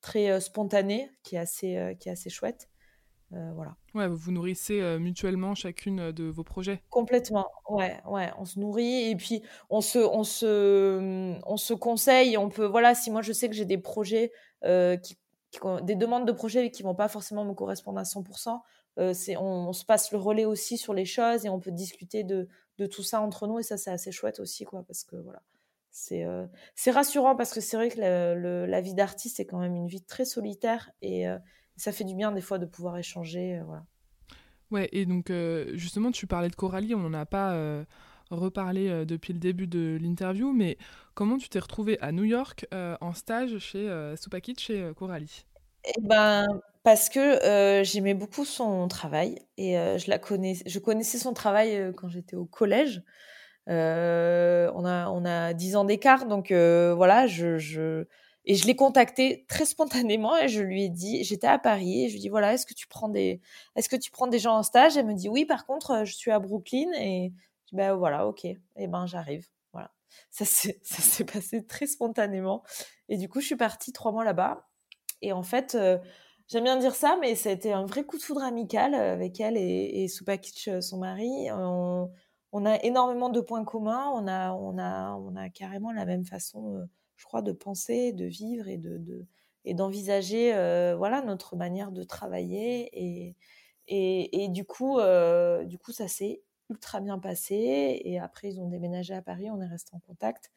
très 0.00 0.40
spontanée, 0.40 1.10
qui 1.22 1.36
est 1.36 1.38
assez, 1.38 1.96
qui 1.98 2.08
est 2.08 2.12
assez 2.12 2.30
chouette. 2.30 2.68
Euh, 3.34 3.52
voilà. 3.54 3.76
Ouais, 3.94 4.06
vous 4.06 4.16
vous 4.16 4.32
nourrissez 4.32 4.80
euh, 4.80 4.98
mutuellement 4.98 5.54
chacune 5.54 6.00
euh, 6.00 6.12
de 6.12 6.24
vos 6.24 6.44
projets. 6.44 6.82
Complètement, 6.90 7.50
ouais, 7.68 7.96
ouais, 8.06 8.30
on 8.38 8.44
se 8.44 8.58
nourrit 8.58 9.10
et 9.10 9.16
puis 9.16 9.42
on 9.70 9.80
se, 9.80 9.98
on 9.98 10.24
se, 10.24 11.36
on 11.44 11.56
se 11.56 11.74
conseille. 11.74 12.36
On 12.36 12.48
peut, 12.48 12.66
voilà, 12.66 12.94
si 12.94 13.10
moi 13.10 13.22
je 13.22 13.32
sais 13.32 13.48
que 13.48 13.54
j'ai 13.54 13.64
des 13.64 13.78
projets 13.78 14.32
qui, 15.02 15.18
des 15.82 15.94
demandes 15.94 16.26
de 16.26 16.32
projets 16.32 16.70
qui 16.70 16.82
vont 16.82 16.94
pas 16.94 17.08
forcément 17.08 17.44
me 17.44 17.54
correspondre 17.54 17.98
à 17.98 18.04
100%, 18.04 18.60
c'est, 19.12 19.36
on, 19.36 19.72
se 19.72 19.84
passe 19.84 20.12
le 20.12 20.18
relais 20.18 20.44
aussi 20.44 20.78
sur 20.78 20.94
les 20.94 21.04
choses 21.04 21.44
et 21.44 21.48
on 21.48 21.58
peut 21.58 21.72
discuter 21.72 22.22
de, 22.22 22.48
de 22.78 22.86
tout 22.86 23.02
ça 23.02 23.20
entre 23.20 23.46
nous 23.46 23.58
et 23.58 23.62
ça 23.62 23.76
c'est 23.76 23.90
assez 23.90 24.12
chouette 24.12 24.38
aussi 24.38 24.64
quoi 24.64 24.84
parce 24.86 25.02
que 25.02 25.16
voilà 25.16 25.42
c'est 25.90 26.24
c'est 26.76 26.92
rassurant 26.92 27.34
parce 27.34 27.52
que 27.52 27.60
c'est 27.60 27.76
vrai 27.76 27.88
que 27.88 28.00
la 28.00 28.80
vie 28.80 28.94
d'artiste 28.94 29.40
est 29.40 29.46
quand 29.46 29.58
même 29.58 29.74
une 29.74 29.88
vie 29.88 30.02
très 30.02 30.24
solitaire 30.24 30.90
et 31.02 31.26
ça 31.76 31.92
fait 31.92 32.04
du 32.04 32.14
bien 32.14 32.32
des 32.32 32.40
fois 32.40 32.58
de 32.58 32.66
pouvoir 32.66 32.96
échanger. 32.96 33.58
Euh, 33.58 33.64
voilà. 33.64 33.84
Ouais, 34.70 34.88
et 34.92 35.06
donc 35.06 35.30
euh, 35.30 35.70
justement, 35.74 36.10
tu 36.10 36.26
parlais 36.26 36.48
de 36.48 36.56
Coralie, 36.56 36.94
on 36.94 37.00
n'en 37.00 37.14
a 37.14 37.26
pas 37.26 37.54
euh, 38.32 38.36
reparlé 38.36 39.04
depuis 39.04 39.32
le 39.32 39.38
début 39.38 39.66
de 39.66 39.98
l'interview, 40.00 40.52
mais 40.52 40.78
comment 41.14 41.38
tu 41.38 41.48
t'es 41.48 41.58
retrouvée 41.58 41.98
à 42.00 42.12
New 42.12 42.24
York 42.24 42.66
en 42.72 43.12
stage 43.14 43.58
chez 43.58 44.12
Supakit, 44.16 44.56
chez 44.58 44.90
Coralie? 44.96 45.44
Eh 45.84 46.00
ben, 46.00 46.46
parce 46.82 47.08
que 47.08 47.82
j'aimais 47.84 48.14
beaucoup 48.14 48.44
son 48.44 48.88
travail 48.88 49.38
et 49.58 49.74
je 49.74 50.10
la 50.10 50.18
je 50.18 50.78
connaissais 50.78 51.18
son 51.18 51.32
travail 51.32 51.92
quand 51.96 52.08
j'étais 52.08 52.36
au 52.36 52.46
collège. 52.46 53.02
on 53.66 53.72
a 53.72 55.08
on 55.10 55.24
a 55.24 55.52
10 55.52 55.76
ans 55.76 55.84
d'écart, 55.84 56.26
donc 56.26 56.50
voilà, 56.50 57.26
je, 57.26 57.58
je 57.58 58.06
et 58.46 58.54
je 58.54 58.66
l'ai 58.66 58.76
contacté 58.76 59.46
très 59.48 59.64
spontanément 59.64 60.36
et 60.36 60.48
je 60.48 60.60
lui 60.60 60.84
ai 60.84 60.88
dit, 60.90 61.24
j'étais 61.24 61.46
à 61.46 61.58
Paris 61.58 62.04
et 62.04 62.08
je 62.08 62.14
lui 62.14 62.18
ai 62.18 62.22
dit 62.22 62.28
voilà, 62.28 62.52
est-ce 62.52 62.66
que 62.66 62.74
tu 62.74 62.86
prends 62.86 63.08
des, 63.08 63.40
est-ce 63.74 63.88
que 63.88 63.96
tu 63.96 64.10
prends 64.10 64.26
des 64.26 64.38
gens 64.38 64.56
en 64.56 64.62
stage? 64.62 64.96
Elle 64.96 65.06
me 65.06 65.14
dit 65.14 65.28
oui, 65.28 65.46
par 65.46 65.64
contre, 65.66 65.90
euh, 65.92 66.04
je 66.04 66.14
suis 66.14 66.30
à 66.30 66.38
Brooklyn 66.38 66.90
et 66.98 67.32
ben 67.74 67.94
voilà, 67.94 68.26
ok, 68.26 68.44
et 68.44 68.58
eh 68.76 68.86
ben 68.86 69.06
j'arrive. 69.06 69.46
Voilà, 69.72 69.92
ça 70.30 70.44
s'est, 70.44 71.24
passé 71.24 71.66
très 71.66 71.86
spontanément 71.86 72.62
et 73.08 73.16
du 73.18 73.28
coup 73.28 73.40
je 73.40 73.46
suis 73.46 73.56
partie 73.56 73.92
trois 73.92 74.12
mois 74.12 74.24
là-bas 74.24 74.68
et 75.22 75.32
en 75.32 75.42
fait. 75.42 75.74
Euh, 75.74 75.98
j'aime 76.48 76.64
bien 76.64 76.76
dire 76.76 76.94
ça, 76.94 77.16
mais 77.20 77.34
ça 77.36 77.48
a 77.48 77.52
été 77.52 77.72
un 77.72 77.86
vrai 77.86 78.04
coup 78.04 78.18
de 78.18 78.22
foudre 78.22 78.42
amical 78.42 78.94
euh, 78.94 79.14
avec 79.14 79.40
elle 79.40 79.56
et, 79.56 80.02
et 80.02 80.08
Supakic, 80.08 80.70
son 80.82 80.98
mari. 80.98 81.48
On, 81.50 82.66
a 82.66 82.76
énormément 82.84 83.30
de 83.30 83.40
points 83.40 83.64
communs. 83.64 84.10
On 84.14 84.28
a, 84.28 84.52
on 84.52 84.78
a, 84.78 85.14
on 85.14 85.34
a 85.36 85.48
carrément 85.48 85.90
la 85.90 86.04
même 86.04 86.24
façon 86.24 86.86
je 87.16 87.24
crois, 87.24 87.42
de 87.42 87.52
penser, 87.52 88.12
de 88.12 88.26
vivre 88.26 88.68
et 88.68 88.76
de, 88.76 89.26
et 89.64 89.74
d'envisager 89.74 90.54
euh, 90.54 90.94
voilà 90.96 91.22
notre 91.22 91.56
manière 91.56 91.92
de 91.92 92.02
travailler 92.02 92.90
et 92.92 93.36
et, 93.86 94.48
du 94.48 94.64
coup 94.64 94.98
euh, 94.98 95.64
du 95.64 95.78
coup 95.78 95.92
ça 95.92 96.08
s'est 96.08 96.42
ultra 96.70 97.00
bien 97.00 97.18
passé 97.18 98.00
et 98.04 98.18
après 98.18 98.48
ils 98.48 98.60
ont 98.60 98.68
déménagé 98.68 99.14
à 99.14 99.22
Paris 99.22 99.50
on 99.50 99.60
est 99.60 99.66
resté 99.66 99.94
en 99.94 100.00
contact. 100.00 100.50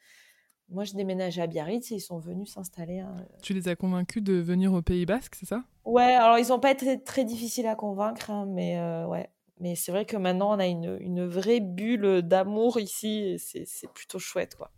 Moi 0.68 0.84
je 0.84 0.94
déménageais 0.94 1.42
à 1.42 1.46
Biarritz 1.46 1.90
et 1.92 1.96
ils 1.96 2.00
sont 2.00 2.18
venus 2.18 2.52
s'installer 2.52 3.00
hein. 3.00 3.14
tu 3.42 3.54
les 3.54 3.68
as 3.68 3.76
convaincus 3.76 4.22
de 4.22 4.34
venir 4.34 4.72
au 4.72 4.82
Pays 4.82 5.06
Basque 5.06 5.34
c'est 5.34 5.46
ça? 5.46 5.64
Ouais 5.84 6.14
alors 6.14 6.38
ils 6.38 6.48
n'ont 6.48 6.60
pas 6.60 6.70
été 6.70 7.02
très 7.02 7.24
difficiles 7.24 7.66
à 7.66 7.74
convaincre 7.74 8.30
hein, 8.30 8.46
mais 8.46 8.78
euh, 8.78 9.06
ouais. 9.06 9.30
Mais 9.60 9.74
c'est 9.74 9.90
vrai 9.90 10.04
que 10.04 10.16
maintenant 10.16 10.54
on 10.54 10.58
a 10.60 10.66
une, 10.66 10.98
une 11.00 11.26
vraie 11.26 11.60
bulle 11.60 12.22
d'amour 12.22 12.78
ici 12.78 13.22
et 13.22 13.38
c'est 13.38 13.92
plutôt 13.92 14.18
chouette 14.20 14.54
quoi. 14.54 14.70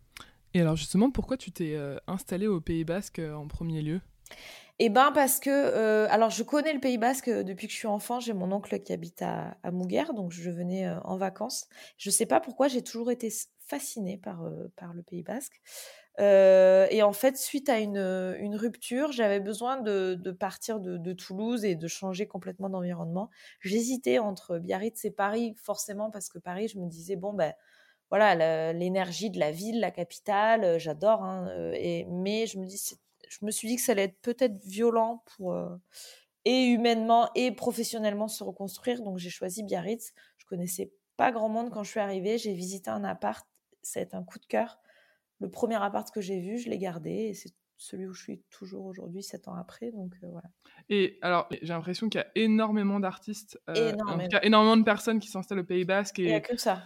Et 0.53 0.61
alors 0.61 0.75
justement, 0.75 1.11
pourquoi 1.11 1.37
tu 1.37 1.53
t'es 1.53 1.75
euh, 1.75 1.97
installée 2.07 2.49
au 2.49 2.61
Pays 2.61 2.85
Basque 2.85 3.21
euh, 3.21 3.35
en 3.35 3.47
premier 3.47 3.83
lieu? 3.83 4.01
Eh 4.83 4.89
ben 4.89 5.13
parce 5.13 5.41
que, 5.41 5.51
euh, 5.51 6.07
alors 6.09 6.31
je 6.31 6.43
connais 6.43 6.73
le 6.73 6.81
Pays 6.81 6.97
Basque 6.97 7.29
depuis 7.29 7.67
que 7.67 7.73
je 7.75 7.79
suis 7.79 7.87
enfant. 7.87 8.19
J'ai 8.19 8.33
mon 8.33 8.51
oncle 8.51 8.81
qui 8.81 8.95
habite 8.95 9.21
à, 9.21 9.59
à 9.63 9.71
Mouguer, 9.71 10.05
donc 10.17 10.33
je 10.33 10.51
venais 10.51 10.89
en 11.05 11.19
vacances. 11.19 11.69
Je 11.99 12.09
sais 12.09 12.25
pas 12.25 12.41
pourquoi, 12.41 12.69
j'ai 12.69 12.83
toujours 12.83 13.11
été 13.11 13.31
fascinée 13.59 14.17
par, 14.17 14.43
par 14.77 14.95
le 14.95 15.03
Pays 15.03 15.23
Basque. 15.23 15.61
et 16.19 17.03
en 17.03 17.13
fait, 17.13 17.37
suite 17.37 17.69
à 17.69 17.79
une, 17.79 17.99
une 18.39 18.57
rupture, 18.57 19.13
j'avais 19.13 19.41
besoin 19.41 19.77
de, 19.83 20.15
de 20.15 20.31
partir 20.33 20.81
de, 20.81 21.13
Toulouse 21.13 21.63
et 21.67 21.75
de 21.75 21.87
changer 21.87 22.27
complètement 22.27 22.71
d'environnement. 22.71 23.29
J'hésitais 23.61 24.19
entre 24.19 24.59
Biarritz 24.59 25.05
et 25.05 25.11
Paris, 25.11 25.55
forcément, 25.63 26.11
parce 26.11 26.31
que 26.31 26.39
Paris, 26.39 26.69
je 26.69 26.79
me 26.79 26.87
disais, 26.89 27.17
bon, 27.17 27.35
ben 27.35 27.53
voilà 28.11 28.73
l'énergie 28.73 29.31
de 29.31 29.39
la 29.39 29.53
ville, 29.53 29.79
la 29.81 29.91
capitale, 29.91 30.65
euh, 30.65 30.79
j'adore. 30.79 31.23
Hein, 31.23 31.49
euh, 31.51 32.05
mais 32.09 32.47
je 32.47 32.59
me 32.59 32.67
dis, 32.67 32.79
je 33.31 33.45
me 33.45 33.51
suis 33.51 33.69
dit 33.69 33.77
que 33.77 33.83
ça 33.83 33.93
allait 33.93 34.05
être 34.05 34.21
peut-être 34.21 34.63
violent 34.65 35.23
pour 35.25 35.53
euh, 35.53 35.69
et 36.45 36.67
humainement 36.67 37.31
et 37.35 37.53
professionnellement 37.53 38.29
se 38.29 38.43
reconstruire. 38.43 39.03
Donc 39.03 39.19
j'ai 39.19 39.31
choisi 39.31 39.63
Biarritz. 39.63 40.13
Je 40.37 40.47
connaissais 40.47 40.93
pas 41.17 41.31
grand 41.31 41.49
monde 41.49 41.71
quand 41.71 41.85
je 41.85 41.91
suis 41.91 42.01
arrivée. 42.01 42.39
J'ai 42.39 42.55
visité 42.55 42.91
un 42.91 43.05
appart. 43.05 43.47
Ça 43.83 44.01
a 44.01 44.03
été 44.03 44.17
un 44.17 44.25
coup 44.25 44.39
de 44.39 44.47
cœur. 44.47 44.79
Le 45.39 45.49
premier 45.49 45.77
appart 45.77 46.11
que 46.11 46.21
j'ai 46.21 46.41
vu, 46.41 46.59
je 46.59 46.69
l'ai 46.69 46.79
gardé. 46.79 47.11
Et 47.11 47.35
celui 47.77 48.07
où 48.07 48.13
je 48.13 48.23
suis 48.23 48.43
toujours 48.51 48.85
aujourd'hui, 48.87 49.23
sept 49.23 49.47
ans 49.49 49.55
après. 49.55 49.93
Donc 49.93 50.13
voilà. 50.23 50.49
Et 50.89 51.19
alors, 51.23 51.49
j'ai 51.63 51.73
l'impression 51.73 52.09
qu'il 52.09 52.21
y 52.21 52.25
a 52.25 52.31
énormément 52.35 52.99
d'artistes, 52.99 53.61
énormément. 53.75 54.29
énormément 54.43 54.77
de 54.77 54.85
personnes 54.85 55.21
qui 55.21 55.29
s'installent 55.29 55.61
au 55.61 55.65
Pays 55.65 55.85
Basque. 55.85 56.19
Et... 56.19 56.25
Il 56.25 56.29
n'y 56.29 56.35
a 56.35 56.41
que 56.41 56.57
ça. 56.57 56.83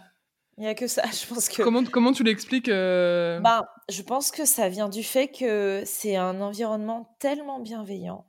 Il 0.57 0.61
n'y 0.61 0.67
a 0.67 0.75
que 0.75 0.87
ça, 0.87 1.03
je 1.11 1.27
pense 1.27 1.49
que. 1.49 1.61
Comment, 1.61 1.83
comment 1.83 2.13
tu 2.13 2.23
l'expliques 2.23 2.69
bah, 2.69 3.65
Je 3.89 4.01
pense 4.01 4.31
que 4.31 4.45
ça 4.45 4.69
vient 4.69 4.89
du 4.89 5.03
fait 5.03 5.27
que 5.27 5.83
c'est 5.85 6.15
un 6.15 6.39
environnement 6.41 7.15
tellement 7.19 7.59
bienveillant 7.59 8.25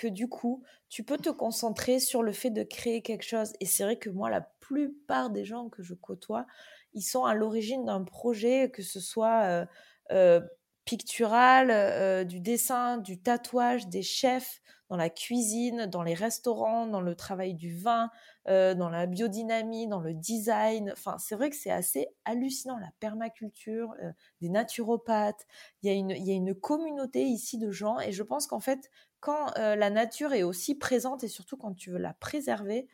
que 0.00 0.08
du 0.08 0.28
coup, 0.28 0.62
tu 0.88 1.04
peux 1.04 1.18
te 1.18 1.28
concentrer 1.28 2.00
sur 2.00 2.22
le 2.22 2.32
fait 2.32 2.50
de 2.50 2.62
créer 2.62 3.02
quelque 3.02 3.22
chose. 3.22 3.52
Et 3.60 3.66
c'est 3.66 3.84
vrai 3.84 3.96
que 3.96 4.08
moi, 4.08 4.30
la 4.30 4.40
plupart 4.40 5.28
des 5.28 5.44
gens 5.44 5.68
que 5.68 5.82
je 5.82 5.92
côtoie, 5.92 6.46
ils 6.94 7.02
sont 7.02 7.24
à 7.24 7.34
l'origine 7.34 7.84
d'un 7.84 8.02
projet, 8.02 8.70
que 8.70 8.82
ce 8.82 8.98
soit 8.98 9.42
euh, 9.42 9.66
euh, 10.10 10.40
pictural, 10.84 11.70
euh, 11.70 12.24
du 12.24 12.40
dessin, 12.40 12.98
du 12.98 13.20
tatouage, 13.20 13.88
des 13.88 14.02
chefs, 14.02 14.60
dans 14.88 14.96
la 14.96 15.08
cuisine, 15.08 15.86
dans 15.86 16.02
les 16.02 16.14
restaurants, 16.14 16.86
dans 16.86 17.00
le 17.00 17.14
travail 17.14 17.54
du 17.54 17.76
vin, 17.76 18.10
dans 18.46 18.88
la 18.88 19.06
biodynamie, 19.06 19.86
dans 19.86 20.00
le 20.00 20.12
design. 20.12 20.90
Enfin, 20.90 21.16
c'est 21.18 21.36
vrai 21.36 21.48
que 21.48 21.54
c'est 21.54 21.70
assez 21.70 22.08
hallucinant, 22.24 22.76
la 22.76 22.90
permaculture, 22.98 23.94
des 24.40 24.48
naturopathes. 24.48 25.46
Il 25.82 25.88
y, 25.88 25.92
a 25.92 25.96
une, 25.96 26.10
il 26.10 26.26
y 26.26 26.32
a 26.32 26.34
une 26.34 26.56
communauté 26.56 27.22
ici 27.22 27.56
de 27.56 27.70
gens 27.70 28.00
et 28.00 28.10
je 28.10 28.24
pense 28.24 28.48
qu'en 28.48 28.58
fait, 28.58 28.90
quand 29.20 29.52
la 29.56 29.90
nature 29.90 30.32
est 30.32 30.42
aussi 30.42 30.74
présente 30.74 31.22
et 31.22 31.28
surtout 31.28 31.56
quand 31.56 31.74
tu 31.74 31.92
veux 31.92 31.98
la 31.98 32.14
préserver, 32.14 32.88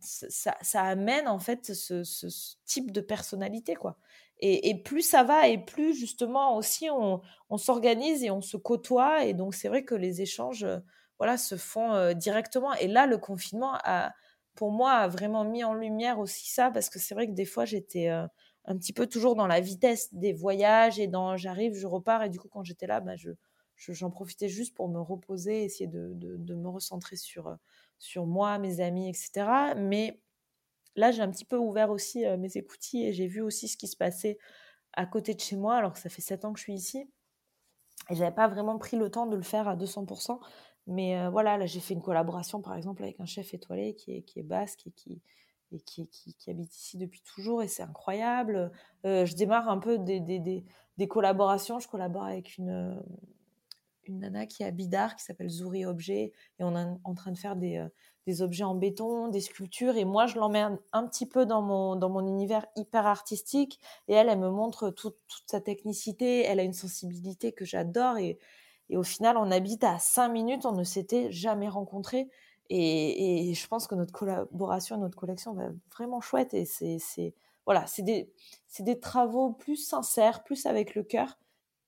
ça, 0.00 0.82
amène 0.82 1.28
en 1.28 1.38
fait 1.38 1.72
ce, 1.74 2.02
type 2.64 2.90
de 2.90 3.00
personnalité 3.00 3.74
quoi. 3.74 3.98
Et, 4.40 4.82
plus 4.82 5.02
ça 5.02 5.22
va 5.22 5.48
et 5.48 5.58
plus 5.58 5.94
justement 5.94 6.56
aussi 6.56 6.90
on, 6.90 7.22
s'organise 7.56 8.24
et 8.24 8.30
on 8.30 8.42
se 8.42 8.56
côtoie 8.56 9.24
et 9.24 9.32
donc 9.32 9.54
c'est 9.54 9.68
vrai 9.68 9.84
que 9.84 9.94
les 9.94 10.20
échanges 10.20 10.66
voilà 11.18 11.38
se 11.38 11.56
font 11.56 12.12
directement. 12.12 12.74
Et 12.74 12.88
là 12.88 13.06
le 13.06 13.16
confinement 13.16 13.72
a 13.84 14.12
pour 14.54 14.70
moi 14.70 14.92
a 14.92 15.08
vraiment 15.08 15.44
mis 15.44 15.64
en 15.64 15.72
lumière 15.72 16.18
aussi 16.18 16.50
ça 16.50 16.70
parce 16.70 16.90
que 16.90 16.98
c'est 16.98 17.14
vrai 17.14 17.26
que 17.26 17.32
des 17.32 17.46
fois 17.46 17.64
j'étais 17.64 18.08
un 18.08 18.76
petit 18.76 18.92
peu 18.92 19.06
toujours 19.06 19.34
dans 19.34 19.46
la 19.46 19.60
vitesse 19.60 20.12
des 20.12 20.32
voyages 20.32 20.98
et 20.98 21.06
dans 21.06 21.36
j'arrive 21.36 21.74
je 21.74 21.86
repars 21.86 22.24
et 22.24 22.28
du 22.28 22.38
coup 22.38 22.48
quand 22.48 22.64
j'étais 22.64 22.86
là 22.86 23.00
bah, 23.00 23.16
je 23.16 23.30
j'en 23.76 24.10
profitais 24.10 24.48
juste 24.48 24.74
pour 24.74 24.88
me 24.88 25.00
reposer, 25.00 25.64
essayer 25.64 25.86
de, 25.86 26.12
de, 26.14 26.54
me 26.54 26.68
recentrer 26.68 27.16
sur, 27.16 27.48
euh, 27.48 27.54
sur 27.98 28.26
moi, 28.26 28.58
mes 28.58 28.80
amis, 28.80 29.08
etc. 29.08 29.74
Mais 29.76 30.20
là, 30.96 31.10
j'ai 31.10 31.22
un 31.22 31.30
petit 31.30 31.44
peu 31.44 31.56
ouvert 31.56 31.90
aussi 31.90 32.24
euh, 32.24 32.36
mes 32.36 32.56
écoutilles 32.56 33.06
et 33.06 33.12
j'ai 33.12 33.26
vu 33.26 33.40
aussi 33.40 33.68
ce 33.68 33.76
qui 33.76 33.88
se 33.88 33.96
passait 33.96 34.38
à 34.92 35.06
côté 35.06 35.34
de 35.34 35.40
chez 35.40 35.56
moi, 35.56 35.76
alors 35.76 35.92
que 35.92 35.98
ça 35.98 36.08
fait 36.08 36.22
sept 36.22 36.44
ans 36.44 36.52
que 36.52 36.58
je 36.58 36.64
suis 36.64 36.74
ici. 36.74 37.10
Et 38.10 38.14
j'avais 38.14 38.34
pas 38.34 38.48
vraiment 38.48 38.78
pris 38.78 38.96
le 38.96 39.10
temps 39.10 39.26
de 39.26 39.36
le 39.36 39.42
faire 39.42 39.66
à 39.68 39.76
200%. 39.76 40.38
Mais 40.86 41.18
euh, 41.18 41.30
voilà, 41.30 41.56
là, 41.56 41.66
j'ai 41.66 41.80
fait 41.80 41.94
une 41.94 42.02
collaboration, 42.02 42.60
par 42.60 42.76
exemple, 42.76 43.02
avec 43.02 43.18
un 43.18 43.26
chef 43.26 43.54
étoilé 43.54 43.94
qui 43.94 44.16
est, 44.16 44.22
qui 44.22 44.40
est 44.40 44.44
basque 44.44 44.86
et 44.86 44.90
qui, 44.90 45.22
et 45.72 45.80
qui, 45.80 46.08
qui, 46.08 46.50
habite 46.50 46.76
ici 46.76 46.98
depuis 46.98 47.22
toujours 47.22 47.62
et 47.62 47.68
c'est 47.68 47.82
incroyable. 47.82 48.70
je 49.02 49.34
démarre 49.34 49.68
un 49.68 49.78
peu 49.78 49.98
des, 49.98 50.20
des, 50.20 50.38
des, 50.38 51.08
collaborations. 51.08 51.80
Je 51.80 51.88
collabore 51.88 52.24
avec 52.24 52.58
une, 52.58 53.02
une 54.08 54.20
nana 54.20 54.46
qui 54.46 54.62
est 54.62 54.66
à 54.66 54.70
Bidar, 54.70 55.16
qui 55.16 55.24
s'appelle 55.24 55.48
Zouri 55.48 55.84
Objet, 55.84 56.32
et 56.58 56.64
on 56.64 56.76
est 56.76 56.98
en 57.04 57.14
train 57.14 57.32
de 57.32 57.38
faire 57.38 57.56
des, 57.56 57.78
euh, 57.78 57.88
des, 58.26 58.42
objets 58.42 58.64
en 58.64 58.74
béton, 58.74 59.28
des 59.28 59.40
sculptures, 59.40 59.96
et 59.96 60.04
moi 60.04 60.26
je 60.26 60.36
l'emmène 60.36 60.78
un 60.92 61.06
petit 61.06 61.26
peu 61.26 61.46
dans 61.46 61.62
mon, 61.62 62.26
univers 62.26 62.66
hyper 62.76 63.06
artistique, 63.06 63.80
et 64.08 64.14
elle, 64.14 64.28
elle 64.28 64.38
me 64.38 64.50
montre 64.50 64.90
toute 64.90 65.16
sa 65.46 65.60
technicité, 65.60 66.42
elle 66.44 66.60
a 66.60 66.64
une 66.64 66.72
sensibilité 66.72 67.52
que 67.52 67.64
j'adore, 67.64 68.18
et, 68.18 68.38
au 68.92 69.02
final, 69.02 69.36
on 69.38 69.50
habite 69.50 69.82
à 69.82 69.98
cinq 69.98 70.28
minutes, 70.28 70.66
on 70.66 70.72
ne 70.72 70.84
s'était 70.84 71.32
jamais 71.32 71.68
rencontrés, 71.68 72.28
et, 72.70 73.52
je 73.54 73.68
pense 73.68 73.86
que 73.86 73.94
notre 73.94 74.12
collaboration, 74.12 74.98
notre 74.98 75.16
collection 75.16 75.54
va 75.54 75.68
vraiment 75.92 76.20
chouette, 76.20 76.54
et 76.54 76.64
c'est 76.64 77.34
voilà, 77.66 77.86
c'est 77.86 78.02
des, 78.02 78.30
des 78.80 79.00
travaux 79.00 79.52
plus 79.52 79.76
sincères, 79.76 80.44
plus 80.44 80.66
avec 80.66 80.94
le 80.94 81.02
cœur, 81.02 81.38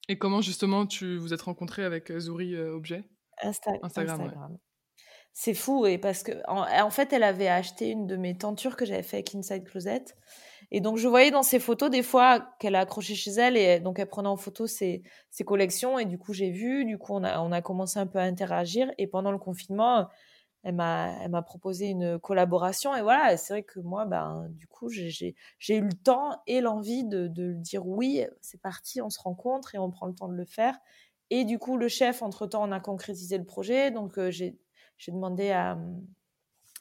et 0.09 0.19
comment 0.19 0.41
justement 0.41 0.87
tu 0.87 1.17
vous 1.17 1.33
êtes 1.33 1.43
rencontré 1.43 1.85
avec 1.85 2.11
euh, 2.11 2.21
Zouri 2.21 2.55
euh, 2.55 2.75
Objet? 2.75 3.05
Instagram. 3.43 3.81
Instagram. 3.83 4.59
C'est 5.33 5.55
fou 5.55 5.85
et 5.85 5.99
parce 5.99 6.23
que 6.23 6.33
en, 6.49 6.91
fait 6.91 7.13
elle 7.13 7.23
avait 7.23 7.49
acheté 7.49 7.91
une 7.91 8.07
de 8.07 8.17
mes 8.17 8.39
tentures 8.39 8.75
que 8.75 8.87
j'avais 8.87 9.03
fait 9.03 9.19
avec 9.19 9.35
Inside 9.35 9.65
Closet 9.65 10.05
et 10.71 10.81
donc 10.81 10.97
je 10.97 11.07
voyais 11.09 11.31
dans 11.31 11.43
ses 11.43 11.59
photos 11.59 11.91
des 11.91 12.03
fois 12.03 12.49
qu'elle 12.59 12.75
a 12.75 12.81
accroché 12.81 13.15
chez 13.15 13.33
elle 13.33 13.59
et 13.59 13.79
donc 13.79 13.99
elle 13.99 14.09
prenait 14.09 14.29
en 14.29 14.39
photo 14.39 14.67
ses, 14.67 15.03
ses 15.31 15.45
collections 15.45 15.99
et 15.99 16.07
du 16.07 16.17
coup 16.17 16.33
j'ai 16.33 16.51
vu 16.51 16.87
du 16.87 16.97
coup 16.97 17.13
on 17.13 17.23
a 17.23 17.39
on 17.41 17.53
a 17.53 17.61
commencé 17.61 17.99
un 17.99 18.07
peu 18.07 18.19
à 18.19 18.23
interagir 18.23 18.91
et 18.97 19.07
pendant 19.07 19.31
le 19.31 19.37
confinement 19.37 20.09
elle 20.67 21.31
m'a 21.31 21.43
proposé 21.43 21.87
une 21.87 22.19
collaboration 22.19 22.97
et 22.97 23.01
voilà 23.01 23.37
c'est 23.37 23.53
vrai 23.53 23.63
que 23.63 23.79
moi 23.79 24.05
ben 24.05 24.49
du 24.51 24.67
coup 24.67 24.89
j'ai 24.89 25.37
eu 25.69 25.81
le 25.81 25.93
temps 25.93 26.43
et 26.49 26.61
l'envie 26.61 27.05
de, 27.05 27.29
de 27.29 27.53
dire 27.53 27.87
oui 27.87 28.25
c'est 28.41 28.61
parti 28.61 29.01
on 29.01 29.09
se 29.09 29.21
rencontre 29.21 29.77
et 29.77 29.79
on 29.79 29.93
prend 29.93 30.07
le 30.07 30.15
temps 30.15 30.29
de 30.29 30.35
le 30.35 30.45
faire 30.45 30.77
et 31.31 31.45
du 31.45 31.61
coup 31.61 31.77
le 31.77 31.87
chef 31.87 32.21
entre 32.21 32.49
temps 32.49 32.69
on 32.69 32.73
a 32.73 32.81
concrétisé 32.81 33.39
le 33.39 33.45
projet 33.45 33.93
donc 33.93 34.19
euh, 34.19 34.33
j'ai 34.33 34.59
demandé 35.07 35.53
à 35.53 35.75
hum, 35.75 36.05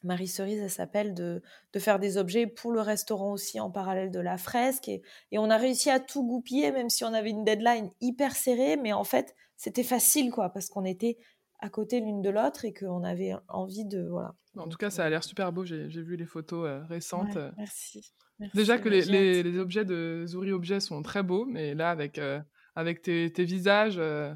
Marie 0.03 0.27
Cerise, 0.27 0.61
elle 0.61 0.69
s'appelle, 0.69 1.15
de, 1.15 1.41
de, 1.73 1.79
faire 1.79 1.97
des 1.97 2.17
objets 2.17 2.45
pour 2.45 2.71
le 2.71 2.79
restaurant 2.79 3.31
aussi 3.31 3.59
en 3.59 3.71
parallèle 3.71 4.11
de 4.11 4.19
la 4.19 4.37
fresque. 4.37 4.87
Et, 4.87 5.01
et, 5.31 5.39
on 5.39 5.49
a 5.49 5.57
réussi 5.57 5.89
à 5.89 5.99
tout 5.99 6.23
goupiller, 6.23 6.71
même 6.71 6.91
si 6.91 7.03
on 7.03 7.13
avait 7.13 7.31
une 7.31 7.43
deadline 7.43 7.89
hyper 8.01 8.35
serrée. 8.35 8.77
Mais 8.77 8.93
en 8.93 9.03
fait, 9.03 9.35
c'était 9.57 9.83
facile, 9.83 10.29
quoi, 10.29 10.49
parce 10.49 10.69
qu'on 10.69 10.85
était 10.85 11.17
à 11.65 11.69
côté 11.69 11.99
l'une 11.99 12.21
de 12.21 12.29
l'autre 12.29 12.63
et 12.63 12.73
qu'on 12.73 13.03
avait 13.03 13.33
envie 13.47 13.85
de 13.85 14.07
voilà. 14.07 14.35
En 14.55 14.69
tout 14.69 14.77
cas, 14.77 14.91
ça 14.91 15.03
a 15.03 15.09
l'air 15.09 15.23
super 15.23 15.51
beau. 15.51 15.65
J'ai 15.65 15.87
vu 15.87 16.15
les 16.15 16.25
photos 16.25 16.67
euh, 16.67 16.83
récentes. 16.85 17.37
merci, 17.57 18.13
Déjà 18.53 18.77
que 18.77 18.87
les, 18.87 19.41
les, 19.41 19.57
objets 19.57 19.83
de 19.83 20.25
Zouri 20.27 20.51
Objets 20.51 20.79
sont 20.79 21.01
très 21.01 21.23
beaux, 21.23 21.45
mais 21.45 21.73
là, 21.73 21.89
avec, 21.89 22.19
euh, 22.19 22.39
avec 22.75 23.01
tes, 23.01 23.31
tes 23.33 23.45
visages. 23.45 23.97
Euh, 23.97 24.33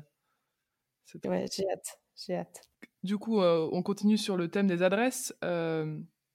ouais, 1.25 1.45
j'ai 1.53 1.69
hâte. 1.69 1.99
J'ai 2.15 2.36
hâte. 2.36 2.61
Du 3.03 3.17
coup, 3.17 3.39
on 3.41 3.84
continue 3.84 4.17
sur 4.17 4.36
le 4.36 4.49
thème 4.49 4.67
des 4.67 4.82
adresses. 4.82 5.34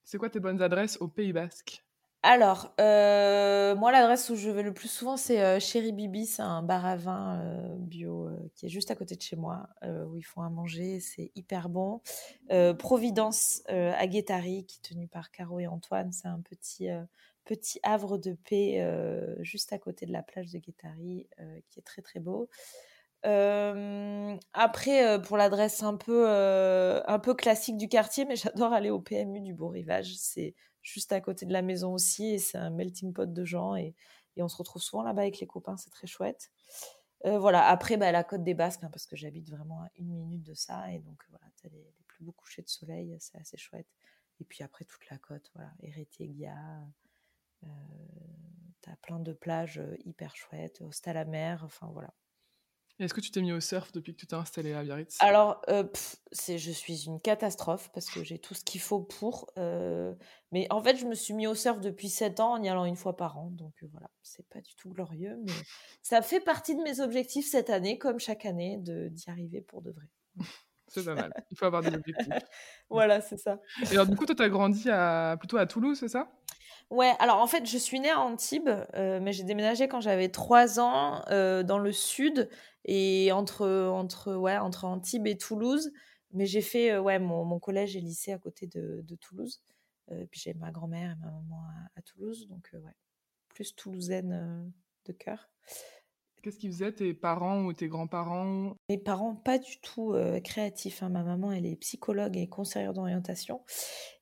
C'est 0.05 0.19
quoi 0.19 0.31
tes 0.31 0.41
bonnes 0.41 0.63
adresses 0.63 0.97
au 1.01 1.09
Pays 1.09 1.33
Basque? 1.33 1.84
Alors, 2.27 2.73
euh, 2.81 3.77
moi, 3.77 3.93
l'adresse 3.93 4.31
où 4.31 4.35
je 4.35 4.49
vais 4.49 4.63
le 4.63 4.73
plus 4.73 4.89
souvent, 4.89 5.19
c'est 5.19 5.43
euh, 5.43 5.61
Chéri. 5.61 5.93
C'est 6.27 6.41
un 6.41 6.63
bar 6.63 6.87
à 6.87 6.97
vin 6.97 7.39
euh, 7.39 7.77
bio 7.77 8.31
qui 8.55 8.65
est 8.65 8.71
juste 8.71 8.91
à 8.91 8.95
côté 8.95 9.15
de 9.15 9.21
chez 9.21 9.37
moi, 9.37 9.69
où 10.09 10.17
ils 10.17 10.23
font 10.23 10.41
à 10.41 10.49
manger. 10.49 11.01
C'est 11.01 11.33
hyper 11.35 11.69
bon. 11.69 12.01
Providence 12.79 13.63
à 13.69 14.07
Guétari, 14.07 14.65
qui 14.65 14.79
est 14.79 14.89
tenu 14.89 15.07
par 15.07 15.31
Caro 15.31 15.61
et 15.61 15.67
Antoine. 15.67 16.13
C'est 16.13 16.29
un 16.29 16.41
petit, 16.41 16.89
petit 17.45 17.79
havre 17.83 18.17
de 18.17 18.33
paix 18.33 18.83
juste 19.41 19.75
à 19.75 19.79
côté 19.79 20.07
de 20.07 20.13
la 20.13 20.23
plage 20.23 20.51
de 20.51 20.59
Guétari, 20.59 21.29
qui 21.69 21.79
est 21.79 21.83
très, 21.83 22.01
très 22.01 22.21
beau. 22.21 22.49
après, 24.55 25.21
pour 25.23 25.37
l'adresse 25.37 25.83
un 25.83 25.97
peu, 25.97 26.27
un 26.27 27.19
peu 27.19 27.35
classique 27.35 27.77
du 27.77 27.89
quartier, 27.89 28.25
mais 28.25 28.37
j'adore 28.37 28.73
aller 28.73 28.91
au 28.91 29.01
PMU 29.01 29.43
du 29.43 29.53
Beau 29.53 29.69
Rivage. 29.69 30.15
C'est 30.17 30.55
juste 30.85 31.13
à 31.13 31.21
côté 31.21 31.47
de 31.47 31.53
la 31.53 31.63
maison 31.63 31.93
aussi. 31.95 32.35
Et 32.35 32.39
c'est 32.39 32.59
un 32.59 32.71
melting 32.71 33.13
pot 33.13 33.33
de 33.33 33.45
gens. 33.45 33.75
Et, 33.75 33.97
on 34.37 34.49
se 34.49 34.57
retrouve 34.57 34.83
souvent 34.83 35.03
là-bas 35.03 35.23
avec 35.23 35.41
les 35.41 35.47
copains. 35.47 35.77
C'est 35.77 35.91
très 35.91 36.07
chouette. 36.07 36.51
Euh, 37.25 37.39
voilà. 37.39 37.67
Après, 37.67 37.97
bah, 37.97 38.13
la 38.13 38.25
côte 38.25 38.45
des 38.45 38.55
Basques, 38.55 38.85
hein, 38.85 38.91
parce 38.93 39.07
que 39.07 39.17
j'habite 39.17 39.49
vraiment 39.51 39.83
à 39.83 39.91
une 39.97 40.13
minute 40.13 40.43
de 40.43 40.55
ça. 40.55 40.93
Et 40.93 40.99
donc, 40.99 41.25
voilà, 41.31 41.47
tu 41.57 41.67
as 41.67 41.71
les, 41.71 41.93
plus 42.07 42.25
beaux 42.25 42.33
couchers 42.33 42.63
de 42.63 42.69
soleil. 42.69 43.17
C'est 43.21 43.39
assez 43.39 43.57
chouette. 43.57 43.89
Et 44.41 44.45
puis 44.45 44.63
après, 44.63 44.85
toute 44.85 45.09
la 45.11 45.19
côte, 45.19 45.51
voilà. 45.55 45.73
Eretegia. 45.83 46.57
Euh, 47.63 47.67
tu 48.83 48.91
as 48.91 48.97
plein 48.97 49.21
de 49.21 49.33
plages 49.33 49.79
euh, 49.79 49.97
hyper 50.05 50.37
chouettes. 50.37 50.81
Hostel 50.81 51.17
à 51.17 51.25
la 51.25 51.31
mer. 51.31 51.63
Enfin, 51.65 51.89
voilà. 51.93 52.13
Est-ce 53.01 53.13
que 53.13 53.21
tu 53.21 53.33
t'es 53.33 53.43
mis 53.43 53.53
au 53.53 53.59
surf 53.59 53.91
depuis 53.91 54.15
que 54.15 54.21
tu 54.21 54.27
t'es 54.27 54.37
installé 54.37 54.73
à 54.73 54.83
Biarritz? 54.85 55.17
Alors, 55.19 55.61
euh, 55.69 55.83
c'est, 56.31 56.59
je 56.59 56.71
suis 56.71 57.07
une 57.07 57.21
catastrophe 57.21 57.91
parce 57.93 58.09
que 58.09 58.23
j'ai 58.23 58.39
tout 58.39 58.55
ce 58.55 58.63
qu'il 58.65 58.81
faut 58.81 59.01
pour. 59.01 59.51
Euh, 59.59 60.15
mais 60.53 60.69
en 60.71 60.81
fait, 60.81 60.97
je 60.97 61.05
me 61.05 61.15
suis 61.15 61.35
mis 61.35 61.49
au 61.49 61.57
surf 61.57 61.81
depuis 61.81 62.09
7 62.09 62.39
ans 62.39 62.53
en 62.53 62.63
y 62.63 62.69
allant 62.69 62.85
une 62.85 62.95
fois 62.95 63.17
par 63.17 63.37
an. 63.37 63.51
Donc 63.51 63.73
euh, 63.83 63.89
voilà, 63.91 64.09
c'est 64.23 64.49
pas 64.49 64.61
du 64.61 64.77
tout 64.77 64.91
glorieux, 64.91 65.37
mais 65.45 65.53
ça 66.03 66.23
fait 66.23 66.41
partie 66.41 66.77
de 66.77 66.83
mes 66.83 67.01
objectifs 67.01 67.49
cette 67.51 67.69
année, 67.69 67.99
comme 67.99 68.21
chaque 68.21 68.47
année, 68.47 68.79
de, 68.79 69.09
d'y 69.09 69.29
arriver 69.29 69.61
pour 69.61 69.83
de 69.83 69.91
vrai. 69.91 70.07
c'est 70.87 71.05
pas 71.05 71.15
mal. 71.15 71.33
Il 71.51 71.59
faut 71.59 71.65
avoir 71.65 71.83
des 71.83 71.95
objectifs. 71.95 72.29
voilà, 72.91 73.21
c'est 73.21 73.39
ça. 73.39 73.59
Et 73.91 73.95
alors, 73.95 74.07
du 74.07 74.15
coup, 74.15 74.25
toi, 74.25 74.37
tu 74.37 74.43
as 74.43 74.49
grandi 74.49 74.89
à, 74.89 75.37
plutôt 75.37 75.57
à 75.57 75.67
Toulouse, 75.67 75.99
c'est 75.99 76.09
ça? 76.09 76.31
Ouais, 76.95 77.13
alors 77.19 77.39
en 77.39 77.47
fait, 77.47 77.67
je 77.67 77.77
suis 77.77 77.99
née 77.99 78.11
à 78.11 78.21
Antibes, 78.21 78.71
mais 78.95 79.33
j'ai 79.33 79.43
déménagé 79.43 79.89
quand 79.89 80.01
j'avais 80.01 80.29
3 80.29 80.79
ans 80.81 81.23
dans 81.29 81.79
le 81.79 81.93
sud 81.93 82.49
et 82.85 83.33
entre, 83.33 83.67
entre, 83.67 84.35
ouais, 84.35 84.57
entre 84.57 84.85
Antibes 84.85 85.27
et 85.27 85.37
Toulouse. 85.37 85.93
Mais 86.33 86.47
j'ai 86.47 86.63
fait 86.63 86.91
euh, 86.91 87.01
ouais, 87.01 87.19
mon, 87.19 87.45
mon, 87.45 87.61
collège 87.61 87.97
et 87.97 88.01
lycée 88.01 88.33
à 88.33 88.39
côté 88.39 88.67
de, 88.67 89.03
Toulouse. 89.21 89.63
Euh, 90.11 90.27
puis 90.31 90.41
j'ai 90.41 90.53
ma 90.55 90.73
grand-mère 90.73 91.13
et 91.13 91.15
ma 91.17 91.31
maman 91.31 91.63
à, 91.95 92.03
Toulouse. 92.03 92.49
Donc, 92.49 92.71
euh, 92.75 92.79
ouais, 92.81 92.95
plus 93.49 93.75
toulousaine 93.75 94.73
de 95.07 95.13
cœur. 95.13 95.49
Qu'est-ce 96.45 96.59
qu'ils 96.59 96.73
faisaient 96.73 96.93
tes 96.93 97.15
parents 97.15 97.65
ou 97.65 97.73
tes 97.73 97.89
grands-parents? 97.89 98.77
Mes 98.91 98.99
parents, 98.99 99.35
pas 99.35 99.57
du 99.57 99.81
tout 99.81 100.15
créatifs. 100.45 101.03
Hein. 101.03 101.09
Ma 101.09 101.23
maman, 101.23 101.53
elle 101.53 101.65
est 101.65 101.77
psychologue 101.77 102.37
et 102.37 102.47
conseillère 102.49 102.93
d'orientation. 102.93 103.63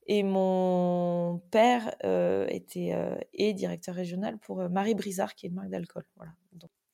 Et 0.07 0.23
mon 0.23 1.41
père 1.51 1.93
était 2.47 2.95
et 3.33 3.53
directeur 3.53 3.93
régional 3.93 4.37
pour 4.37 4.69
Marie 4.69 4.95
Brizard, 4.95 5.35
qui 5.35 5.47
est 5.47 5.49
une 5.49 5.55
marque 5.55 5.67
d'alcool. 5.67 6.05
Voilà. 6.15 6.31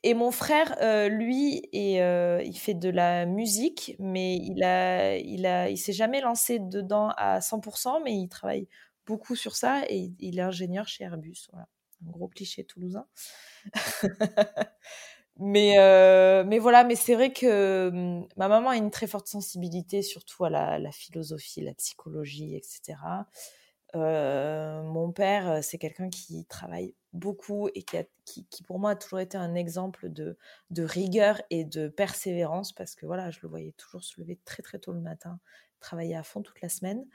Et 0.01 0.15
mon 0.15 0.31
frère, 0.31 0.75
lui, 1.11 1.61
il 1.73 2.57
fait 2.57 2.73
de 2.73 2.89
la 2.89 3.27
musique, 3.27 3.95
mais 3.99 4.35
il 4.35 4.63
a, 4.63 5.75
s'est 5.75 5.93
jamais 5.93 6.21
lancé 6.21 6.57
dedans 6.57 7.09
à 7.17 7.39
100%, 7.39 8.01
mais 8.03 8.15
il 8.15 8.29
travaille 8.29 8.67
beaucoup 9.05 9.35
sur 9.35 9.55
ça 9.55 9.83
et 9.89 10.11
il 10.17 10.39
est 10.39 10.41
ingénieur 10.41 10.87
chez 10.87 11.03
Airbus. 11.03 11.49
Voilà, 11.51 11.67
un 12.03 12.09
gros 12.09 12.29
cliché 12.29 12.63
toulousain. 12.63 13.05
mais, 15.39 15.75
mais 16.45 16.59
voilà, 16.59 16.83
mais 16.83 16.95
c'est 16.95 17.15
vrai 17.15 17.31
que 17.31 17.89
mmh, 17.89 18.27
ma 18.37 18.47
maman 18.47 18.69
a 18.69 18.77
une 18.77 18.91
très 18.91 19.07
forte 19.07 19.27
sensibilité, 19.27 20.01
surtout 20.01 20.45
à 20.45 20.49
la, 20.49 20.91
philosophie, 20.91 21.61
la 21.61 21.73
psychologie, 21.73 22.55
etc. 22.55 22.97
mon 23.95 25.11
père, 25.11 25.63
c'est 25.63 25.77
quelqu'un 25.77 26.09
qui 26.09 26.45
travaille 26.45 26.93
beaucoup 27.13 27.69
et 27.73 27.83
qui, 27.83 28.45
qui, 28.45 28.63
pour 28.63 28.79
moi 28.79 28.91
a 28.91 28.95
toujours 28.95 29.19
été 29.19 29.37
un 29.37 29.55
exemple 29.55 30.09
de, 30.09 30.37
de, 30.69 30.83
rigueur 30.83 31.41
et 31.49 31.63
de 31.63 31.87
persévérance 31.87 32.71
parce 32.71 32.95
que 32.95 33.05
voilà, 33.05 33.31
je 33.31 33.39
le 33.41 33.49
voyais 33.49 33.73
toujours 33.73 34.03
se 34.03 34.19
lever 34.19 34.37
très 34.45 34.61
très 34.61 34.79
tôt 34.79 34.93
le 34.93 35.01
matin, 35.01 35.39
travailler 35.79 36.15
à 36.15 36.23
fond 36.23 36.41
toute 36.41 36.61
la 36.61 36.69
semaine. 36.69 37.05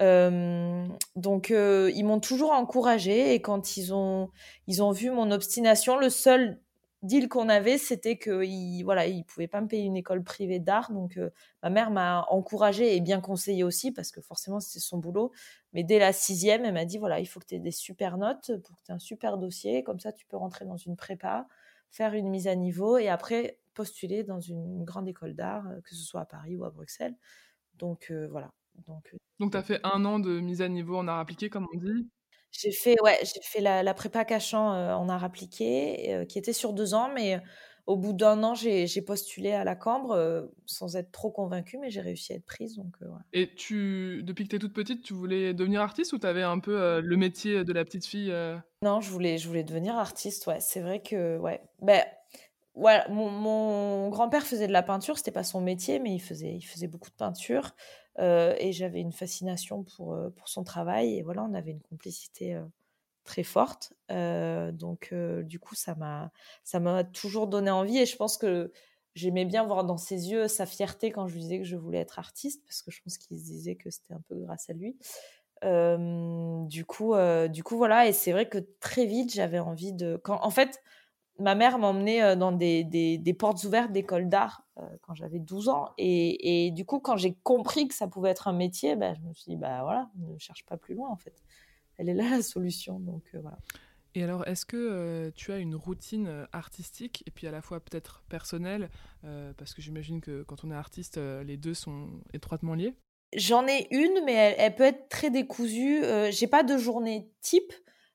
Euh, 0.00 0.86
donc 1.16 1.50
euh, 1.50 1.92
ils 1.94 2.04
m'ont 2.04 2.20
toujours 2.20 2.52
encouragé 2.52 3.34
et 3.34 3.42
quand 3.42 3.76
ils 3.76 3.92
ont 3.92 4.30
ils 4.66 4.82
ont 4.82 4.90
vu 4.90 5.10
mon 5.10 5.30
obstination, 5.30 5.98
le 5.98 6.08
seul 6.08 6.61
deal 7.02 7.28
qu'on 7.28 7.48
avait, 7.48 7.78
c'était 7.78 8.16
qu'ils 8.16 8.84
voilà, 8.84 9.06
ils 9.06 9.24
pouvaient 9.24 9.48
pas 9.48 9.60
me 9.60 9.68
payer 9.68 9.84
une 9.84 9.96
école 9.96 10.22
privée 10.22 10.58
d'art. 10.58 10.92
Donc, 10.92 11.18
ma 11.62 11.70
mère 11.70 11.90
m'a 11.90 12.24
encouragée 12.30 12.96
et 12.96 13.00
bien 13.00 13.20
conseillée 13.20 13.64
aussi, 13.64 13.92
parce 13.92 14.10
que 14.10 14.20
forcément, 14.20 14.60
c'était 14.60 14.80
son 14.80 14.98
boulot. 14.98 15.32
Mais 15.72 15.84
dès 15.84 15.98
la 15.98 16.12
sixième, 16.12 16.64
elle 16.64 16.74
m'a 16.74 16.84
dit, 16.84 16.98
voilà, 16.98 17.20
il 17.20 17.26
faut 17.26 17.40
que 17.40 17.46
tu 17.46 17.54
aies 17.54 17.60
des 17.60 17.70
super 17.70 18.18
notes 18.18 18.52
pour 18.62 18.76
que 18.76 18.82
tu 18.84 18.92
aies 18.92 18.94
un 18.94 18.98
super 18.98 19.38
dossier. 19.38 19.82
Comme 19.82 20.00
ça, 20.00 20.12
tu 20.12 20.26
peux 20.26 20.36
rentrer 20.36 20.64
dans 20.64 20.76
une 20.76 20.96
prépa, 20.96 21.46
faire 21.90 22.14
une 22.14 22.28
mise 22.28 22.46
à 22.46 22.54
niveau 22.54 22.98
et 22.98 23.08
après 23.08 23.58
postuler 23.74 24.22
dans 24.22 24.40
une 24.40 24.84
grande 24.84 25.08
école 25.08 25.34
d'art, 25.34 25.64
que 25.84 25.94
ce 25.94 26.02
soit 26.02 26.20
à 26.20 26.26
Paris 26.26 26.56
ou 26.56 26.64
à 26.64 26.70
Bruxelles. 26.70 27.16
Donc, 27.78 28.12
voilà. 28.30 28.52
Donc, 28.86 29.14
donc 29.38 29.52
tu 29.52 29.58
as 29.58 29.62
fait 29.62 29.80
un 29.82 30.04
an 30.04 30.18
de 30.18 30.40
mise 30.40 30.62
à 30.62 30.68
niveau 30.68 30.96
en 30.96 31.06
art 31.08 31.18
appliqué, 31.18 31.50
comme 31.50 31.66
on 31.74 31.78
dit 31.78 32.08
j'ai 32.52 32.70
fait, 32.70 32.96
ouais, 33.02 33.18
j'ai 33.22 33.40
fait 33.42 33.60
la, 33.60 33.82
la 33.82 33.94
prépa 33.94 34.24
cachant 34.24 34.74
euh, 34.74 34.92
en 34.92 35.08
art 35.08 35.24
appliqué, 35.24 36.14
euh, 36.14 36.24
qui 36.24 36.38
était 36.38 36.52
sur 36.52 36.72
deux 36.74 36.94
ans, 36.94 37.10
mais 37.12 37.36
euh, 37.36 37.38
au 37.86 37.96
bout 37.96 38.12
d'un 38.12 38.42
an, 38.44 38.54
j'ai 38.54 38.86
postulé 39.04 39.52
à 39.52 39.64
la 39.64 39.74
Cambre 39.74 40.48
sans 40.66 40.94
être 40.94 41.10
trop 41.10 41.32
convaincue, 41.32 41.78
mais 41.78 41.90
j'ai 41.90 42.00
réussi 42.00 42.32
à 42.32 42.36
être 42.36 42.46
prise. 42.46 42.76
Donc, 42.76 42.94
Et 43.32 43.54
tu, 43.56 44.22
depuis 44.22 44.44
que 44.44 44.50
tu 44.50 44.56
es 44.56 44.58
toute 44.60 44.72
petite, 44.72 45.02
tu 45.02 45.14
voulais 45.14 45.52
devenir 45.52 45.80
artiste 45.80 46.12
ou 46.12 46.18
tu 46.20 46.26
avais 46.28 46.44
un 46.44 46.60
peu 46.60 47.00
le 47.00 47.16
métier 47.16 47.64
de 47.64 47.72
la 47.72 47.84
petite 47.84 48.06
fille 48.06 48.32
Non, 48.82 49.00
je 49.00 49.10
voulais, 49.10 49.36
je 49.36 49.48
voulais 49.48 49.64
devenir 49.64 49.96
artiste, 49.96 50.46
ouais. 50.46 50.60
C'est 50.60 50.80
vrai 50.80 51.02
que, 51.02 51.38
ouais. 51.38 51.60
Ben, 51.80 52.04
voilà, 52.76 53.06
mon, 53.08 53.30
mon 53.30 54.08
grand-père 54.10 54.46
faisait 54.46 54.68
de 54.68 54.72
la 54.72 54.82
peinture, 54.84 55.18
c'était 55.18 55.32
pas 55.32 55.42
son 55.42 55.60
métier, 55.60 55.98
mais 55.98 56.14
il 56.14 56.20
faisait, 56.20 56.54
il 56.54 56.62
faisait 56.62 56.86
beaucoup 56.86 57.10
de 57.10 57.16
peinture. 57.16 57.74
Euh, 58.18 58.54
et 58.58 58.72
j'avais 58.72 59.00
une 59.00 59.12
fascination 59.12 59.84
pour, 59.84 60.14
euh, 60.14 60.30
pour 60.30 60.48
son 60.48 60.64
travail. 60.64 61.16
Et 61.16 61.22
voilà, 61.22 61.42
on 61.44 61.54
avait 61.54 61.70
une 61.70 61.80
complicité 61.80 62.54
euh, 62.54 62.64
très 63.24 63.42
forte. 63.42 63.92
donc, 64.08 65.14
du 65.14 65.58
coup, 65.58 65.74
ça 65.74 65.94
m'a, 65.94 67.04
toujours 67.12 67.46
donné 67.46 67.70
envie. 67.70 67.98
Et 67.98 68.06
je 68.06 68.16
pense 68.16 68.36
que 68.36 68.72
j'aimais 69.14 69.44
bien 69.44 69.64
voir 69.64 69.84
dans 69.84 69.98
ses 69.98 70.30
yeux 70.30 70.48
sa 70.48 70.66
fierté 70.66 71.10
quand 71.10 71.28
je 71.28 71.34
lui 71.34 71.42
disais 71.42 71.58
que 71.58 71.64
je 71.64 71.76
voulais 71.76 71.98
être 71.98 72.18
artiste, 72.18 72.64
parce 72.64 72.82
que 72.82 72.90
je 72.90 73.00
pense 73.02 73.18
qu'il 73.18 73.38
se 73.38 73.44
disait 73.44 73.76
que 73.76 73.90
c'était 73.90 74.14
un 74.14 74.22
peu 74.28 74.36
grâce 74.36 74.68
à 74.70 74.72
lui. 74.72 74.96
du 76.68 76.84
coup, 76.84 77.14
du 77.48 77.62
coup, 77.62 77.76
voilà. 77.76 78.08
Et 78.08 78.12
c'est 78.12 78.32
vrai 78.32 78.48
que 78.48 78.58
très 78.80 79.06
vite, 79.06 79.32
j'avais 79.32 79.60
envie 79.60 79.92
de. 79.92 80.20
Quand, 80.22 80.40
en 80.42 80.50
fait, 80.50 80.82
ma 81.38 81.54
mère 81.54 81.78
m'emmenait 81.78 82.36
dans 82.36 82.52
des, 82.52 82.84
des, 82.84 83.18
des, 83.18 83.34
portes 83.34 83.62
ouvertes 83.64 83.92
d'école 83.92 84.28
d'art 84.28 84.66
quand 85.02 85.14
j'avais 85.14 85.38
12 85.38 85.68
ans. 85.68 85.90
Et, 85.98 86.66
et, 86.66 86.70
du 86.70 86.84
coup, 86.84 87.00
quand 87.00 87.16
j'ai 87.16 87.34
compris 87.42 87.88
que 87.88 87.94
ça 87.94 88.06
pouvait 88.06 88.30
être 88.30 88.48
un 88.48 88.52
métier, 88.52 88.96
bah, 88.96 89.14
je 89.14 89.20
me 89.20 89.32
suis 89.32 89.52
dit, 89.52 89.56
bah 89.56 89.82
voilà, 89.82 90.10
ne 90.16 90.38
cherche 90.38 90.64
pas 90.66 90.76
plus 90.76 90.94
loin 90.94 91.08
en 91.08 91.16
fait. 91.16 91.42
Elle 91.98 92.08
est 92.08 92.14
là 92.14 92.30
la 92.30 92.42
solution. 92.42 92.98
Donc 93.00 93.22
voilà. 93.32 93.58
Et 94.14 94.22
alors, 94.22 94.46
est-ce 94.46 94.66
que 94.66 95.32
tu 95.34 95.52
as 95.52 95.58
une 95.58 95.74
routine 95.74 96.46
artistique 96.52 97.24
et 97.26 97.30
puis 97.30 97.46
à 97.46 97.50
la 97.50 97.62
fois 97.62 97.80
peut-être 97.80 98.22
personnelle 98.28 98.90
Parce 99.56 99.74
que 99.74 99.80
j'imagine 99.80 100.20
que 100.20 100.42
quand 100.42 100.64
on 100.64 100.70
est 100.70 100.76
artiste, 100.76 101.18
les 101.18 101.56
deux 101.56 101.74
sont 101.74 102.10
étroitement 102.34 102.74
liés? 102.74 102.94
J'en 103.34 103.66
ai 103.66 103.88
une, 103.90 104.22
mais 104.26 104.34
elle, 104.34 104.54
elle, 104.58 104.74
peut 104.74 104.84
être 104.84 105.08
très 105.08 105.30
décousue. 105.30 106.02
j'ai 106.30 106.46
pas 106.46 106.62
de 106.62 106.76
journée 106.76 107.30
type. 107.40 107.72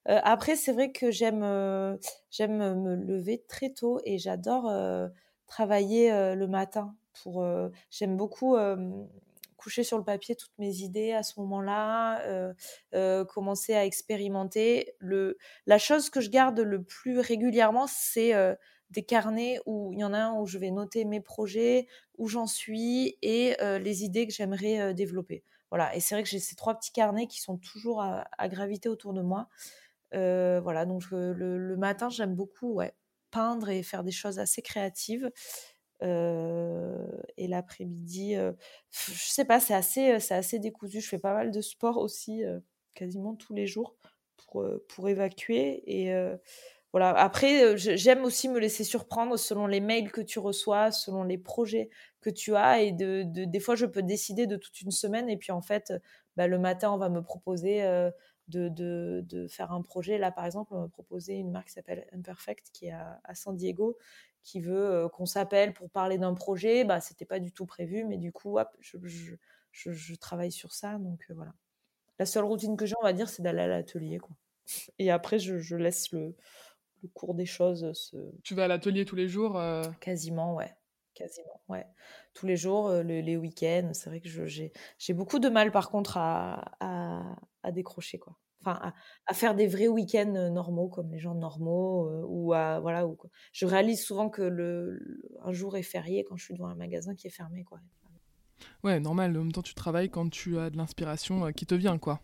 Euh, 0.10 0.20
après, 0.24 0.56
c'est 0.56 0.72
vrai 0.72 0.92
que 0.92 1.12
j'aime 1.12 1.44
euh, 1.44 1.98
j'aime 2.30 2.82
me 2.82 2.96
lever 2.96 3.44
très 3.48 3.72
tôt 3.72 4.00
et 4.06 4.18
j'adore 4.18 4.70
euh, 4.70 5.08
travailler 5.48 6.12
le 6.36 6.48
matin. 6.48 6.96
Pour 7.24 7.44
j'aime 7.90 8.16
beaucoup 8.16 8.56
coucher 9.56 9.84
sur 9.84 9.98
le 9.98 10.04
papier 10.04 10.36
toutes 10.36 10.58
mes 10.60 10.82
idées 10.82 11.14
à 11.14 11.24
ce 11.24 11.40
moment-là, 11.40 12.54
commencer 13.26 13.74
à 13.74 13.86
expérimenter. 13.86 14.94
Le, 15.00 15.38
la 15.66 15.78
chose 15.80 16.10
que 16.10 16.22
je 16.22 16.30
garde 16.30 16.60
le 16.60 16.84
plus 16.84 17.20
régulièrement, 17.20 17.88
c'est 17.88 18.34
des 18.92 19.04
carnets 19.04 19.60
où 19.66 19.94
il 19.94 20.00
y 20.00 20.04
en 20.04 20.14
a 20.14 20.20
un 20.20 20.34
où 20.40 20.46
je 20.46 20.58
vais 20.58 20.70
noter 20.70 21.06
mes 21.06 21.22
projets, 21.22 21.88
où 22.18 22.28
j'en 22.28 22.46
suis 22.46 23.18
et 23.22 23.56
les 23.62 24.04
idées 24.04 24.28
que 24.28 24.34
j'aimerais 24.34 24.94
développer. 24.94 25.44
Voilà. 25.72 25.96
Et 25.96 26.02
c'est 26.02 26.14
vrai 26.14 26.24
que 26.24 26.30
j'ai 26.30 26.40
ces 26.40 26.56
trois 26.56 26.76
petits 26.76 26.92
carnets 26.92 27.28
qui 27.28 27.42
sont 27.42 27.58
toujours 27.58 28.02
à 28.04 28.48
graviter 28.50 28.90
autour 28.90 29.14
de 29.14 29.22
moi. 29.22 29.48
Euh, 30.14 30.60
voilà, 30.62 30.86
donc 30.86 31.04
le, 31.12 31.76
matin, 31.78 32.10
j'aime 32.10 32.36
beaucoup 32.36 32.82
peindre 33.32 33.70
et 33.70 33.84
faire 33.84 34.04
des 34.04 34.12
choses 34.12 34.40
assez 34.40 34.62
créatives. 34.62 35.32
Euh, 36.04 37.08
et 37.38 37.48
l'après-midi, 37.48 38.36
euh, 38.36 38.54
je 38.92 39.14
sais 39.14 39.46
pas, 39.46 39.60
c'est 39.60 39.74
assez, 39.74 40.20
c'est 40.20 40.36
assez 40.36 40.60
décousu. 40.60 41.02
Je 41.02 41.08
fais 41.08 41.20
pas 41.20 41.34
mal 41.34 41.52
de 41.52 41.62
sport 41.62 41.98
aussi, 41.98 42.44
quasiment 42.94 43.36
tous 43.36 43.54
les 43.54 43.68
jours, 43.68 43.96
pour, 44.38 44.66
pour 44.88 45.10
évacuer. 45.10 45.84
Et 45.88 46.14
voilà. 46.94 47.10
Après, 47.10 47.76
j'aime 47.78 48.24
aussi 48.24 48.48
me 48.48 48.60
laisser 48.60 48.84
surprendre 48.84 49.38
selon 49.38 49.68
les 49.68 49.82
mails 49.82 50.12
que 50.12 50.22
tu 50.22 50.40
reçois, 50.40 50.92
selon 50.92 51.24
les 51.24 51.38
projets 51.38 51.90
que 52.22 52.30
tu 52.30 52.56
as. 52.56 52.82
Et 52.82 52.92
de, 52.94 53.24
des 53.26 53.60
fois, 53.60 53.76
je 53.76 53.86
peux 53.86 54.04
décider 54.04 54.48
de 54.48 54.56
toute 54.56 54.82
une 54.82 54.92
semaine. 54.92 55.30
Et 55.30 55.38
puis, 55.38 55.52
en 55.52 55.62
fait, 55.62 55.94
bah, 56.38 56.48
le 56.48 56.60
matin, 56.60 56.92
on 56.94 56.98
va 56.98 57.10
me 57.10 57.22
proposer 57.22 57.84
de, 58.48 58.70
de, 58.70 59.24
de, 59.28 59.48
faire 59.48 59.72
un 59.72 59.82
projet. 59.82 60.18
Là, 60.18 60.32
par 60.32 60.46
exemple, 60.46 60.74
on 60.74 60.82
m'a 60.82 60.88
proposé 60.88 61.36
une 61.36 61.52
marque 61.52 61.68
qui 61.68 61.74
s'appelle 61.74 62.08
Imperfect, 62.14 62.70
qui 62.72 62.88
est 62.88 62.92
à, 62.92 63.36
San 63.36 63.56
Diego, 63.56 63.98
qui 64.44 64.62
veut 64.62 64.90
euh, 64.90 65.10
qu'on 65.10 65.26
s'appelle 65.26 65.74
pour 65.74 65.90
parler 65.90 66.18
d'un 66.18 66.34
projet. 66.34 66.84
Bah, 66.84 67.02
c'était 67.02 67.26
pas 67.26 67.40
du 67.40 67.52
tout 67.52 67.66
prévu, 67.66 68.06
mais 68.06 68.18
du 68.18 68.32
coup, 68.32 68.58
hop, 68.58 68.70
je, 68.80 68.98
je, 69.04 69.92
je, 69.92 70.16
travaille 70.16 70.52
sur 70.52 70.74
ça. 70.74 70.98
Donc 70.98 71.26
euh, 71.30 71.34
voilà. 71.34 71.54
La 72.20 72.26
seule 72.26 72.46
routine 72.46 72.78
que 72.78 72.86
j'ai, 72.86 72.96
on 73.00 73.04
va 73.04 73.14
dire, 73.14 73.30
c'est 73.30 73.44
d'aller 73.44 73.62
à 73.62 73.68
l'atelier. 73.68 74.20
Quoi. 74.20 74.36
Et 75.00 75.12
après, 75.12 75.40
je, 75.40 75.76
laisse 75.76 76.12
le, 76.12 76.36
le, 77.04 77.10
cours 77.10 77.36
des 77.36 77.46
choses 77.46 77.92
se... 77.94 78.18
Tu 78.44 78.56
vas 78.56 78.66
à 78.66 78.68
l'atelier 78.68 79.06
tous 79.06 79.16
les 79.16 79.28
jours 79.28 79.60
euh 79.60 79.84
Quasiment, 80.00 80.56
ouais. 80.56 80.74
Quasiment, 81.18 81.62
ouais. 81.68 81.88
Tous 82.36 82.46
les 82.46 82.58
jours, 82.58 82.92
les 82.92 83.38
week-ends. 83.38 83.90
C'est 83.94 84.10
vrai 84.12 84.22
que 84.22 84.30
j'ai 84.30 85.14
beaucoup 85.14 85.40
de 85.40 85.50
mal, 85.50 85.72
par 85.72 85.90
contre, 85.90 86.18
à, 86.18 87.72
décrocher, 87.72 88.20
quoi. 88.20 88.38
Enfin, 88.62 88.94
à, 89.26 89.34
faire 89.34 89.56
des 89.56 89.68
vrais 89.68 89.88
week-ends 89.88 90.36
euh, 90.36 90.50
normaux, 90.50 90.90
comme 90.90 91.12
les 91.12 91.20
gens 91.20 91.36
normaux, 91.36 92.08
euh, 92.08 92.24
ou 92.28 92.54
à, 92.54 92.80
voilà, 92.80 93.08
je 93.54 93.66
réalise 93.66 94.04
souvent 94.04 94.30
que 94.30 94.42
le, 94.42 95.00
un 95.44 95.54
jour 95.54 95.78
est 95.78 95.84
férié 95.84 96.24
quand 96.24 96.38
je 96.38 96.46
suis 96.46 96.54
devant 96.54 96.68
un 96.68 96.76
magasin 96.76 97.16
qui 97.16 97.28
est 97.28 97.32
fermé, 97.32 97.64
quoi. 97.64 97.80
Ouais, 98.84 99.00
normal. 99.00 99.36
En 99.38 99.44
même 99.44 99.52
temps, 99.52 99.62
tu 99.62 99.74
travailles 99.74 100.10
quand 100.10 100.30
tu 100.30 100.58
as 100.60 100.70
de 100.70 100.78
l'inspiration 100.78 101.46
euh, 101.46 101.52
qui 101.52 101.66
te 101.66 101.76
vient, 101.76 101.98
quoi. 101.98 102.22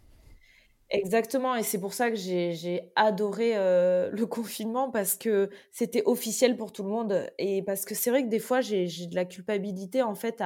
Exactement, 0.95 1.55
et 1.55 1.63
c'est 1.63 1.79
pour 1.79 1.93
ça 1.95 2.11
que 2.11 2.15
j'ai 2.15 2.91
adoré 2.95 3.53
le 3.55 4.25
confinement 4.29 4.91
parce 4.91 5.15
que 5.15 5.49
c'était 5.71 6.03
officiel 6.05 6.55
pour 6.55 6.71
tout 6.71 6.83
le 6.83 6.89
monde 6.89 7.27
et 7.39 7.63
parce 7.63 7.83
que 7.85 7.95
c'est 7.95 8.11
vrai 8.11 8.23
que 8.23 8.29
des 8.29 8.37
fois 8.39 8.61
j'ai 8.61 8.85
de 9.07 9.15
la 9.15 9.25
culpabilité 9.25 10.03
en 10.03 10.13
fait 10.13 10.39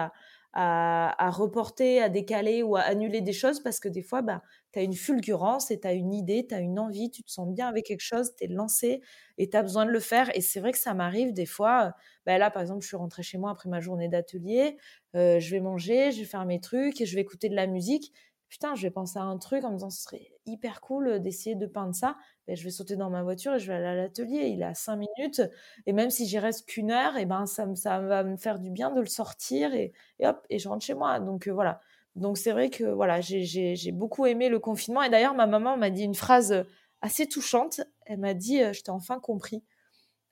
à, 0.53 1.29
reporter, 1.31 1.99
à 2.01 2.07
décaler 2.09 2.63
ou 2.63 2.77
à 2.77 2.81
annuler 2.81 3.19
des 3.21 3.33
choses 3.33 3.59
parce 3.61 3.79
que 3.81 3.89
des 3.89 4.01
fois, 4.01 4.21
bah, 4.23 4.41
tu 4.71 4.79
as 4.79 4.83
une 4.83 4.93
fulgurance 4.95 5.69
et 5.69 5.79
tu 5.81 5.87
as 5.87 5.93
une 5.93 6.13
idée, 6.13 6.47
tu 6.47 6.55
as 6.55 6.59
une 6.61 6.79
envie, 6.79 7.11
tu 7.11 7.23
te 7.23 7.29
sens 7.29 7.47
bien 7.53 7.67
avec 7.67 7.85
quelque 7.85 7.99
chose, 8.01 8.31
tu 8.35 8.45
es 8.45 8.47
lancé 8.47 9.01
et 9.37 9.49
tu 9.49 9.57
as 9.57 9.61
besoin 9.61 9.85
de 9.85 9.91
le 9.91 9.99
faire. 9.99 10.35
Et 10.35 10.41
c'est 10.41 10.59
vrai 10.61 10.71
que 10.71 10.79
ça 10.79 10.93
m'arrive 10.95 11.33
des 11.33 11.45
fois. 11.45 11.93
Bah 12.25 12.37
là, 12.39 12.49
par 12.49 12.61
exemple, 12.63 12.81
je 12.81 12.87
suis 12.87 12.97
rentrée 12.97 13.21
chez 13.21 13.37
moi 13.37 13.51
après 13.51 13.69
ma 13.69 13.81
journée 13.81 14.07
d'atelier, 14.07 14.77
euh, 15.15 15.39
je 15.39 15.51
vais 15.51 15.59
manger, 15.59 16.11
je 16.11 16.19
vais 16.19 16.25
faire 16.25 16.45
mes 16.45 16.59
trucs 16.59 17.01
et 17.01 17.05
je 17.05 17.15
vais 17.15 17.21
écouter 17.21 17.49
de 17.49 17.55
la 17.55 17.67
musique. 17.67 18.11
Putain, 18.49 18.75
je 18.75 18.83
vais 18.83 18.91
penser 18.91 19.19
à 19.19 19.23
un 19.23 19.37
truc 19.37 19.63
en 19.63 19.69
me 19.69 19.75
disant, 19.75 19.89
ce 19.89 20.01
serait 20.03 20.31
hyper 20.45 20.81
cool 20.81 21.19
d'essayer 21.19 21.55
de 21.55 21.65
peindre 21.65 21.93
ça. 21.93 22.15
Ben, 22.47 22.55
je 22.55 22.63
vais 22.63 22.69
sauter 22.71 22.95
dans 22.95 23.09
ma 23.09 23.23
voiture 23.23 23.55
et 23.55 23.59
je 23.59 23.67
vais 23.67 23.75
aller 23.75 23.85
à 23.85 23.95
l'atelier. 23.95 24.47
Il 24.47 24.61
est 24.61 24.65
à 24.65 24.73
cinq 24.73 24.97
minutes. 24.97 25.41
Et 25.85 25.93
même 25.93 26.09
si 26.09 26.25
j'y 26.25 26.39
reste 26.39 26.65
qu'une 26.67 26.91
heure, 26.91 27.17
et 27.17 27.25
ben, 27.25 27.45
ça, 27.45 27.67
ça 27.75 27.99
va 27.99 28.23
me 28.23 28.37
faire 28.37 28.59
du 28.59 28.69
bien 28.69 28.91
de 28.91 28.99
le 28.99 29.07
sortir 29.07 29.73
et, 29.73 29.93
hop, 30.23 30.45
et 30.49 30.59
je 30.59 30.69
rentre 30.69 30.85
chez 30.85 30.93
moi. 30.93 31.19
Donc, 31.19 31.47
voilà. 31.47 31.81
Donc, 32.15 32.37
c'est 32.37 32.51
vrai 32.51 32.69
que 32.69 32.83
voilà, 32.85 33.21
j'ai 33.21 33.91
beaucoup 33.91 34.25
aimé 34.25 34.49
le 34.49 34.59
confinement. 34.59 35.03
Et 35.03 35.09
d'ailleurs, 35.09 35.35
ma 35.35 35.47
maman 35.47 35.77
m'a 35.77 35.89
dit 35.89 36.03
une 36.03 36.15
phrase 36.15 36.65
assez 37.01 37.27
touchante. 37.27 37.81
Elle 38.05 38.19
m'a 38.19 38.33
dit, 38.33 38.59
je 38.73 38.81
t'ai 38.81 38.91
enfin 38.91 39.19
compris 39.19 39.63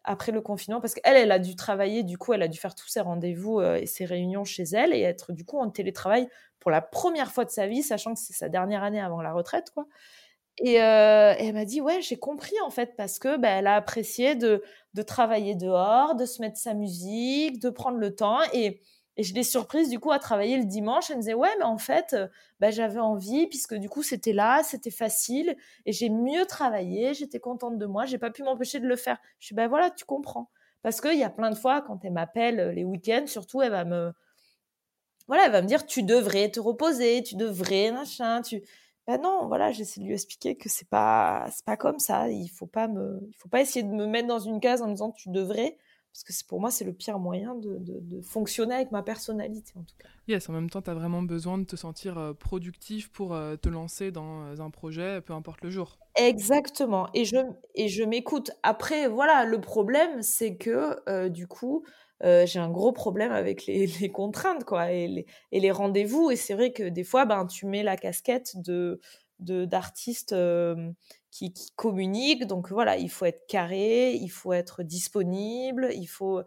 après 0.05 0.31
le 0.31 0.41
confinement 0.41 0.81
parce 0.81 0.93
qu'elle, 0.93 1.17
elle 1.17 1.31
a 1.31 1.39
dû 1.39 1.55
travailler, 1.55 2.03
du 2.03 2.17
coup, 2.17 2.33
elle 2.33 2.41
a 2.41 2.47
dû 2.47 2.57
faire 2.57 2.75
tous 2.75 2.87
ses 2.87 3.01
rendez-vous 3.01 3.59
euh, 3.59 3.75
et 3.75 3.85
ses 3.85 4.05
réunions 4.05 4.45
chez 4.45 4.63
elle 4.73 4.93
et 4.93 5.01
être 5.01 5.33
du 5.33 5.43
coup 5.45 5.59
en 5.59 5.69
télétravail 5.69 6.27
pour 6.59 6.71
la 6.71 6.81
première 6.81 7.31
fois 7.31 7.45
de 7.45 7.51
sa 7.51 7.67
vie, 7.67 7.83
sachant 7.83 8.13
que 8.13 8.19
c'est 8.19 8.33
sa 8.33 8.49
dernière 8.49 8.83
année 8.83 9.01
avant 9.01 9.21
la 9.21 9.33
retraite, 9.33 9.71
quoi. 9.71 9.85
Et, 10.57 10.81
euh, 10.81 11.33
elle 11.37 11.53
m'a 11.53 11.65
dit, 11.65 11.81
ouais, 11.81 12.01
j'ai 12.01 12.17
compris 12.17 12.55
en 12.63 12.69
fait, 12.69 12.95
parce 12.95 13.19
que 13.19 13.37
bah, 13.37 13.49
elle 13.49 13.67
a 13.67 13.75
apprécié 13.75 14.35
de, 14.35 14.63
de 14.93 15.01
travailler 15.01 15.55
dehors, 15.55 16.15
de 16.15 16.25
se 16.25 16.41
mettre 16.41 16.57
sa 16.57 16.73
musique, 16.73 17.59
de 17.59 17.69
prendre 17.69 17.97
le 17.97 18.15
temps. 18.15 18.39
Et, 18.53 18.81
et 19.17 19.23
je 19.23 19.33
l'ai 19.33 19.43
surprise 19.43 19.89
du 19.89 19.99
coup 19.99 20.11
à 20.11 20.19
travailler 20.19 20.57
le 20.57 20.65
dimanche. 20.65 21.09
Elle 21.09 21.17
me 21.17 21.21
disait 21.21 21.33
ouais, 21.33 21.53
mais 21.57 21.65
en 21.65 21.77
fait, 21.77 22.13
euh, 22.13 22.27
bah, 22.59 22.71
j'avais 22.71 22.99
envie 22.99 23.47
puisque 23.47 23.75
du 23.75 23.89
coup 23.89 24.03
c'était 24.03 24.33
là, 24.33 24.61
c'était 24.63 24.91
facile 24.91 25.55
et 25.85 25.91
j'ai 25.93 26.09
mieux 26.09 26.45
travaillé. 26.45 27.13
J'étais 27.13 27.39
contente 27.39 27.77
de 27.77 27.85
moi. 27.85 28.05
J'ai 28.05 28.17
pas 28.17 28.31
pu 28.31 28.43
m'empêcher 28.43 28.79
de 28.79 28.87
le 28.87 28.95
faire. 28.95 29.17
Je 29.39 29.47
suis 29.47 29.55
bah 29.55 29.67
voilà, 29.67 29.89
tu 29.89 30.05
comprends. 30.05 30.49
Parce 30.81 31.01
qu'il 31.01 31.17
y 31.17 31.23
a 31.23 31.29
plein 31.29 31.49
de 31.49 31.55
fois 31.55 31.81
quand 31.81 32.03
elle 32.05 32.13
m'appelle 32.13 32.59
euh, 32.59 32.71
les 32.71 32.83
week-ends, 32.83 33.25
surtout, 33.27 33.61
elle 33.61 33.71
va 33.71 33.85
me 33.85 34.13
voilà, 35.27 35.45
elle 35.45 35.51
va 35.51 35.61
me 35.61 35.67
dire 35.67 35.85
tu 35.85 36.03
devrais 36.03 36.51
te 36.51 36.59
reposer, 36.59 37.23
tu 37.23 37.35
devrais 37.35 37.91
machin, 37.91 38.41
tu 38.41 38.61
ben 39.07 39.21
non, 39.21 39.47
voilà, 39.47 39.71
j'essaie 39.71 40.01
de 40.01 40.05
lui 40.05 40.13
expliquer 40.13 40.55
que 40.57 40.67
c'est 40.69 40.89
pas 40.89 41.47
c'est 41.51 41.65
pas 41.65 41.77
comme 41.77 41.99
ça. 41.99 42.29
Il 42.29 42.47
faut 42.49 42.67
pas 42.67 42.87
me, 42.87 43.19
il 43.29 43.35
faut 43.35 43.49
pas 43.49 43.61
essayer 43.61 43.83
de 43.83 43.91
me 43.91 44.07
mettre 44.07 44.27
dans 44.27 44.39
une 44.39 44.59
case 44.59 44.81
en 44.81 44.87
me 44.87 44.93
disant 44.93 45.11
tu 45.11 45.29
devrais 45.29 45.77
parce 46.15 46.23
que 46.23 46.47
pour 46.47 46.61
moi, 46.61 46.71
c'est 46.71 46.85
le 46.85 46.93
pire 46.93 47.19
moyen 47.19 47.55
de, 47.55 48.21
fonctionner 48.21 48.75
avec 48.75 48.91
ma 48.91 49.03
personnalité, 49.03 49.73
en 49.75 49.83
tout 49.83 49.95
cas. 49.99 50.07
Yes, 50.29 50.47
en 50.47 50.53
même 50.53 50.69
temps, 50.69 50.81
tu 50.81 50.89
as 50.89 50.93
vraiment 50.93 51.21
besoin 51.21 51.57
de 51.57 51.65
te 51.65 51.75
sentir 51.75 52.17
euh, 52.17 52.33
productif 52.33 53.11
pour 53.11 53.33
euh, 53.33 53.57
te 53.57 53.67
lancer 53.67 54.11
dans 54.11 54.45
euh, 54.45 54.55
un 54.59 54.69
projet, 54.69 55.19
peu 55.19 55.33
importe 55.33 55.61
le 55.61 55.69
jour. 55.69 55.99
Exactement. 56.15 57.09
Et 57.13 57.25
je, 57.25 57.35
et 57.75 57.89
je 57.89 58.03
m'écoute. 58.05 58.51
Après, 58.63 59.09
voilà, 59.09 59.43
le 59.43 59.59
problème, 59.59 60.21
c'est 60.21 60.55
que, 60.55 61.27
du 61.27 61.47
coup, 61.47 61.83
j'ai 62.23 62.59
un 62.59 62.69
gros 62.69 62.93
problème 62.93 63.33
avec 63.33 63.65
les, 63.67 64.09
contraintes, 64.09 64.63
quoi, 64.63 64.93
et 64.93 65.07
les, 65.07 65.25
et 65.51 65.59
les 65.59 65.71
rendez-vous. 65.71 66.31
Et 66.31 66.37
c'est 66.37 66.53
vrai 66.53 66.71
que 66.71 66.87
des 66.87 67.03
fois, 67.03 67.25
ben, 67.25 67.45
tu 67.45 67.65
mets 67.65 67.83
la 67.83 67.97
casquette 67.97 68.53
de 68.55 69.01
d'artistes 69.39 70.33
qui, 71.35 71.71
communiquent. 71.75 72.45
Donc 72.45 72.71
voilà, 72.71 72.97
il 72.97 73.09
faut 73.09 73.25
être 73.25 73.45
carré, 73.47 74.13
il 74.13 74.29
faut 74.29 74.53
être 74.53 74.83
disponible, 74.83 75.89
il 75.93 76.07
faut. 76.07 76.41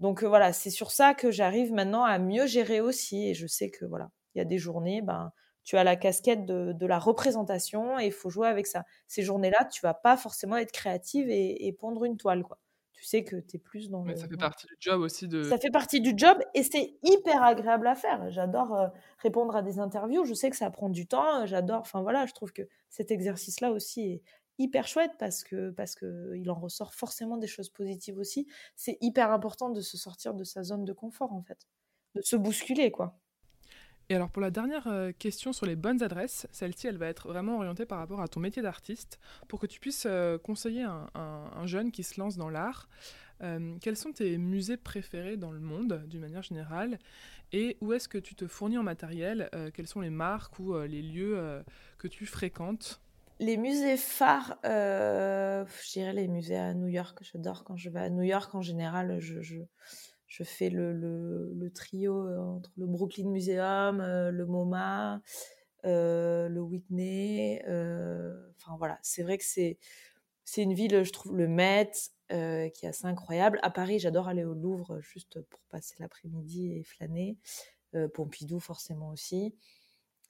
Donc 0.00 0.22
voilà, 0.22 0.52
c'est 0.52 0.70
sur 0.70 0.90
ça 0.90 1.14
que 1.14 1.30
j'arrive 1.30 1.72
maintenant 1.72 2.04
à 2.04 2.18
mieux 2.18 2.46
gérer 2.46 2.80
aussi. 2.80 3.28
Et 3.28 3.34
je 3.34 3.46
sais 3.46 3.70
que 3.70 3.84
voilà, 3.84 4.10
il 4.34 4.38
y 4.38 4.40
a 4.40 4.44
des 4.44 4.58
journées, 4.58 5.02
ben 5.02 5.32
tu 5.64 5.76
as 5.76 5.84
la 5.84 5.96
casquette 5.96 6.46
de, 6.46 6.86
la 6.86 6.98
représentation 6.98 7.98
et 7.98 8.06
il 8.06 8.12
faut 8.12 8.30
jouer 8.30 8.48
avec 8.48 8.66
ça. 8.66 8.84
Ces 9.06 9.22
journées-là, 9.22 9.66
tu 9.66 9.82
vas 9.82 9.92
pas 9.94 10.16
forcément 10.16 10.56
être 10.56 10.72
créative 10.72 11.28
et, 11.28 11.66
et 11.66 11.72
pondre 11.74 12.04
une 12.04 12.16
toile, 12.16 12.42
quoi 12.42 12.58
tu 12.98 13.04
sais 13.04 13.22
que 13.22 13.36
tu 13.36 13.56
es 13.56 13.58
plus 13.60 13.90
dans 13.90 14.02
Mais 14.02 14.16
ça 14.16 14.26
fait 14.26 14.36
partie 14.36 14.66
du 14.66 14.76
job 14.80 15.00
aussi 15.02 15.28
de... 15.28 15.44
Ça 15.44 15.56
fait 15.56 15.70
partie 15.70 16.00
du 16.00 16.14
job 16.16 16.36
et 16.54 16.64
c'est 16.64 16.98
hyper 17.04 17.44
agréable 17.44 17.86
à 17.86 17.94
faire. 17.94 18.28
J'adore 18.28 18.74
euh, 18.74 18.88
répondre 19.18 19.54
à 19.54 19.62
des 19.62 19.78
interviews. 19.78 20.24
Je 20.24 20.34
sais 20.34 20.50
que 20.50 20.56
ça 20.56 20.68
prend 20.70 20.88
du 20.88 21.06
temps. 21.06 21.46
J'adore... 21.46 21.78
Enfin 21.78 22.02
voilà, 22.02 22.26
je 22.26 22.32
trouve 22.32 22.52
que 22.52 22.62
cet 22.90 23.12
exercice-là 23.12 23.70
aussi 23.70 24.00
est 24.02 24.22
hyper 24.58 24.88
chouette 24.88 25.12
parce 25.20 25.44
que 25.44 25.70
parce 25.70 25.94
que 25.94 26.32
il 26.34 26.50
en 26.50 26.58
ressort 26.58 26.92
forcément 26.92 27.36
des 27.36 27.46
choses 27.46 27.68
positives 27.68 28.18
aussi. 28.18 28.48
C'est 28.74 28.98
hyper 29.00 29.30
important 29.30 29.70
de 29.70 29.80
se 29.80 29.96
sortir 29.96 30.34
de 30.34 30.42
sa 30.42 30.64
zone 30.64 30.84
de 30.84 30.92
confort 30.92 31.32
en 31.32 31.42
fait, 31.42 31.68
de 32.16 32.22
se 32.22 32.34
bousculer 32.34 32.90
quoi. 32.90 33.16
Et 34.10 34.14
alors 34.14 34.30
pour 34.30 34.40
la 34.40 34.50
dernière 34.50 34.86
euh, 34.86 35.12
question 35.12 35.52
sur 35.52 35.66
les 35.66 35.76
bonnes 35.76 36.02
adresses, 36.02 36.46
celle-ci 36.50 36.86
elle 36.86 36.96
va 36.96 37.08
être 37.08 37.28
vraiment 37.28 37.56
orientée 37.56 37.84
par 37.84 37.98
rapport 37.98 38.22
à 38.22 38.28
ton 38.28 38.40
métier 38.40 38.62
d'artiste, 38.62 39.18
pour 39.48 39.60
que 39.60 39.66
tu 39.66 39.80
puisses 39.80 40.06
euh, 40.06 40.38
conseiller 40.38 40.82
un, 40.82 41.66
jeune 41.66 41.92
qui 41.92 42.02
se 42.02 42.18
lance 42.18 42.36
dans 42.36 42.48
l'art. 42.48 42.88
Euh, 43.42 43.76
quels 43.82 43.98
sont 43.98 44.12
tes 44.12 44.38
musées 44.38 44.78
préférés 44.78 45.36
dans 45.36 45.52
le 45.52 45.60
monde 45.60 46.04
d'une 46.06 46.20
manière 46.20 46.42
générale? 46.42 46.98
Et 47.52 47.76
où 47.82 47.92
est-ce 47.92 48.08
que 48.08 48.16
tu 48.16 48.34
te 48.34 48.46
fournis 48.46 48.78
en 48.78 48.82
matériel? 48.82 49.50
Quelles 49.74 49.86
sont 49.86 50.00
les 50.00 50.10
marques 50.10 50.58
ou 50.58 50.78
les 50.80 51.02
lieux 51.02 51.62
que 51.98 52.08
tu 52.08 52.26
fréquentes? 52.26 53.00
Les 53.40 53.56
musées 53.56 53.96
phares, 53.96 54.58
je 54.64 55.92
dirais 55.92 56.12
les 56.12 56.28
musées 56.28 56.58
à 56.58 56.74
New 56.74 56.88
York. 56.88 57.18
J'adore 57.22 57.64
quand 57.64 57.76
je 57.76 57.88
vais 57.88 58.00
à 58.00 58.10
New 58.10 58.22
York 58.22 58.54
en 58.54 58.60
général. 58.62 59.18
je, 59.20 59.62
fais 60.44 60.68
le, 60.68 60.92
le, 60.92 61.70
trio 61.70 62.26
euh, 62.26 62.38
entre 62.38 62.70
le 62.76 62.86
Brooklyn 62.86 63.28
Museum, 63.30 64.00
euh, 64.00 64.30
le 64.30 64.46
MoMA, 64.46 65.22
euh, 65.84 66.48
le 66.48 66.60
Whitney. 66.60 67.62
Enfin 68.56 68.76
voilà, 68.76 68.98
c'est 69.02 69.22
vrai 69.22 69.38
que 69.38 69.44
c'est 69.44 69.78
c'est 70.44 70.62
une 70.62 70.72
ville, 70.72 71.04
je 71.04 71.12
trouve, 71.12 71.36
le 71.36 71.46
Met, 71.46 71.90
qui 72.30 72.34
est 72.34 72.88
assez 72.88 73.06
incroyable. 73.06 73.58
À 73.62 73.70
Paris, 73.70 73.98
j'adore 73.98 74.28
aller 74.28 74.44
au 74.44 74.54
Louvre 74.54 74.98
juste 75.00 75.42
pour 75.42 75.60
passer 75.68 75.94
l'après-midi 75.98 76.72
et 76.72 76.84
flâner. 76.84 77.36
Pompidou, 78.14 78.58
forcément 78.58 79.10
aussi. 79.10 79.54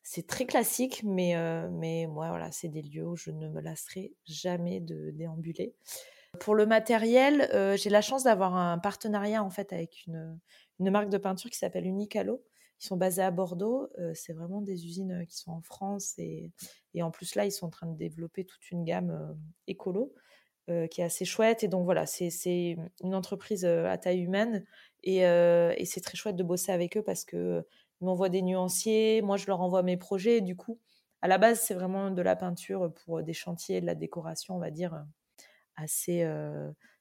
C'est 0.02 0.26
très 0.26 0.44
classique, 0.44 1.02
mais, 1.04 1.36
mais 1.70 2.08
moi, 2.08 2.30
voilà, 2.30 2.50
c'est 2.50 2.68
des 2.68 2.82
lieux 2.82 3.06
où 3.06 3.14
je 3.14 3.30
ne 3.30 3.48
me 3.48 3.60
lasserai 3.60 4.12
jamais 4.26 4.80
de 4.80 5.10
déambuler. 5.12 5.76
Pour 6.40 6.54
le 6.54 6.66
matériel, 6.66 7.48
euh, 7.54 7.76
j'ai 7.76 7.90
la 7.90 8.00
chance 8.00 8.24
d'avoir 8.24 8.56
un 8.56 8.78
partenariat 8.78 9.42
en 9.42 9.50
fait 9.50 9.72
avec 9.72 10.04
une, 10.06 10.38
marque 10.80 11.08
de 11.08 11.18
peinture 11.18 11.50
qui 11.50 11.58
s'appelle 11.58 11.86
Unicalo. 11.86 12.42
Ils 12.80 12.86
sont 12.86 12.96
basés 12.96 13.22
à 13.22 13.30
Bordeaux. 13.30 13.88
Euh, 13.98 14.12
c'est 14.14 14.32
vraiment 14.32 14.60
des 14.60 14.86
usines 14.86 15.22
euh, 15.22 15.24
qui 15.24 15.36
sont 15.36 15.50
en 15.50 15.62
France 15.62 16.14
et, 16.18 16.52
en 17.00 17.10
plus 17.10 17.34
là, 17.34 17.44
ils 17.44 17.52
sont 17.52 17.66
en 17.66 17.70
train 17.70 17.86
de 17.86 17.96
développer 17.96 18.44
toute 18.44 18.70
une 18.70 18.84
gamme 18.84 19.36
écolo 19.66 20.12
qui 20.90 21.00
est 21.00 21.04
assez 21.04 21.24
chouette. 21.24 21.64
Et 21.64 21.68
donc 21.68 21.84
voilà, 21.84 22.04
c'est 22.04 22.76
une 23.02 23.14
entreprise 23.14 23.64
à 23.64 23.96
taille 23.96 24.20
humaine 24.20 24.66
et, 25.02 25.20
c'est 25.86 26.00
très 26.02 26.16
chouette 26.16 26.36
de 26.36 26.42
bosser 26.42 26.72
avec 26.72 26.96
eux 26.96 27.02
parce 27.02 27.24
que 27.24 27.64
ils 28.00 28.04
m'envoient 28.04 28.28
des 28.28 28.42
nuanciers, 28.42 29.22
moi 29.22 29.36
je 29.36 29.46
leur 29.46 29.60
envoie 29.60 29.82
mes 29.82 29.96
projets. 29.96 30.40
du 30.40 30.56
coup, 30.56 30.78
à 31.22 31.28
la 31.28 31.38
base, 31.38 31.60
c'est 31.60 31.74
vraiment 31.74 32.10
de 32.10 32.22
la 32.22 32.36
peinture 32.36 32.92
pour 33.04 33.22
des 33.22 33.32
chantiers, 33.32 33.80
de 33.80 33.86
la 33.86 33.94
décoration, 33.94 34.56
on 34.56 34.58
va 34.58 34.70
dire 34.70 35.04
assez 35.80 36.26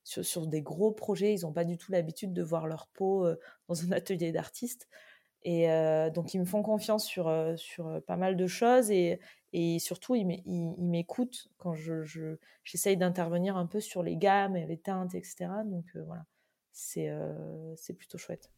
sur, 0.04 0.48
des 0.48 0.62
gros 0.62 0.92
projets. 0.92 1.34
Ils 1.34 1.42
n'ont 1.42 1.54
pas 1.54 1.66
du 1.66 1.78
tout 1.78 1.92
l'habitude 1.92 2.34
de 2.34 2.44
voir 2.44 2.68
leur 2.68 2.88
peau 2.88 3.28
dans 3.68 3.84
un 3.86 3.92
atelier 3.92 4.32
d'artiste. 4.32 4.88
Et 5.44 5.68
donc, 6.14 6.34
ils 6.34 6.40
me 6.40 6.46
font 6.46 6.62
confiance 6.62 7.06
sur, 7.06 7.32
sur 7.58 8.02
pas 8.06 8.18
mal 8.18 8.36
de 8.36 8.48
choses 8.48 8.92
et, 8.92 9.20
et 9.54 9.80
surtout, 9.80 10.16
ils 10.16 10.26
m'écoutent 10.78 11.48
quand 11.58 11.74
je, 11.74 12.38
j'essaye 12.64 12.98
d'intervenir 12.98 13.56
un 13.56 13.66
peu 13.66 13.80
sur 13.80 14.04
les 14.04 14.18
gammes 14.18 14.58
et 14.58 14.66
les 14.66 14.78
teintes, 14.78 15.16
etc. 15.16 15.48
Donc, 15.66 15.86
voilà, 16.06 16.26
c'est, 16.74 17.10
c'est 17.78 17.94
plutôt 17.94 18.18
chouette. 18.18 18.52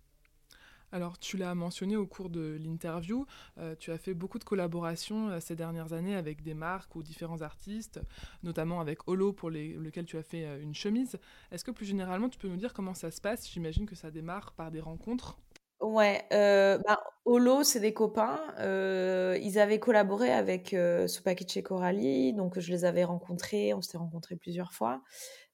Alors, 0.92 1.20
tu 1.20 1.38
l'as 1.38 1.54
mentionné 1.54 1.96
au 1.96 2.08
cours 2.08 2.30
de 2.30 2.58
l'interview, 2.64 3.26
euh, 3.60 3.76
tu 3.78 3.92
as 3.92 3.98
fait 3.98 4.16
beaucoup 4.16 4.40
de 4.40 4.44
collaborations 4.44 5.30
euh, 5.30 5.40
ces 5.40 5.56
dernières 5.56 5.94
années 5.94 6.16
avec 6.16 6.42
des 6.42 6.56
marques 6.56 6.96
ou 6.96 7.04
différents 7.04 7.42
artistes, 7.42 8.02
notamment 8.42 8.82
avec 8.82 9.08
Holo 9.08 9.32
pour 9.32 9.52
lequel 9.52 10.06
tu 10.06 10.18
as 10.18 10.24
fait 10.24 10.46
euh, 10.46 10.62
une 10.62 10.74
chemise. 10.74 11.20
Est-ce 11.52 11.64
que 11.64 11.72
plus 11.72 11.86
généralement, 11.86 12.28
tu 12.28 12.40
peux 12.40 12.48
nous 12.48 12.58
dire 12.58 12.74
comment 12.74 12.96
ça 12.96 13.12
se 13.12 13.22
passe? 13.22 13.48
J'imagine 13.50 13.86
que 13.86 13.96
ça 13.96 14.10
démarre 14.10 14.54
par 14.54 14.72
des 14.72 14.80
rencontres. 14.80 15.38
Ouais, 15.80 16.26
bah, 16.30 17.00
Holo, 17.24 17.64
c'est 17.64 17.80
des 17.80 17.94
copains. 17.94 18.42
ils 18.60 19.60
avaient 19.60 19.80
collaboré 19.80 20.30
avec 20.30 20.74
et 20.74 21.64
Coralie, 21.64 22.34
donc 22.34 22.60
je 22.60 22.72
les 22.72 22.84
avais 22.84 23.06
rencontrés, 23.06 23.74
on 23.74 23.82
s'était 23.82 23.98
rencontrés 23.98 24.36
plusieurs 24.36 24.74
fois. 24.74 25.02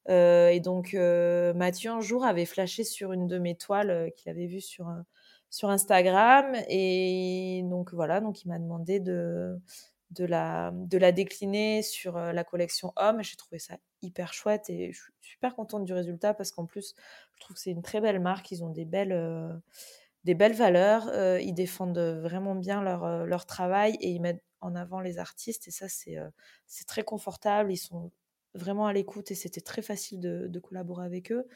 et 0.08 0.60
donc 0.64 0.94
Mathieu 0.94 1.90
un 1.92 2.00
jour 2.00 2.24
avait 2.24 2.44
flashé 2.44 2.82
sur 2.82 3.12
une 3.12 3.28
de 3.28 3.38
mes 3.38 3.54
toiles 3.54 4.10
qu'il 4.16 4.28
avait 4.30 4.46
vue 4.46 4.60
sur 4.60 4.88
sur 5.50 5.70
Instagram. 5.70 6.54
Et 6.68 7.62
donc 7.64 7.92
voilà, 7.92 8.20
donc 8.20 8.42
il 8.44 8.48
m'a 8.48 8.58
demandé 8.58 9.00
de, 9.00 9.58
de, 10.10 10.24
la, 10.24 10.72
de 10.74 10.98
la 10.98 11.12
décliner 11.12 11.82
sur 11.82 12.16
euh, 12.16 12.32
la 12.32 12.44
collection 12.44 12.92
homme. 12.96 13.22
J'ai 13.22 13.36
trouvé 13.36 13.58
ça 13.58 13.76
hyper 14.02 14.32
chouette 14.32 14.68
et 14.70 14.92
je 14.92 15.00
suis 15.02 15.12
super 15.20 15.54
contente 15.54 15.84
du 15.84 15.92
résultat 15.92 16.34
parce 16.34 16.52
qu'en 16.52 16.66
plus, 16.66 16.94
je 17.34 17.40
trouve 17.40 17.56
que 17.56 17.60
c'est 17.62 17.70
une 17.70 17.82
très 17.82 18.00
belle 18.00 18.20
marque. 18.20 18.50
Ils 18.50 18.64
ont 18.64 18.70
des 18.70 18.84
belles, 18.84 19.12
euh, 19.12 19.52
des 20.24 20.34
belles 20.34 20.54
valeurs. 20.54 21.08
Euh, 21.08 21.40
ils 21.40 21.54
défendent 21.54 21.98
vraiment 21.98 22.54
bien 22.54 22.82
leur, 22.82 23.26
leur 23.26 23.46
travail 23.46 23.96
et 24.00 24.10
ils 24.10 24.20
mettent 24.20 24.42
en 24.60 24.74
avant 24.74 25.00
les 25.00 25.18
artistes. 25.18 25.68
Et 25.68 25.70
ça, 25.70 25.88
c'est 25.88 26.16
c'est 26.66 26.86
très 26.86 27.04
confortable. 27.04 27.72
Ils 27.72 27.76
sont 27.76 28.10
vraiment 28.54 28.86
à 28.86 28.92
l'écoute 28.92 29.30
et 29.30 29.34
c'était 29.34 29.60
très 29.60 29.82
facile 29.82 30.18
de, 30.18 30.46
de 30.48 30.58
collaborer 30.60 31.04
avec 31.04 31.30
eux 31.30 31.46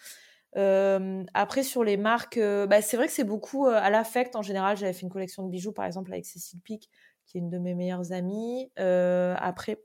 après, 0.54 1.62
sur 1.62 1.84
les 1.84 1.96
marques, 1.96 2.38
bah, 2.38 2.82
c'est 2.82 2.96
vrai 2.96 3.06
que 3.06 3.12
c'est 3.12 3.24
beaucoup 3.24 3.66
à 3.66 3.90
l'affect 3.90 4.36
en 4.36 4.42
général. 4.42 4.76
J'avais 4.76 4.92
fait 4.92 5.02
une 5.02 5.10
collection 5.10 5.44
de 5.44 5.50
bijoux, 5.50 5.72
par 5.72 5.84
exemple, 5.84 6.12
avec 6.12 6.26
Cécile 6.26 6.60
Pic, 6.60 6.90
qui 7.26 7.38
est 7.38 7.40
une 7.40 7.50
de 7.50 7.58
mes 7.58 7.74
meilleures 7.74 8.12
amies. 8.12 8.70
après, 8.76 9.78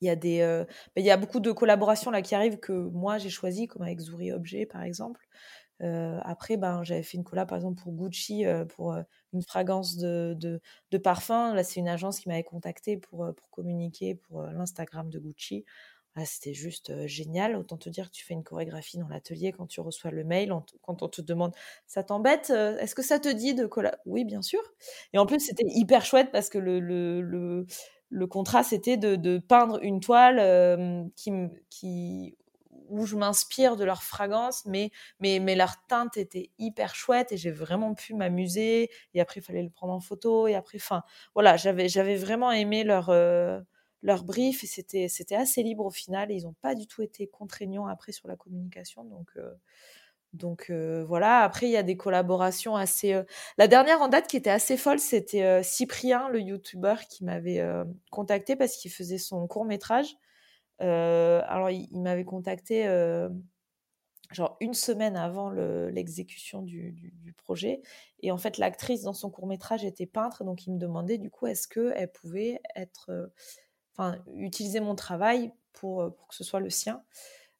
il 0.00 0.06
y 0.06 0.10
a 0.10 0.16
des, 0.16 0.64
bah, 0.94 1.02
y 1.02 1.10
a 1.10 1.16
beaucoup 1.16 1.40
de 1.40 1.52
collaborations 1.52 2.10
là 2.10 2.20
qui 2.20 2.34
arrivent 2.34 2.58
que 2.58 2.72
moi 2.72 3.18
j'ai 3.18 3.30
choisi, 3.30 3.66
comme 3.66 3.82
avec 3.82 4.00
Zouri 4.00 4.32
Objet 4.32 4.66
par 4.66 4.82
exemple. 4.82 5.26
après, 5.80 6.56
ben, 6.56 6.82
j'avais 6.82 7.02
fait 7.02 7.16
une 7.16 7.24
collab 7.24 7.48
par 7.48 7.56
exemple 7.56 7.82
pour 7.82 7.92
Gucci, 7.92 8.44
pour 8.76 8.96
une 9.32 9.42
fragrance 9.42 9.96
de, 9.96 10.36
de, 10.90 10.98
parfum. 10.98 11.54
Là, 11.54 11.64
c'est 11.64 11.80
une 11.80 11.88
agence 11.88 12.20
qui 12.20 12.28
m'avait 12.28 12.44
contacté 12.44 12.96
pour, 12.98 13.26
pour 13.34 13.50
communiquer 13.50 14.14
pour 14.14 14.42
l'Instagram 14.42 15.10
de 15.10 15.18
Gucci. 15.18 15.64
Ah, 16.16 16.24
c'était 16.26 16.54
juste 16.54 17.06
génial. 17.06 17.56
Autant 17.56 17.76
te 17.76 17.88
dire 17.88 18.06
que 18.08 18.14
tu 18.14 18.24
fais 18.24 18.34
une 18.34 18.44
chorégraphie 18.44 18.98
dans 18.98 19.08
l'atelier 19.08 19.50
quand 19.52 19.66
tu 19.66 19.80
reçois 19.80 20.12
le 20.12 20.22
mail, 20.22 20.52
quand 20.82 21.02
on 21.02 21.08
te 21.08 21.20
demande 21.20 21.52
ça 21.88 22.04
t'embête, 22.04 22.50
est-ce 22.50 22.94
que 22.94 23.02
ça 23.02 23.18
te 23.18 23.28
dit 23.28 23.54
de 23.54 23.66
colla? 23.66 23.98
Oui, 24.06 24.24
bien 24.24 24.40
sûr. 24.40 24.60
Et 25.12 25.18
en 25.18 25.26
plus, 25.26 25.40
c'était 25.40 25.66
hyper 25.66 26.04
chouette 26.04 26.30
parce 26.30 26.48
que 26.50 26.58
le, 26.58 26.78
le, 26.78 27.66
le, 28.10 28.26
contrat, 28.28 28.62
c'était 28.62 28.96
de, 28.96 29.16
de, 29.16 29.38
peindre 29.38 29.80
une 29.82 29.98
toile 29.98 31.10
qui, 31.16 31.32
qui, 31.68 32.36
où 32.88 33.06
je 33.06 33.16
m'inspire 33.16 33.74
de 33.76 33.82
leur 33.84 34.04
fragrance, 34.04 34.64
mais, 34.66 34.90
mais, 35.18 35.40
mais 35.40 35.56
leur 35.56 35.84
teinte 35.88 36.16
était 36.16 36.50
hyper 36.58 36.94
chouette 36.94 37.32
et 37.32 37.36
j'ai 37.36 37.50
vraiment 37.50 37.94
pu 37.94 38.14
m'amuser. 38.14 38.88
Et 39.14 39.20
après, 39.20 39.40
il 39.40 39.42
fallait 39.42 39.62
le 39.64 39.70
prendre 39.70 39.92
en 39.92 40.00
photo. 40.00 40.46
Et 40.46 40.54
après, 40.54 40.78
enfin, 40.78 41.02
voilà, 41.34 41.56
j'avais, 41.56 41.88
j'avais 41.88 42.16
vraiment 42.16 42.52
aimé 42.52 42.84
leur 42.84 43.10
leur 44.04 44.22
brief 44.22 44.62
et 44.62 44.66
c'était 44.66 45.08
c'était 45.08 45.34
assez 45.34 45.62
libre 45.62 45.86
au 45.86 45.90
final 45.90 46.30
ils 46.30 46.44
n'ont 46.44 46.54
pas 46.60 46.74
du 46.74 46.86
tout 46.86 47.02
été 47.02 47.26
contraignants 47.26 47.86
après 47.86 48.12
sur 48.12 48.28
la 48.28 48.36
communication. 48.36 49.02
Donc 49.04 49.30
euh, 49.36 49.50
donc 50.34 50.66
euh, 50.68 51.04
voilà. 51.06 51.40
Après 51.40 51.66
il 51.66 51.72
y 51.72 51.76
a 51.78 51.82
des 51.82 51.96
collaborations 51.96 52.76
assez 52.76 53.14
euh, 53.14 53.24
la 53.56 53.66
dernière 53.66 54.02
en 54.02 54.08
date 54.08 54.28
qui 54.28 54.36
était 54.36 54.50
assez 54.50 54.76
folle 54.76 54.98
c'était 54.98 55.62
Cyprien 55.62 56.28
le 56.28 56.40
youtubeur 56.40 57.00
qui 57.06 57.24
m'avait 57.24 57.64
contacté 58.10 58.56
parce 58.56 58.76
qu'il 58.76 58.90
faisait 58.92 59.18
son 59.18 59.46
court 59.48 59.64
métrage. 59.64 60.16
Alors 60.80 61.70
il, 61.70 61.88
m'avait 62.02 62.24
contacté 62.24 62.84
genre 64.32 64.56
une 64.60 64.74
semaine 64.74 65.16
avant 65.16 65.50
l'exécution 65.50 66.60
du, 66.60 66.92
du, 66.92 67.32
projet. 67.32 67.80
Et 68.20 68.32
en 68.32 68.38
fait, 68.38 68.58
l'actrice 68.58 69.02
dans 69.02 69.12
son 69.12 69.30
court 69.30 69.46
métrage 69.46 69.84
était 69.84 70.06
peintre, 70.06 70.44
donc 70.44 70.66
il 70.66 70.72
me 70.72 70.78
demandait 70.78 71.18
du 71.18 71.30
coup 71.30 71.46
est-ce 71.46 71.68
qu'elle 71.68 72.10
pouvait 72.10 72.60
être 72.74 73.30
enfin, 73.96 74.18
utiliser 74.34 74.80
mon 74.80 74.94
travail 74.94 75.52
pour, 75.74 76.02
euh, 76.02 76.10
pour 76.10 76.28
que 76.28 76.34
ce 76.34 76.44
soit 76.44 76.60
le 76.60 76.70
sien. 76.70 77.02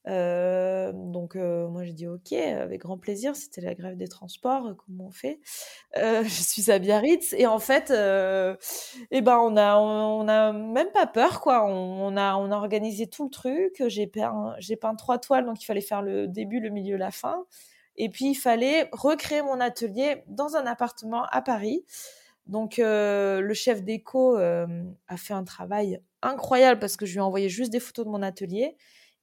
Euh, 0.07 0.93
donc 0.93 1.35
euh, 1.35 1.66
moi 1.68 1.82
j'ai 1.82 1.95
dit 1.95 2.07
ok 2.07 2.35
avec 2.35 2.82
grand 2.82 2.99
plaisir 2.99 3.35
c'était 3.35 3.62
la 3.62 3.74
grève 3.74 3.97
des 3.97 4.07
transports 4.07 4.74
comment 4.85 5.07
on 5.07 5.11
fait? 5.11 5.41
Je 5.97 6.28
suis 6.28 6.70
à 6.70 6.78
Biarritz 6.78 7.32
et 7.32 7.47
en 7.47 7.59
fait 7.59 7.91
eh 7.91 9.20
ben 9.22 9.39
on 9.39 9.57
a 9.57 9.78
on, 9.78 10.28
a 10.28 10.53
même 10.53 10.91
pas 10.93 11.07
peur 11.07 11.41
quoi. 11.41 11.64
On, 11.64 12.18
a 12.18 12.37
on 12.37 12.51
a 12.53 12.57
organisé 12.57 13.07
tout 13.07 13.24
le 13.24 13.30
truc. 13.30 13.82
J'ai 13.87 14.07
peint 14.07 14.55
j'ai 14.59 14.76
peint 14.76 14.95
trois 14.95 15.18
toiles 15.18 15.47
donc 15.47 15.62
il 15.62 15.64
fallait 15.64 15.80
faire 15.80 16.03
le 16.03 16.28
début 16.28 16.61
le 16.61 16.68
milieu 16.68 16.99
la 16.99 17.11
fin. 17.11 17.47
Et 17.97 18.11
puis 18.11 18.26
il 18.26 18.35
fallait 18.35 18.91
recréer 18.93 19.41
mon 19.41 19.59
atelier 19.59 20.22
dans 20.26 20.57
un 20.57 20.66
appartement 20.66 21.24
à 21.30 21.41
Paris. 21.41 21.87
Donc 22.47 22.74
le 22.78 23.53
chef 23.55 23.82
d'éco 23.82 24.37
a 24.37 25.16
fait 25.16 25.32
un 25.35 25.45
travail 25.45 26.03
incroyable 26.24 26.80
parce 26.80 26.96
que 26.96 27.06
je 27.06 27.12
lui 27.12 27.18
ai 27.18 27.22
envoyé 27.22 27.48
juste 27.48 27.72
des 27.72 27.80
photos 27.80 28.04
de 28.04 28.10
mon 28.10 28.22
atelier. 28.22 28.76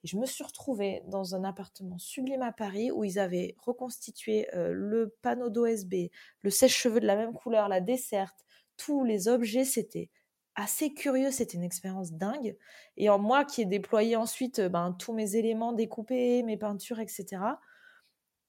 Et 0.04 0.08
je 0.08 0.18
me 0.18 0.26
suis 0.26 0.44
retrouvée 0.44 1.04
dans 1.08 1.36
un 1.36 1.44
appartement 1.44 1.98
sublime 2.00 2.42
à 2.42 2.52
Paris 2.52 2.92
où 2.92 3.04
ils 3.04 3.20
avaient 3.20 3.56
reconstitué 3.60 4.48
euh, 4.56 4.72
le 4.74 5.16
panneau 5.22 5.50
d'OSB, 5.50 6.10
le 6.42 6.50
sèche-cheveux 6.50 7.00
de 7.00 7.06
la 7.06 7.16
même 7.16 7.34
couleur, 7.34 7.70
la 7.70 7.82
desserte, 7.82 8.46
tous 8.78 9.04
les 9.04 9.28
objets. 9.28 9.64
C'était 9.64 10.10
assez 10.56 10.94
curieux, 10.94 11.32
c'était 11.32 11.58
une 11.58 11.64
expérience 11.64 12.14
dingue. 12.14 12.58
Et 12.98 13.10
en 13.10 13.20
moi 13.20 13.46
qui 13.46 13.62
ai 13.62 13.66
déployé 13.66 14.16
ensuite 14.16 14.60
euh, 14.60 14.70
ben, 14.70 14.96
tous 14.98 15.14
mes 15.14 15.36
éléments 15.36 15.74
découpés, 15.74 16.42
mes 16.44 16.58
peintures, 16.58 17.00
etc. 17.00 17.40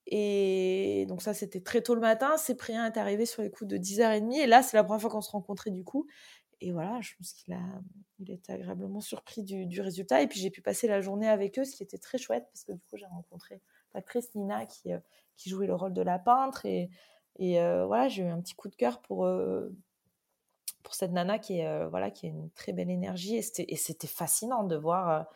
Et 0.07 1.07
donc 1.09 1.23
ça, 1.23 1.33
c'était 1.35 1.61
très 1.61 1.81
tôt 1.83 1.95
le 1.95 2.01
matin. 2.01 2.37
Cyprien 2.37 2.87
est 2.87 2.99
arrivé 2.99 3.27
sur 3.27 3.43
les 3.43 3.51
coups 3.51 3.69
de 3.69 3.77
10h30. 3.79 4.35
Et 4.35 4.47
là, 4.47 4.63
c'est 4.63 4.77
la 4.77 4.85
première 4.85 5.01
fois 5.01 5.11
qu'on 5.11 5.21
se 5.21 5.31
rencontrait 5.31 5.71
du 5.71 5.85
coup 5.85 6.07
et 6.63 6.73
voilà, 6.73 7.01
je 7.01 7.15
pense 7.19 7.33
qu'il 7.33 7.53
a, 7.55 7.61
il 8.21 8.41
agréablement 8.49 9.01
surpris 9.01 9.43
du, 9.43 9.81
résultat. 9.81 10.23
Et 10.23 10.29
puis 10.29 10.41
j'ai 10.41 10.51
pu 10.51 10.63
passer 10.63 10.87
la 10.87 11.01
journée 11.01 11.29
avec 11.29 11.59
eux, 11.59 11.65
ce 11.65 11.75
qui 11.75 11.83
était 11.83 11.99
très 11.99 12.19
chouette 12.19 12.47
parce 12.53 12.65
que 12.65 12.73
du 12.73 12.85
coup 12.87 12.97
j'ai 12.97 13.07
rencontré 13.07 13.61
l'actrice 13.95 14.35
Nina 14.35 14.67
qui, 14.67 14.93
euh, 14.93 14.99
qui 15.37 15.51
jouait 15.51 15.67
le 15.67 15.75
rôle 15.75 15.93
de 15.93 16.03
la 16.03 16.19
peintre 16.19 16.65
et, 16.65 16.89
et 17.39 17.61
euh, 17.61 17.85
voilà, 17.87 18.09
j'ai 18.09 18.23
eu 18.23 18.27
un 18.27 18.41
petit 18.41 18.55
coup 18.55 18.69
de 18.69 18.77
cœur 18.77 19.01
pour 19.03 19.27
euh, 19.27 19.71
pour 20.83 20.95
cette 20.95 21.13
nana 21.13 21.39
qui 21.39 21.61
est 21.61 21.87
voilà 21.87 22.11
qui 22.11 22.27
a 22.27 22.29
une 22.29 22.51
très 22.51 22.73
belle 22.73 22.91
énergie 22.91 23.37
et 23.37 23.43
c'était 23.77 24.07
fascinant 24.09 24.65
de 24.65 24.75
voir 24.75 25.29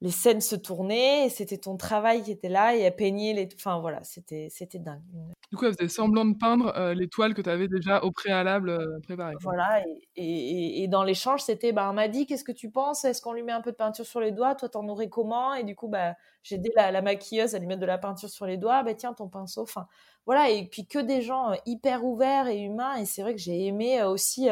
les 0.00 0.12
scènes 0.12 0.40
se 0.40 0.54
tournaient, 0.54 1.26
et 1.26 1.28
c'était 1.28 1.58
ton 1.58 1.76
travail 1.76 2.22
qui 2.22 2.30
était 2.30 2.48
là, 2.48 2.76
et 2.76 2.80
elle 2.80 2.94
peignait 2.94 3.32
les... 3.32 3.48
Enfin 3.56 3.80
voilà, 3.80 4.00
c'était, 4.04 4.46
c'était 4.48 4.78
dingue. 4.78 5.02
Du 5.50 5.56
coup, 5.56 5.64
elle 5.64 5.74
faisait 5.74 5.88
semblant 5.88 6.24
de 6.24 6.36
peindre 6.36 6.72
euh, 6.76 6.94
les 6.94 7.08
toiles 7.08 7.34
que 7.34 7.42
tu 7.42 7.50
avais 7.50 7.66
déjà 7.66 8.04
au 8.04 8.12
préalable 8.12 8.70
euh, 8.70 9.00
préparées. 9.02 9.34
Voilà, 9.40 9.82
et, 10.14 10.22
et, 10.24 10.82
et 10.84 10.88
dans 10.88 11.02
l'échange, 11.02 11.40
c'était, 11.40 11.72
bah, 11.72 11.88
on 11.90 11.94
m'a 11.94 12.06
dit, 12.06 12.26
qu'est-ce 12.26 12.44
que 12.44 12.52
tu 12.52 12.70
penses? 12.70 13.04
Est-ce 13.04 13.20
qu'on 13.20 13.32
lui 13.32 13.42
met 13.42 13.50
un 13.50 13.60
peu 13.60 13.72
de 13.72 13.76
peinture 13.76 14.06
sur 14.06 14.20
les 14.20 14.30
doigts? 14.30 14.54
Toi, 14.54 14.68
t'en 14.68 14.86
aurais 14.88 15.08
comment? 15.08 15.54
Et 15.54 15.64
du 15.64 15.74
coup, 15.74 15.88
bah, 15.88 16.14
j'ai 16.44 16.56
aidé 16.56 16.70
la, 16.76 16.92
la, 16.92 17.02
maquilleuse 17.02 17.56
à 17.56 17.58
lui 17.58 17.66
mettre 17.66 17.80
de 17.80 17.86
la 17.86 17.98
peinture 17.98 18.30
sur 18.30 18.46
les 18.46 18.56
doigts. 18.56 18.84
Bah, 18.84 18.94
tiens, 18.94 19.14
ton 19.14 19.28
pinceau. 19.28 19.62
Enfin, 19.62 19.88
voilà, 20.26 20.48
et 20.48 20.64
puis 20.68 20.86
que 20.86 21.00
des 21.00 21.22
gens 21.22 21.50
euh, 21.50 21.56
hyper 21.66 22.04
ouverts 22.04 22.46
et 22.46 22.60
humains, 22.60 22.94
et 22.96 23.04
c'est 23.04 23.22
vrai 23.22 23.34
que 23.34 23.40
j'ai 23.40 23.66
aimé 23.66 24.04
aussi 24.04 24.48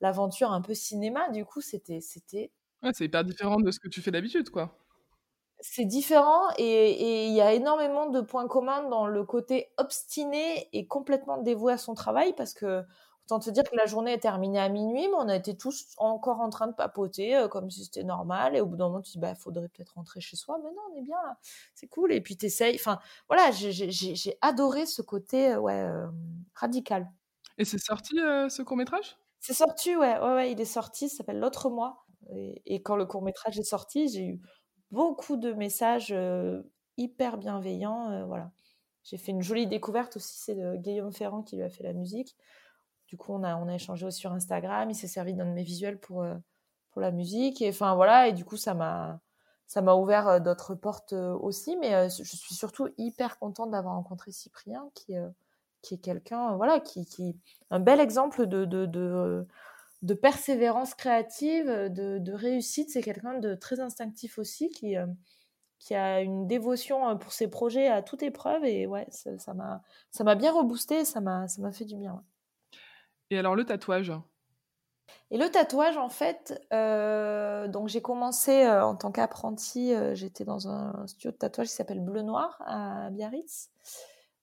l'aventure 0.00 0.50
un 0.50 0.60
peu 0.60 0.74
cinéma, 0.74 1.28
du 1.30 1.44
coup, 1.44 1.60
c'était... 1.60 2.00
c'était... 2.00 2.50
Ouais, 2.82 2.90
c'est 2.94 3.04
hyper 3.04 3.22
différent 3.22 3.60
de 3.60 3.70
ce 3.70 3.78
que 3.78 3.88
tu 3.88 4.00
fais 4.00 4.10
d'habitude, 4.10 4.50
quoi 4.50 4.76
c'est 5.60 5.84
différent 5.84 6.48
et 6.56 7.26
il 7.26 7.34
y 7.34 7.40
a 7.40 7.52
énormément 7.52 8.06
de 8.06 8.20
points 8.20 8.46
communs 8.46 8.88
dans 8.88 9.06
le 9.06 9.24
côté 9.24 9.70
obstiné 9.76 10.68
et 10.72 10.86
complètement 10.86 11.38
dévoué 11.38 11.72
à 11.72 11.78
son 11.78 11.94
travail 11.94 12.32
parce 12.36 12.54
que 12.54 12.84
autant 13.24 13.40
te 13.40 13.50
dire 13.50 13.64
que 13.64 13.76
la 13.76 13.86
journée 13.86 14.12
est 14.12 14.20
terminée 14.20 14.60
à 14.60 14.68
minuit, 14.68 15.06
mais 15.08 15.14
on 15.16 15.28
a 15.28 15.36
été 15.36 15.56
tous 15.56 15.94
encore 15.98 16.40
en 16.40 16.48
train 16.48 16.68
de 16.68 16.72
papoter 16.74 17.36
euh, 17.36 17.48
comme 17.48 17.70
si 17.70 17.84
c'était 17.84 18.04
normal 18.04 18.56
et 18.56 18.60
au 18.60 18.66
bout 18.66 18.76
d'un 18.76 18.86
moment 18.88 19.02
tu 19.02 19.10
te 19.10 19.18
dis 19.18 19.20
bah 19.20 19.34
faudrait 19.34 19.68
peut-être 19.68 19.94
rentrer 19.96 20.20
chez 20.20 20.36
soi, 20.36 20.58
mais 20.62 20.70
non 20.70 20.82
on 20.92 20.96
est 20.96 21.02
bien 21.02 21.16
là, 21.24 21.36
c'est 21.74 21.88
cool 21.88 22.12
et 22.12 22.20
puis 22.20 22.36
t'essayes. 22.36 22.76
Enfin 22.76 23.00
voilà, 23.28 23.50
j'ai 23.50 24.38
adoré 24.40 24.86
ce 24.86 25.02
côté 25.02 25.52
euh, 25.52 25.58
ouais 25.58 25.74
euh, 25.82 26.06
radical. 26.54 27.10
Et 27.58 27.64
c'est 27.64 27.78
sorti 27.78 28.16
ce 28.16 28.62
court 28.62 28.76
métrage 28.76 29.18
C'est 29.40 29.54
sorti 29.54 29.96
ouais, 29.96 30.18
ouais, 30.20 30.34
ouais 30.34 30.52
il 30.52 30.60
est 30.60 30.64
sorti, 30.64 31.08
ça 31.08 31.18
s'appelle 31.18 31.40
l'autre 31.40 31.68
mois. 31.68 32.06
et 32.30 32.82
quand 32.82 32.94
le 32.96 33.04
court 33.04 33.22
métrage 33.22 33.58
est 33.58 33.64
sorti, 33.64 34.08
j'ai 34.08 34.24
eu 34.24 34.40
beaucoup 34.90 35.36
de 35.36 35.52
messages 35.52 36.14
hyper 36.96 37.38
bienveillants. 37.38 38.26
voilà. 38.26 38.50
J'ai 39.04 39.16
fait 39.16 39.32
une 39.32 39.42
jolie 39.42 39.66
découverte 39.66 40.16
aussi, 40.16 40.36
c'est 40.38 40.54
de 40.54 40.76
Guillaume 40.76 41.12
Ferrand 41.12 41.42
qui 41.42 41.56
lui 41.56 41.62
a 41.62 41.70
fait 41.70 41.82
la 41.82 41.94
musique. 41.94 42.36
Du 43.06 43.16
coup, 43.16 43.32
on 43.32 43.42
a, 43.42 43.56
on 43.56 43.68
a 43.68 43.74
échangé 43.74 44.04
aussi 44.04 44.18
sur 44.18 44.32
Instagram. 44.32 44.90
Il 44.90 44.94
s'est 44.94 45.06
servi 45.06 45.32
d'un 45.32 45.46
de 45.46 45.52
mes 45.52 45.62
visuels 45.62 45.98
pour, 45.98 46.26
pour 46.90 47.00
la 47.00 47.10
musique. 47.10 47.62
Et 47.62 47.70
voilà. 47.70 48.28
Et 48.28 48.32
du 48.34 48.44
coup, 48.44 48.58
ça 48.58 48.74
m'a, 48.74 49.20
ça 49.66 49.80
m'a 49.80 49.94
ouvert 49.94 50.42
d'autres 50.42 50.74
portes 50.74 51.14
aussi. 51.14 51.76
Mais 51.78 52.10
je 52.10 52.22
suis 52.22 52.54
surtout 52.54 52.88
hyper 52.98 53.38
contente 53.38 53.70
d'avoir 53.70 53.94
rencontré 53.94 54.30
Cyprien, 54.30 54.90
qui, 54.94 55.14
qui 55.80 55.94
est 55.94 55.98
quelqu'un, 55.98 56.56
voilà, 56.56 56.80
qui, 56.80 57.06
qui, 57.06 57.38
un 57.70 57.80
bel 57.80 58.00
exemple 58.00 58.46
de, 58.46 58.64
de 58.64 59.46
de 60.02 60.14
persévérance 60.14 60.94
créative, 60.94 61.66
de, 61.66 62.32
réussite. 62.32 62.90
C'est 62.90 63.02
quelqu'un 63.02 63.38
de 63.38 63.54
très 63.54 63.80
instinctif 63.80 64.38
aussi 64.38 64.70
qui, 64.70 64.96
euh, 64.96 65.06
qui 65.78 65.94
a 65.94 66.20
une 66.20 66.46
dévotion 66.46 67.08
euh, 67.08 67.14
pour 67.14 67.32
ses 67.32 67.48
projets 67.48 67.88
à 67.88 68.02
toute 68.02 68.22
épreuve. 68.22 68.64
Et 68.64 68.86
ouais, 68.86 69.06
ça 69.10 69.54
m'a 69.54 69.82
ça 70.10 70.24
m'a 70.24 70.34
bien 70.34 70.52
reboosté, 70.52 71.04
ça 71.04 71.20
m'a 71.20 71.48
ça 71.48 71.62
m'a 71.62 71.72
fait 71.72 71.84
du 71.84 71.96
bien. 71.96 72.22
Et 73.30 73.38
alors 73.38 73.56
le 73.56 73.64
tatouage? 73.64 74.12
Et 75.30 75.38
le 75.38 75.50
tatouage, 75.50 75.96
en 75.96 76.08
fait, 76.10 76.66
euh, 76.72 77.66
donc 77.66 77.88
j'ai 77.88 78.00
commencé 78.02 78.66
en 78.66 78.94
tant 78.94 79.10
qu'apprenti, 79.10 79.92
j'étais 80.14 80.44
dans 80.44 80.68
un 80.68 81.06
studio 81.06 81.30
de 81.30 81.36
tatouage 81.36 81.68
qui 81.68 81.74
s'appelle 81.74 82.00
Bleu 82.00 82.22
Noir 82.22 82.62
à 82.66 83.10
Biarritz. 83.10 83.70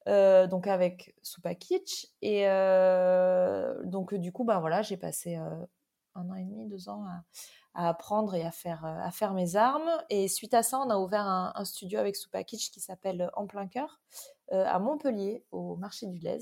Euh, 0.08 0.46
donc 0.48 0.68
avec 0.68 1.16
Supakic. 1.24 2.14
Et 2.22 2.48
euh, 2.48 3.76
donc, 3.84 4.14
du 4.14 4.32
coup, 4.32 4.44
ben 4.44 4.60
voilà, 4.60 4.82
j'ai 4.82 4.98
passé 4.98 5.38
euh, 5.38 5.66
un 6.14 6.30
an 6.30 6.36
et 6.36 6.44
demi, 6.44 6.68
deux 6.68 6.90
ans 6.90 7.06
à, 7.74 7.90
apprendre 7.90 8.36
et 8.36 8.46
à 8.46 8.52
faire, 8.52 8.86
à 8.86 9.12
faire 9.12 9.34
mes 9.34 9.56
armes. 9.56 9.90
Et 10.10 10.28
suite 10.28 10.54
à 10.54 10.64
ça, 10.64 10.80
on 10.80 10.90
a 10.90 10.98
ouvert 10.98 11.26
un, 11.26 11.66
studio 11.66 12.00
avec 12.00 12.16
Supakic 12.16 12.72
qui 12.72 12.80
s'appelle 12.80 13.30
En 13.34 13.48
plein 13.48 13.68
cœur 13.68 14.00
à 14.52 14.78
Montpellier, 14.80 15.44
au 15.52 15.76
marché 15.76 16.06
du 16.06 16.20
Lez. 16.20 16.40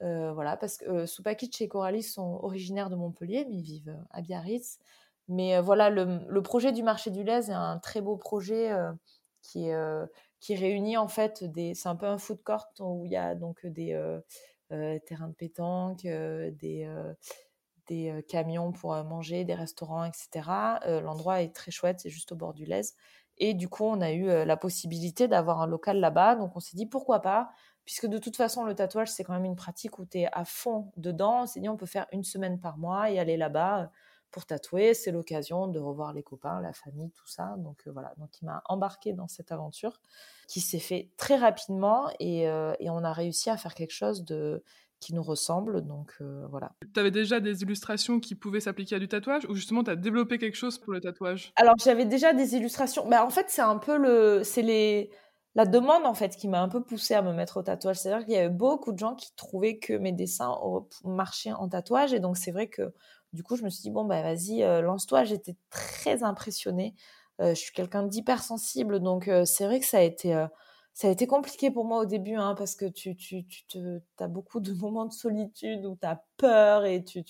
voilà, 0.00 0.56
parce 0.56 0.76
que 0.76 1.06
Supakic 1.06 1.60
et 1.60 1.68
Coralie 1.68 2.04
sont 2.04 2.38
originaires 2.42 2.88
de 2.88 2.94
Montpellier, 2.94 3.46
mais 3.48 3.56
ils 3.56 3.62
vivent 3.62 3.98
à 4.10 4.20
Biarritz. 4.20 4.78
Mais 5.26 5.58
voilà, 5.58 5.90
le, 5.90 6.20
le, 6.28 6.42
projet 6.42 6.70
du 6.70 6.84
marché 6.84 7.10
du 7.10 7.24
Lez 7.24 7.50
est 7.50 7.50
un 7.50 7.78
très 7.78 8.00
beau 8.00 8.16
projet 8.16 8.70
qui 9.42 9.68
est 9.68 9.74
qui 10.44 10.54
réunit 10.54 10.98
en 10.98 11.08
fait 11.08 11.42
des. 11.42 11.74
C'est 11.74 11.88
un 11.88 11.96
peu 11.96 12.04
un 12.04 12.18
food 12.18 12.42
court 12.44 12.66
où 12.80 13.06
il 13.06 13.12
y 13.12 13.16
a 13.16 13.34
donc 13.34 13.64
des 13.64 13.94
euh, 13.94 14.20
euh, 14.72 14.98
terrains 15.06 15.28
de 15.28 15.34
pétanque, 15.34 16.04
euh, 16.04 16.50
des, 16.50 16.86
des 17.86 18.22
camions 18.28 18.70
pour 18.70 18.92
manger, 19.04 19.46
des 19.46 19.54
restaurants, 19.54 20.04
etc. 20.04 20.50
L'endroit 21.02 21.40
est 21.40 21.54
très 21.54 21.70
chouette, 21.70 22.00
c'est 22.00 22.10
juste 22.10 22.30
au 22.32 22.36
bord 22.36 22.52
du 22.52 22.66
Lez. 22.66 22.82
Et 23.38 23.54
du 23.54 23.70
coup, 23.70 23.84
on 23.84 24.02
a 24.02 24.12
eu 24.12 24.26
la 24.26 24.56
possibilité 24.58 25.28
d'avoir 25.28 25.62
un 25.62 25.66
local 25.66 25.98
là-bas. 25.98 26.36
Donc, 26.36 26.54
on 26.56 26.60
s'est 26.60 26.76
dit 26.76 26.86
pourquoi 26.86 27.22
pas, 27.22 27.50
puisque 27.86 28.06
de 28.06 28.18
toute 28.18 28.36
façon, 28.36 28.64
le 28.64 28.74
tatouage, 28.74 29.08
c'est 29.08 29.24
quand 29.24 29.32
même 29.32 29.46
une 29.46 29.56
pratique 29.56 29.98
où 29.98 30.04
tu 30.04 30.18
es 30.18 30.28
à 30.30 30.44
fond 30.44 30.92
dedans. 30.98 31.44
On 31.44 31.46
s'est 31.46 31.60
dit, 31.60 31.70
on 31.70 31.78
peut 31.78 31.86
faire 31.86 32.06
une 32.12 32.22
semaine 32.22 32.60
par 32.60 32.76
mois 32.76 33.10
et 33.10 33.18
aller 33.18 33.38
là-bas 33.38 33.90
pour 34.34 34.44
tatouer. 34.46 34.92
C'est 34.92 35.12
l'occasion 35.12 35.68
de 35.68 35.78
revoir 35.78 36.12
les 36.12 36.22
copains, 36.22 36.60
la 36.60 36.72
famille, 36.72 37.10
tout 37.12 37.26
ça. 37.26 37.54
Donc, 37.58 37.82
voilà. 37.86 38.12
Donc, 38.18 38.30
il 38.42 38.46
m'a 38.46 38.62
embarqué 38.66 39.12
dans 39.12 39.28
cette 39.28 39.52
aventure 39.52 40.00
qui 40.48 40.60
s'est 40.60 40.80
fait 40.80 41.08
très 41.16 41.36
rapidement 41.36 42.10
et, 42.20 42.42
et, 42.42 42.90
on 42.90 43.02
a 43.02 43.12
réussi 43.12 43.48
à 43.48 43.56
faire 43.56 43.74
quelque 43.74 43.94
chose 43.94 44.24
de 44.24 44.62
qui 45.04 45.14
nous 45.14 45.22
ressemble. 45.22 45.86
Donc 45.86 46.14
euh, 46.20 46.46
voilà. 46.50 46.72
Tu 46.94 46.98
avais 46.98 47.10
déjà 47.10 47.40
des 47.40 47.62
illustrations 47.62 48.20
qui 48.20 48.34
pouvaient 48.34 48.60
s'appliquer 48.60 48.96
à 48.96 48.98
du 48.98 49.08
tatouage 49.08 49.44
ou 49.48 49.54
justement 49.54 49.84
tu 49.84 49.90
as 49.90 49.96
développé 49.96 50.38
quelque 50.38 50.56
chose 50.56 50.78
pour 50.78 50.92
le 50.92 51.00
tatouage? 51.00 51.52
Alors 51.56 51.74
j'avais 51.82 52.06
déjà 52.06 52.32
des 52.32 52.56
illustrations. 52.56 53.06
Bah, 53.08 53.24
en 53.24 53.30
fait, 53.30 53.46
c'est 53.48 53.62
un 53.62 53.78
peu 53.78 53.96
le. 53.96 54.42
C'est 54.42 54.62
les. 54.62 55.10
La 55.56 55.66
demande 55.66 56.04
en 56.04 56.14
fait 56.14 56.36
qui 56.36 56.48
m'a 56.48 56.60
un 56.60 56.68
peu 56.68 56.82
poussée 56.82 57.14
à 57.14 57.22
me 57.22 57.32
mettre 57.32 57.58
au 57.58 57.62
tatouage. 57.62 57.98
C'est-à-dire 57.98 58.24
qu'il 58.24 58.34
y 58.34 58.38
avait 58.38 58.48
beaucoup 58.48 58.92
de 58.92 58.98
gens 58.98 59.14
qui 59.14 59.32
trouvaient 59.36 59.78
que 59.78 59.92
mes 59.92 60.10
dessins 60.10 60.52
marchaient 61.04 61.52
en 61.52 61.68
tatouage. 61.68 62.12
Et 62.12 62.18
donc 62.18 62.36
c'est 62.36 62.50
vrai 62.50 62.66
que 62.66 62.92
du 63.34 63.42
coup, 63.42 63.56
je 63.56 63.64
me 63.64 63.68
suis 63.68 63.82
dit, 63.82 63.90
bon, 63.90 64.04
bah 64.04 64.22
vas-y, 64.22 64.62
euh, 64.62 64.80
lance-toi. 64.80 65.24
J'étais 65.24 65.56
très 65.68 66.22
impressionnée. 66.22 66.94
Euh, 67.40 67.50
je 67.50 67.60
suis 67.60 67.72
quelqu'un 67.72 68.04
d'hypersensible. 68.04 69.00
Donc 69.00 69.28
c'est 69.44 69.66
vrai 69.66 69.80
que 69.80 69.86
ça 69.86 69.98
a 69.98 70.02
été 71.10 71.26
compliqué 71.26 71.70
pour 71.72 71.84
moi 71.84 71.98
au 71.98 72.04
début, 72.04 72.36
hein, 72.36 72.54
parce 72.56 72.76
que 72.76 72.86
tu, 72.86 73.16
tu, 73.16 73.44
as 74.18 74.28
beaucoup 74.28 74.60
de 74.60 74.72
moments 74.80 75.06
de 75.06 75.12
solitude 75.12 75.84
où 75.84 75.96
tu 76.00 76.06
as 76.06 76.24
peur 76.36 76.84
et 76.84 77.04
tu, 77.04 77.24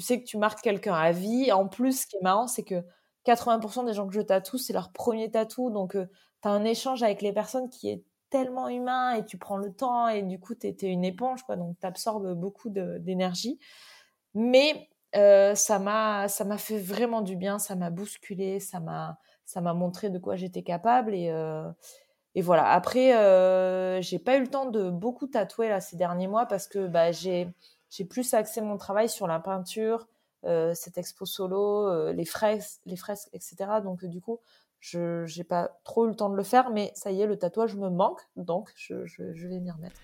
sais 0.00 0.20
que 0.20 0.26
tu 0.26 0.36
marques 0.36 0.60
quelqu'un 0.60 0.94
à 0.94 1.12
vie. 1.12 1.50
En 1.50 1.66
plus, 1.66 2.02
ce 2.02 2.06
qui 2.06 2.16
est 2.16 2.22
marrant, 2.22 2.46
c'est 2.46 2.64
que 2.64 2.84
80% 3.24 3.86
des 3.86 3.94
gens 3.94 4.06
que 4.06 4.14
je 4.14 4.20
tatoue, 4.20 4.58
c'est 4.58 4.74
leur 4.74 4.92
premier 4.92 5.30
tatou. 5.30 5.70
Donc, 5.70 5.96
euh, 5.96 6.06
tu 6.42 6.48
as 6.48 6.50
un 6.50 6.64
échange 6.64 7.02
avec 7.02 7.22
les 7.22 7.32
personnes 7.32 7.70
qui 7.70 7.88
est 7.88 8.04
tellement 8.30 8.68
humain 8.68 9.14
et 9.14 9.24
tu 9.24 9.38
prends 9.38 9.56
le 9.56 9.72
temps 9.72 10.08
et 10.08 10.22
du 10.22 10.38
coup, 10.38 10.54
tu 10.54 10.66
es, 10.66 10.76
une 10.82 11.04
éponge, 11.04 11.42
quoi. 11.44 11.56
Donc, 11.56 11.76
tu 11.80 11.86
absorbes 11.86 12.34
beaucoup 12.34 12.68
d'énergie. 12.68 13.58
Mais 14.34 14.88
euh, 15.16 15.54
ça 15.54 15.78
m'a 15.78 16.28
fait 16.58 16.78
vraiment 16.78 17.22
du 17.22 17.36
bien, 17.36 17.58
ça 17.58 17.76
m'a 17.76 17.90
bousculé, 17.90 18.60
ça 18.60 18.80
m'a 18.80 19.74
montré 19.74 20.10
de 20.10 20.18
quoi 20.18 20.36
j'étais 20.36 20.62
capable 20.62 21.14
et. 21.14 21.30
Euh, 21.30 21.70
et 22.34 22.42
voilà. 22.42 22.68
Après, 22.70 23.16
euh, 23.16 24.00
j'ai 24.02 24.18
pas 24.18 24.36
eu 24.36 24.40
le 24.42 24.48
temps 24.48 24.66
de 24.66 24.90
beaucoup 24.90 25.26
tatouer 25.26 25.70
là 25.70 25.80
ces 25.80 25.96
derniers 25.96 26.28
mois 26.28 26.46
parce 26.46 26.68
que 26.68 26.86
bah, 26.86 27.10
j'ai 27.10 27.48
j'ai 27.90 28.04
plus 28.04 28.32
axé 28.34 28.60
mon 28.60 28.76
travail 28.76 29.08
sur 29.08 29.26
la 29.26 29.40
peinture, 29.40 30.06
cette 30.44 30.98
expo 30.98 31.24
solo, 31.24 32.12
les 32.12 32.24
fresques, 32.26 32.80
les 32.86 32.96
fresques, 32.96 33.28
etc. 33.32 33.80
Donc 33.82 34.04
du 34.04 34.20
coup, 34.20 34.40
je 34.78 35.24
n'ai 35.36 35.44
pas 35.44 35.80
trop 35.84 36.04
eu 36.06 36.10
le 36.10 36.14
temps 36.14 36.28
de 36.28 36.36
le 36.36 36.44
faire, 36.44 36.70
mais 36.70 36.92
ça 36.94 37.10
y 37.10 37.22
est, 37.22 37.26
le 37.26 37.38
tatouage 37.38 37.74
me 37.76 37.88
manque, 37.88 38.20
donc 38.36 38.70
je, 38.76 39.06
je 39.06 39.48
vais 39.48 39.58
m'y 39.58 39.70
remettre. 39.70 39.98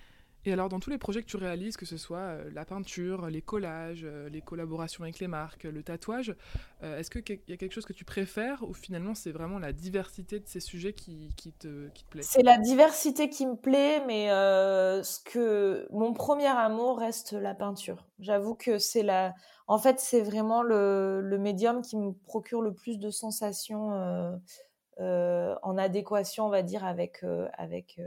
Et 0.47 0.53
alors, 0.53 0.68
dans 0.68 0.78
tous 0.78 0.90
les 0.90 0.99
projets 0.99 1.22
que 1.22 1.26
tu 1.26 1.38
réalises, 1.38 1.76
que 1.76 1.86
ce 1.86 1.97
soit 1.97 2.18
euh, 2.18 2.51
la 2.53 2.66
peinture, 2.66 3.28
les 3.28 3.40
collages, 3.40 4.03
euh, 4.05 4.28
les 4.28 4.42
collaborations 4.42 5.03
avec 5.03 5.18
les 5.18 5.28
marques, 5.28 5.64
le 5.64 5.82
tatouage, 5.82 6.34
euh, 6.82 6.99
est-ce 6.99 7.11
qu'il 7.11 7.40
y 7.49 7.53
a 7.53 7.57
quelque 7.57 7.72
chose 7.72 7.86
que 7.86 7.95
tu 7.95 8.05
préfères 8.05 8.62
ou 8.62 8.74
finalement 8.74 9.14
c'est 9.14 9.32
vraiment 9.32 9.59
la 9.59 9.72
diversité 9.72 10.40
de 10.40 10.47
ces 10.47 10.61
sujets 10.61 10.92
qui, 10.92 11.32
te, 11.59 11.88
plaît? 12.11 12.22
C'est 12.22 12.42
la 12.42 12.59
diversité 12.59 13.30
qui 13.30 13.47
me 13.47 13.57
plaît, 13.57 14.05
mais 14.07 14.28
ce 14.28 15.18
que 15.20 15.86
mon 15.90 16.12
premier 16.12 16.47
amour 16.47 16.99
reste 16.99 17.32
la 17.32 17.55
peinture. 17.55 18.07
J'avoue 18.18 18.55
que 18.55 18.78
c'est 18.78 19.03
la. 19.03 19.34
En 19.66 19.78
fait, 19.78 19.99
c'est 19.99 20.20
vraiment 20.20 20.62
le, 20.62 21.38
médium 21.40 21.80
qui 21.80 21.97
me 21.97 22.12
procure 22.12 22.61
le 22.61 22.74
plus 22.74 22.99
de 22.99 23.11
sensations 23.11 23.92
en 24.99 25.78
adéquation, 25.78 26.47
on 26.47 26.51
va 26.51 26.62
dire, 26.62 26.84
avec. 26.84 27.24
avec 27.55 27.99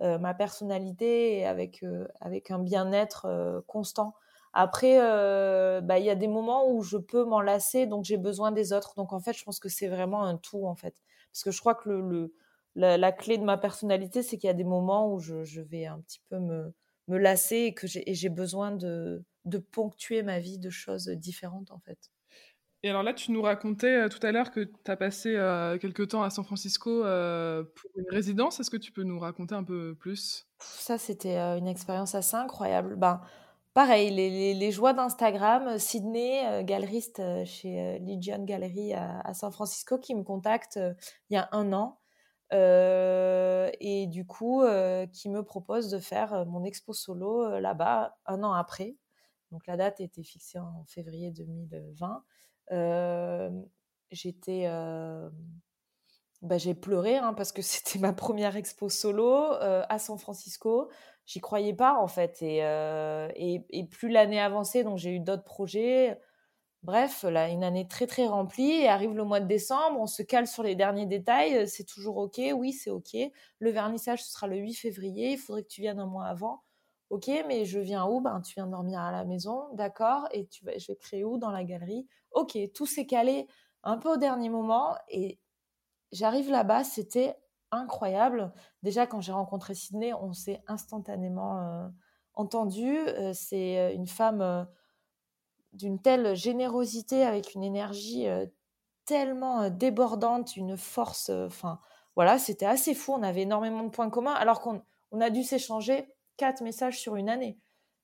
ma 0.00 0.34
personnalité 0.34 1.44
avec, 1.46 1.82
euh, 1.82 2.06
avec 2.20 2.50
un 2.50 2.58
bien-être 2.58 3.26
euh, 3.26 3.60
constant. 3.66 4.14
Après, 4.52 4.98
bah, 5.82 5.98
il 5.98 6.04
y 6.04 6.10
a 6.10 6.14
des 6.14 6.26
moments 6.26 6.70
où 6.70 6.82
je 6.82 6.96
peux 6.96 7.24
m'en 7.24 7.40
lasser, 7.40 7.86
donc 7.86 8.04
j'ai 8.04 8.16
besoin 8.16 8.50
des 8.50 8.72
autres. 8.72 8.94
Donc 8.96 9.12
en 9.12 9.20
fait, 9.20 9.34
je 9.34 9.44
pense 9.44 9.60
que 9.60 9.68
c'est 9.68 9.88
vraiment 9.88 10.24
un 10.24 10.36
tout 10.36 10.66
en 10.66 10.74
fait. 10.74 10.94
Parce 11.32 11.44
que 11.44 11.50
je 11.50 11.60
crois 11.60 11.74
que 11.74 11.90
le, 11.90 12.32
la, 12.74 13.12
clé 13.12 13.38
de 13.38 13.44
ma 13.44 13.58
personnalité, 13.58 14.22
c'est 14.22 14.38
qu'il 14.38 14.48
y 14.48 14.50
a 14.50 14.54
des 14.54 14.64
moments 14.64 15.12
où 15.12 15.20
je, 15.20 15.44
je, 15.44 15.60
vais 15.60 15.86
un 15.86 16.00
petit 16.00 16.22
peu 16.30 16.38
me, 16.38 16.74
me 17.08 17.18
lasser 17.18 17.56
et 17.56 17.74
que 17.74 17.86
j'ai 17.86 18.28
besoin 18.30 18.72
de, 18.72 19.22
de 19.44 19.58
ponctuer 19.58 20.22
ma 20.22 20.38
vie 20.40 20.58
de 20.58 20.70
choses 20.70 21.08
différentes 21.08 21.70
en 21.70 21.78
fait. 21.78 22.10
Et 22.84 22.90
alors 22.90 23.02
là, 23.02 23.12
tu 23.12 23.32
nous 23.32 23.42
racontais 23.42 24.04
euh, 24.04 24.08
tout 24.08 24.24
à 24.24 24.30
l'heure 24.30 24.52
que 24.52 24.60
tu 24.60 24.90
as 24.90 24.96
passé 24.96 25.34
euh, 25.34 25.78
quelques 25.78 26.08
temps 26.08 26.22
à 26.22 26.30
San 26.30 26.44
Francisco 26.44 27.04
euh, 27.04 27.64
pour 27.64 27.90
une 27.96 28.08
résidence. 28.10 28.60
Est-ce 28.60 28.70
que 28.70 28.76
tu 28.76 28.92
peux 28.92 29.02
nous 29.02 29.18
raconter 29.18 29.56
un 29.56 29.64
peu 29.64 29.96
plus? 29.96 30.46
Ça, 30.60 30.96
c'était 30.96 31.36
une 31.36 31.66
expérience 31.66 32.14
assez 32.14 32.36
incroyable. 32.36 32.94
Ben, 32.94 33.20
pareil, 33.74 34.10
les, 34.10 34.70
joies 34.70 34.92
d'Instagram, 34.92 35.78
Sydney, 35.78 36.64
galeriste 36.64 37.20
chez 37.44 37.98
Legion 37.98 38.44
Gallery 38.44 38.94
à, 38.94 39.20
à, 39.20 39.34
San 39.34 39.50
Francisco, 39.50 39.98
qui 39.98 40.14
me 40.14 40.22
contacte 40.22 40.78
il 41.30 41.34
y 41.34 41.36
a 41.36 41.48
un 41.50 41.72
an. 41.72 41.98
et 42.52 44.06
du 44.08 44.24
coup, 44.24 44.62
qui 45.12 45.28
me 45.28 45.42
propose 45.42 45.90
de 45.90 45.98
faire 45.98 46.46
mon 46.46 46.64
expo 46.64 46.92
solo 46.92 47.58
là-bas 47.58 48.16
un 48.26 48.44
an 48.44 48.52
après. 48.52 48.96
Donc 49.50 49.66
la 49.66 49.76
date 49.76 50.00
était 50.00 50.22
fixée 50.22 50.58
en 50.58 50.84
février 50.86 51.32
2020 51.32 52.24
j'étais 54.10 54.66
bah, 56.40 56.56
j'ai 56.56 56.74
pleuré 56.74 57.16
hein, 57.16 57.34
parce 57.34 57.52
que 57.52 57.62
c'était 57.62 57.98
ma 57.98 58.12
première 58.12 58.56
expo 58.56 58.88
solo 58.88 59.52
à 59.60 59.98
San 59.98 60.18
Francisco. 60.18 60.90
J'y 61.26 61.40
croyais 61.40 61.74
pas 61.74 61.94
en 62.00 62.08
fait. 62.08 62.42
Et, 62.42 62.58
et, 63.36 63.66
et 63.70 63.84
plus 63.84 64.08
l'année 64.08 64.40
avançait, 64.40 64.84
donc 64.84 64.98
j'ai 64.98 65.14
eu 65.14 65.20
d'autres 65.20 65.44
projets. 65.44 66.18
Bref, 66.84 67.24
là, 67.24 67.48
une 67.48 67.64
année 67.64 67.88
très 67.88 68.06
très 68.06 68.26
remplie. 68.26 68.70
Et 68.70 68.88
arrive 68.88 69.14
le 69.14 69.24
mois 69.24 69.40
de 69.40 69.46
décembre, 69.46 70.00
on 70.00 70.06
se 70.06 70.22
cale 70.22 70.46
sur 70.46 70.62
les 70.62 70.74
derniers 70.76 71.06
détails. 71.06 71.66
C'est 71.68 71.84
toujours 71.84 72.18
OK, 72.18 72.40
oui, 72.54 72.72
c'est 72.72 72.90
OK. 72.90 73.16
Le 73.58 73.70
vernissage, 73.70 74.22
ce 74.22 74.30
sera 74.32 74.46
le 74.46 74.56
8 74.56 74.74
février. 74.74 75.32
Il 75.32 75.38
faudrait 75.38 75.62
que 75.62 75.68
tu 75.68 75.80
viennes 75.80 75.98
un 75.98 76.06
mois 76.06 76.26
avant. 76.26 76.62
Ok, 77.10 77.30
mais 77.46 77.64
je 77.64 77.78
viens 77.78 78.06
où? 78.06 78.20
Ben, 78.20 78.40
tu 78.42 78.54
viens 78.54 78.66
dormir 78.66 79.00
à 79.00 79.10
la 79.10 79.24
maison, 79.24 79.68
d'accord. 79.72 80.28
Et 80.32 80.46
tu 80.46 80.64
vas, 80.64 80.76
je 80.76 80.88
vais 80.92 80.96
créer 80.96 81.24
où 81.24 81.38
Dans 81.38 81.50
la 81.50 81.64
galerie? 81.64 82.06
Ok, 82.32 82.58
tout 82.74 82.86
s'est 82.86 83.06
calé 83.06 83.46
un 83.82 83.96
peu 83.96 84.12
au 84.12 84.16
dernier 84.18 84.50
moment. 84.50 84.94
Et 85.08 85.38
j'arrive 86.12 86.50
là-bas, 86.50 86.84
c'était 86.84 87.36
incroyable. 87.70 88.52
Déjà, 88.82 89.06
quand 89.06 89.20
j'ai 89.22 89.32
rencontré 89.32 89.74
Sydney, 89.74 90.12
on 90.12 90.32
s'est 90.34 90.62
instantanément 90.66 91.58
euh, 91.60 91.88
entendu. 92.34 92.98
Euh, 92.98 93.32
c'est 93.32 93.78
euh, 93.78 93.94
une 93.94 94.06
femme 94.06 94.68
d'une 95.72 96.00
telle 96.00 96.34
générosité, 96.34 97.24
avec 97.24 97.54
une 97.54 97.62
énergie 97.62 98.26
tellement 99.04 99.70
débordante, 99.70 100.56
une 100.56 100.76
force. 100.76 101.30
Enfin, 101.30 101.78
voilà, 102.16 102.38
c'était 102.38 102.66
assez 102.66 102.94
fou. 102.94 103.12
On 103.12 103.22
avait 103.22 103.42
énormément 103.42 103.84
de 103.84 103.90
points 103.90 104.10
communs, 104.10 104.32
alors 104.32 104.60
qu'on 104.60 104.82
on 105.10 105.20
a 105.20 105.30
dû 105.30 105.42
s'échanger 105.44 106.08
quatre 106.38 106.62
messages 106.62 106.98
sur 106.98 107.16
une 107.16 107.28
année. 107.28 107.58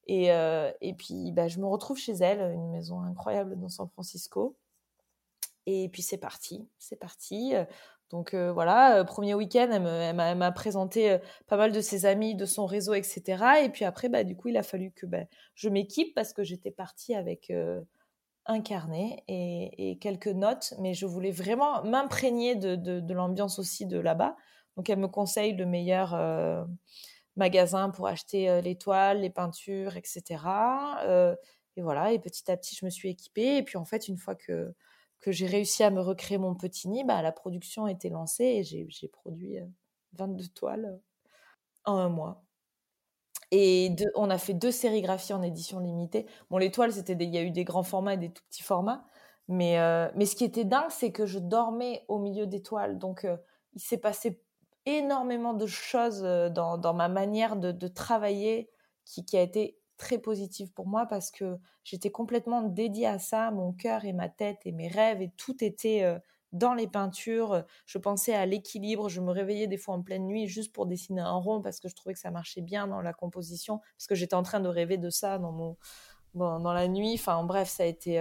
Et, 0.06 0.30
euh, 0.32 0.70
et 0.82 0.92
puis, 0.92 1.32
bah, 1.32 1.48
je 1.48 1.58
me 1.58 1.66
retrouve 1.66 1.96
chez 1.96 2.12
elle, 2.12 2.40
une 2.52 2.70
maison 2.70 3.00
incroyable 3.00 3.58
dans 3.58 3.70
San 3.70 3.88
Francisco. 3.88 4.56
Et 5.64 5.88
puis, 5.88 6.02
c'est 6.02 6.18
parti, 6.18 6.68
c'est 6.78 6.96
parti. 6.96 7.54
Donc 8.10 8.34
euh, 8.34 8.52
voilà, 8.52 8.98
euh, 8.98 9.04
premier 9.04 9.34
week-end, 9.34 9.68
elle 9.72 10.14
m'a 10.14 10.52
présenté 10.52 11.18
pas 11.46 11.56
mal 11.56 11.72
de 11.72 11.80
ses 11.80 12.04
amis, 12.04 12.34
de 12.34 12.44
son 12.44 12.66
réseau, 12.66 12.92
etc. 12.92 13.64
Et 13.64 13.70
puis 13.70 13.86
après, 13.86 14.10
bah, 14.10 14.24
du 14.24 14.36
coup, 14.36 14.48
il 14.48 14.58
a 14.58 14.62
fallu 14.62 14.92
que 14.92 15.06
bah, 15.06 15.24
je 15.54 15.70
m'équipe 15.70 16.14
parce 16.14 16.34
que 16.34 16.44
j'étais 16.44 16.70
partie 16.70 17.14
avec 17.14 17.50
un 18.46 18.60
carnet 18.60 19.24
et, 19.26 19.98
quelques 20.02 20.28
notes, 20.28 20.74
mais 20.78 20.92
je 20.92 21.06
voulais 21.06 21.30
vraiment 21.30 21.82
m'imprégner 21.82 22.56
de, 22.56 22.76
de, 22.76 23.00
de 23.00 23.14
l'ambiance 23.14 23.58
aussi 23.58 23.86
de 23.86 23.98
là-bas. 23.98 24.36
Donc 24.76 24.90
elle 24.90 24.98
me 24.98 25.08
conseille 25.08 25.56
le 25.56 25.64
meilleur 25.64 26.14
magasin 27.36 27.90
pour 27.90 28.06
acheter 28.06 28.60
les 28.62 28.76
toiles, 28.76 29.20
les 29.20 29.30
peintures, 29.30 29.96
etc. 29.96 30.40
et 31.76 31.82
voilà, 31.82 32.12
et 32.12 32.18
petit 32.18 32.50
à 32.50 32.56
petit, 32.56 32.76
je 32.76 32.84
me 32.84 32.90
suis 32.90 33.10
équipée. 33.10 33.56
Et 33.58 33.62
puis 33.62 33.76
en 33.78 33.84
fait, 33.84 34.08
une 34.08 34.16
fois 34.16 34.34
que, 34.34 34.74
que 35.20 35.32
j'ai 35.32 35.46
réussi 35.46 35.82
à 35.82 35.90
me 35.90 36.00
recréer 36.00 36.38
mon 36.38 36.54
petit 36.54 36.88
nid, 36.88 37.04
bah, 37.04 37.22
la 37.22 37.32
production 37.32 37.86
a 37.86 37.90
été 37.90 38.08
lancée 38.10 38.44
et 38.44 38.64
j'ai 38.64 39.08
produit 39.08 39.58
22 40.14 40.48
toiles 40.48 41.00
en 41.84 41.96
un 41.96 42.08
mois. 42.08 42.44
Et 43.50 43.94
on 44.16 44.30
a 44.30 44.38
fait 44.38 44.54
deux 44.54 44.70
sérigraphies 44.70 45.32
en 45.32 45.42
édition 45.42 45.78
limitée. 45.78 46.26
Bon, 46.50 46.58
les 46.58 46.70
toiles, 46.70 46.92
c'était 46.92 47.12
il 47.12 47.32
y 47.32 47.38
a 47.38 47.42
eu 47.42 47.50
des 47.50 47.64
grands 47.64 47.82
formats 47.82 48.14
et 48.14 48.16
des 48.16 48.30
tout 48.32 48.42
petits 48.50 48.62
formats. 48.62 49.04
Mais, 49.48 49.76
mais 50.14 50.26
ce 50.26 50.34
qui 50.34 50.44
était 50.44 50.64
dingue, 50.64 50.90
c'est 50.90 51.12
que 51.12 51.26
je 51.26 51.38
dormais 51.38 52.04
au 52.08 52.18
milieu 52.18 52.46
des 52.46 52.62
toiles. 52.62 52.98
Donc, 52.98 53.26
il 53.74 53.80
s'est 53.80 53.98
passé 53.98 54.42
énormément 54.86 55.54
de 55.54 55.66
choses 55.66 56.22
dans, 56.22 56.78
dans 56.78 56.94
ma 56.94 57.08
manière 57.08 57.56
de, 57.56 57.72
de 57.72 57.88
travailler 57.88 58.70
qui, 59.04 59.24
qui, 59.24 59.36
a 59.36 59.42
été 59.42 59.78
très 59.96 60.18
positive 60.18 60.72
pour 60.72 60.86
moi 60.86 61.06
parce 61.06 61.30
que 61.30 61.56
j'étais 61.84 62.10
complètement 62.10 62.62
dédiée 62.62 63.06
à 63.06 63.18
ça, 63.18 63.50
mon 63.50 63.72
cœur 63.72 64.04
et 64.04 64.12
ma 64.12 64.28
tête 64.28 64.58
et 64.64 64.72
mes 64.72 64.88
rêves 64.88 65.22
et 65.22 65.30
tout 65.36 65.62
était 65.62 66.18
dans 66.54 66.72
les 66.72 66.86
peintures. 66.86 67.64
Je 67.84 67.98
pensais 67.98 68.34
à 68.34 68.46
l'équilibre, 68.46 69.08
je 69.08 69.20
me 69.20 69.30
réveillais 69.30 69.66
des 69.66 69.76
fois 69.76 69.94
en 69.94 70.02
pleine 70.02 70.24
nuit 70.24 70.46
juste 70.46 70.72
pour 70.72 70.86
dessiner 70.86 71.20
un 71.20 71.34
rond 71.34 71.60
parce 71.60 71.80
que 71.80 71.88
je 71.88 71.94
trouvais 71.94 72.14
que 72.14 72.20
ça 72.20 72.30
marchait 72.30 72.62
bien 72.62 72.86
dans 72.86 73.02
la 73.02 73.12
composition, 73.12 73.80
parce 73.98 74.06
que 74.06 74.14
j'étais 74.14 74.34
en 74.34 74.42
train 74.42 74.60
de 74.60 74.68
rêver 74.68 74.96
de 74.96 75.10
ça 75.10 75.38
dans, 75.38 75.52
mon, 75.52 75.76
dans, 76.34 76.72
la 76.72 76.88
nuit. 76.88 77.14
Enfin 77.14 77.42
bref, 77.44 77.68
ça 77.68 77.82
a 77.82 77.86
été... 77.86 78.18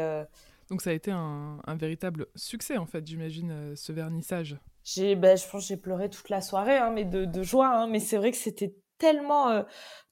Donc 0.70 0.82
ça 0.82 0.89
a 0.89 0.93
été 0.93 1.11
un, 1.11 1.59
véritable 1.76 2.28
succès 2.36 2.78
en 2.78 2.86
fait, 2.86 3.05
j'imagine, 3.07 3.76
ce 3.76 3.91
vernissage. 3.91 4.57
J'ai, 4.84 5.15
ben, 5.15 5.38
je 5.38 5.47
pense 5.47 5.67
j'ai 5.67 5.77
pleuré 5.77 6.09
toute 6.09 6.29
la 6.29 6.41
soirée, 6.41 6.77
hein, 6.77 6.91
mais 6.91 7.05
de, 7.05 7.43
joie. 7.43 7.67
Hein, 7.67 7.88
mais 7.88 7.99
c'est 7.99 8.17
vrai 8.17 8.31
que 8.31 8.38
c'était 8.38 8.75
tellement 8.97 9.49
euh, 9.49 9.63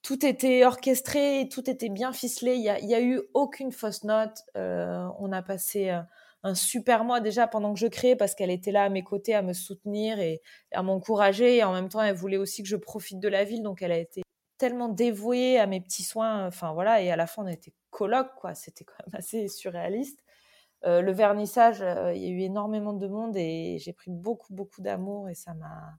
tout 0.02 0.24
était 0.26 0.64
orchestré, 0.64 1.48
tout 1.50 1.68
était 1.68 1.88
bien 1.88 2.12
ficelé. 2.12 2.54
Il 2.56 2.62
y 2.62 2.68
a, 2.68 2.80
y 2.80 2.94
a 2.94 3.00
eu 3.00 3.20
aucune 3.34 3.72
fausse 3.72 4.04
note. 4.04 4.38
Euh, 4.56 5.06
on 5.18 5.32
a 5.32 5.42
passé 5.42 5.90
euh, 5.90 6.00
un 6.42 6.54
super 6.54 7.04
mois 7.04 7.20
déjà 7.20 7.46
pendant 7.46 7.72
que 7.74 7.80
je 7.80 7.86
créais 7.86 8.16
parce 8.16 8.34
qu'elle 8.34 8.50
était 8.50 8.72
là 8.72 8.84
à 8.84 8.88
mes 8.88 9.04
côtés 9.04 9.34
à 9.34 9.42
me 9.42 9.52
soutenir 9.52 10.18
et 10.20 10.40
à 10.72 10.82
m'encourager. 10.82 11.58
Et 11.58 11.64
en 11.64 11.72
même 11.72 11.88
temps, 11.88 12.02
elle 12.02 12.14
voulait 12.14 12.36
aussi 12.38 12.62
que 12.62 12.68
je 12.68 12.76
profite 12.76 13.20
de 13.20 13.28
la 13.28 13.44
ville, 13.44 13.62
donc 13.62 13.82
elle 13.82 13.92
a 13.92 13.98
été 13.98 14.22
tellement 14.58 14.88
dévouée 14.88 15.58
à 15.58 15.66
mes 15.66 15.80
petits 15.80 16.04
soins. 16.04 16.46
Enfin 16.46 16.72
voilà, 16.72 17.02
et 17.02 17.10
à 17.10 17.16
la 17.16 17.26
fin, 17.26 17.42
on 17.42 17.46
a 17.46 17.52
été 17.52 17.74
coloc, 17.90 18.28
quoi. 18.36 18.54
C'était 18.54 18.84
quand 18.84 18.94
même 19.06 19.14
assez 19.18 19.48
surréaliste. 19.48 20.21
Le 20.84 21.12
vernissage, 21.12 21.80
il 22.14 22.22
y 22.22 22.26
a 22.26 22.30
eu 22.30 22.40
énormément 22.40 22.92
de 22.92 23.06
monde 23.06 23.36
et 23.36 23.78
j'ai 23.78 23.92
pris 23.92 24.10
beaucoup, 24.10 24.52
beaucoup 24.52 24.82
d'amour 24.82 25.28
et 25.28 25.34
ça 25.34 25.54
m'a 25.54 25.98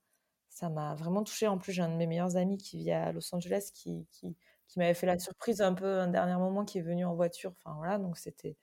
ça 0.50 0.70
m'a 0.70 0.94
vraiment 0.94 1.24
touchée. 1.24 1.48
En 1.48 1.58
plus, 1.58 1.74
j'ai 1.74 1.82
un 1.82 1.90
de 1.90 1.96
mes 1.96 2.06
meilleurs 2.06 2.38
amis 2.38 2.58
qui 2.58 2.78
vit 2.78 2.92
à 2.92 3.12
Los 3.12 3.34
Angeles 3.34 3.72
qui, 3.74 4.08
qui, 4.12 4.36
m'avait 4.76 4.94
fait 4.94 5.08
la 5.08 5.20
surprise 5.20 5.62
un 5.62 5.74
peu 5.74 6.00
un 6.00 6.08
dernier 6.08 6.36
moment, 6.36 6.66
qui 6.66 6.80
est 6.80 6.82
venu 6.82 7.06
en 7.06 7.16
voiture. 7.16 7.54
Enfin 7.58 7.76
voilà, 7.78 7.98
donc 7.98 8.18
c'était 8.18 8.58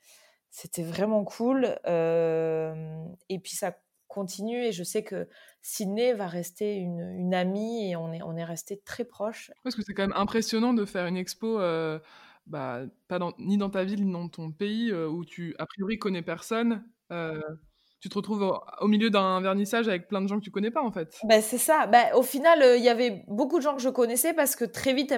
c'était 0.49 0.83
vraiment 0.83 1.23
cool. 1.23 1.65
et 1.85 3.39
puis 3.39 3.55
ça 3.55 3.75
continue 4.11 4.65
et 4.65 4.71
je 4.71 4.83
sais 4.83 5.03
que 5.03 5.27
Sydney 5.61 6.13
va 6.13 6.27
rester 6.27 6.75
une, 6.75 6.99
une 7.15 7.33
amie 7.33 7.89
et 7.89 7.95
on 7.95 8.11
est, 8.11 8.21
on 8.21 8.35
est 8.35 8.43
resté 8.43 8.77
très 8.83 9.05
proches. 9.05 9.51
Parce 9.63 9.75
que 9.75 9.81
c'est 9.83 9.93
quand 9.93 10.03
même 10.03 10.17
impressionnant 10.17 10.73
de 10.73 10.85
faire 10.85 11.07
une 11.07 11.17
expo, 11.17 11.59
bah, 12.47 12.81
pas 13.07 13.19
ni 13.39 13.57
dans 13.57 13.69
ta 13.69 13.83
ville 13.83 14.05
ni 14.05 14.11
dans 14.11 14.29
ton 14.29 14.51
pays 14.51 14.93
où 14.93 15.25
tu 15.25 15.55
a 15.59 15.65
priori 15.65 15.99
connais 15.99 16.21
personne 16.21 16.83
tu 18.01 18.09
te 18.09 18.15
retrouves 18.15 18.59
au, 18.81 18.87
milieu 18.87 19.11
d'un 19.11 19.39
vernissage 19.41 19.87
avec 19.87 20.07
plein 20.07 20.21
de 20.21 20.27
gens 20.27 20.39
que 20.39 20.43
tu 20.43 20.51
connais 20.51 20.71
pas 20.71 20.81
en 20.81 20.91
fait. 20.91 21.19
Ben, 21.23 21.39
c'est 21.39 21.59
ça. 21.59 21.85
Ben, 21.85 22.07
au 22.15 22.23
final, 22.23 22.61
euh, 22.61 22.75
il 22.75 22.83
y 22.83 22.89
avait 22.89 23.23
beaucoup 23.27 23.59
de 23.59 23.63
gens 23.63 23.75
que 23.75 23.81
je 23.81 23.89
connaissais 23.89 24.33
parce 24.33 24.55
que 24.55 24.65
très 24.65 24.93
vite, 24.93 25.13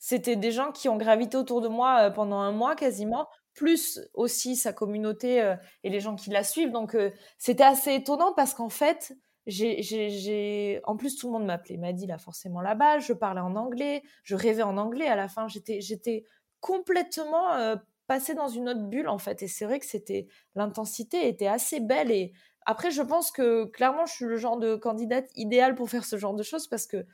c'était 0.00 0.34
des 0.34 0.50
gens 0.50 0.72
qui 0.72 0.88
ont 0.88 0.96
gravité 0.96 1.36
autour 1.36 1.60
de 1.60 1.68
moi 1.68 2.00
euh, 2.00 2.10
pendant 2.10 2.40
un 2.40 2.50
mois 2.50 2.74
quasiment, 2.74 3.28
plus 3.54 4.00
aussi 4.12 4.56
sa 4.56 4.72
communauté 4.72 5.40
euh, 5.40 5.54
et 5.84 5.88
les 5.88 6.00
gens 6.00 6.16
qui 6.16 6.30
la 6.30 6.42
suivent. 6.42 6.72
Donc 6.72 6.96
c'était 7.38 7.62
assez 7.62 7.94
étonnant 7.94 8.32
parce 8.34 8.54
qu'en 8.54 8.70
fait, 8.70 9.16
j'ai, 9.46 10.80
en 10.82 10.96
plus 10.96 11.16
tout 11.16 11.28
le 11.28 11.34
monde 11.34 11.46
m'appelait 11.46 11.76
m'a 11.76 11.92
dit 11.92 12.08
là 12.08 12.18
forcément 12.18 12.60
là-bas. 12.60 12.98
Je 12.98 13.12
parlais 13.12 13.40
en 13.40 13.54
anglais, 13.54 14.02
je 14.24 14.34
rêvais 14.34 14.64
en 14.64 14.76
anglais. 14.78 15.06
À 15.06 15.14
la 15.14 15.28
fin, 15.28 15.46
j'étais, 15.46 15.80
j'étais 15.80 16.24
complètement 16.66 17.76
passer 18.08 18.34
dans 18.34 18.48
une 18.48 18.68
autre 18.68 18.82
bulle 18.82 19.08
en 19.08 19.18
fait. 19.18 19.42
Et 19.42 19.48
c'est 19.48 19.64
vrai 19.64 19.78
que 19.78 19.86
c'était 19.86 20.26
l'intensité 20.54 21.28
était 21.28 21.46
assez 21.46 21.80
belle. 21.80 22.10
Et 22.10 22.32
après, 22.66 22.90
je 22.90 23.02
pense 23.02 23.30
que 23.30 23.64
clairement, 23.66 24.06
je 24.06 24.12
suis 24.14 24.24
le 24.24 24.36
genre 24.36 24.58
de 24.58 24.74
candidate 24.74 25.28
idéale 25.36 25.74
pour 25.74 25.88
faire 25.88 26.04
ce 26.04 26.16
genre 26.16 26.34
de 26.34 26.42
choses 26.42 26.66
parce 26.66 26.86
que 26.86 27.06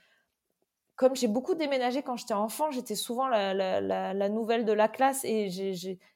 comme 0.97 1.17
j'ai 1.17 1.27
beaucoup 1.27 1.55
déménagé 1.55 2.03
quand 2.03 2.17
j'étais 2.17 2.35
enfant, 2.35 2.71
j'étais 2.71 2.95
souvent 2.95 3.27
la, 3.27 3.55
la, 3.55 4.29
nouvelle 4.29 4.65
de 4.65 4.73
la 4.73 4.89
classe 4.89 5.25
et 5.25 5.49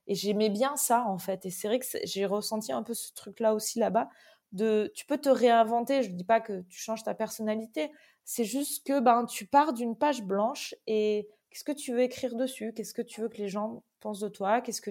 j'aimais 0.06 0.50
bien 0.50 0.76
ça 0.76 1.04
en 1.06 1.18
fait. 1.18 1.44
Et 1.46 1.50
c'est 1.50 1.68
vrai 1.68 1.78
que 1.78 1.86
j'ai 2.04 2.26
ressenti 2.26 2.72
un 2.72 2.82
peu 2.82 2.94
ce 2.94 3.12
truc-là 3.12 3.54
aussi 3.54 3.78
là-bas. 3.78 4.08
De, 4.52 4.92
tu 4.94 5.04
peux 5.06 5.18
te 5.18 5.28
réinventer. 5.28 6.02
Je 6.02 6.10
ne 6.10 6.16
dis 6.16 6.24
pas 6.24 6.40
que 6.40 6.60
tu 6.68 6.78
changes 6.78 7.02
ta 7.02 7.14
personnalité. 7.14 7.90
C'est 8.24 8.44
juste 8.44 8.86
que 8.86 9.00
ben 9.00 9.24
tu 9.26 9.46
pars 9.46 9.72
d'une 9.72 9.96
page 9.96 10.22
blanche 10.22 10.74
et 10.86 11.28
qu'est-ce 11.50 11.64
que 11.64 11.72
tu 11.72 11.92
veux 11.92 12.00
écrire 12.02 12.34
dessus? 12.36 12.72
Qu'est-ce 12.74 12.94
que 12.94 13.02
tu 13.02 13.20
veux 13.20 13.28
que 13.28 13.38
les 13.38 13.48
gens 13.48 13.82
pensent 14.00 14.20
de 14.20 14.28
toi? 14.28 14.60
Qu'est-ce 14.60 14.80
que 14.80 14.90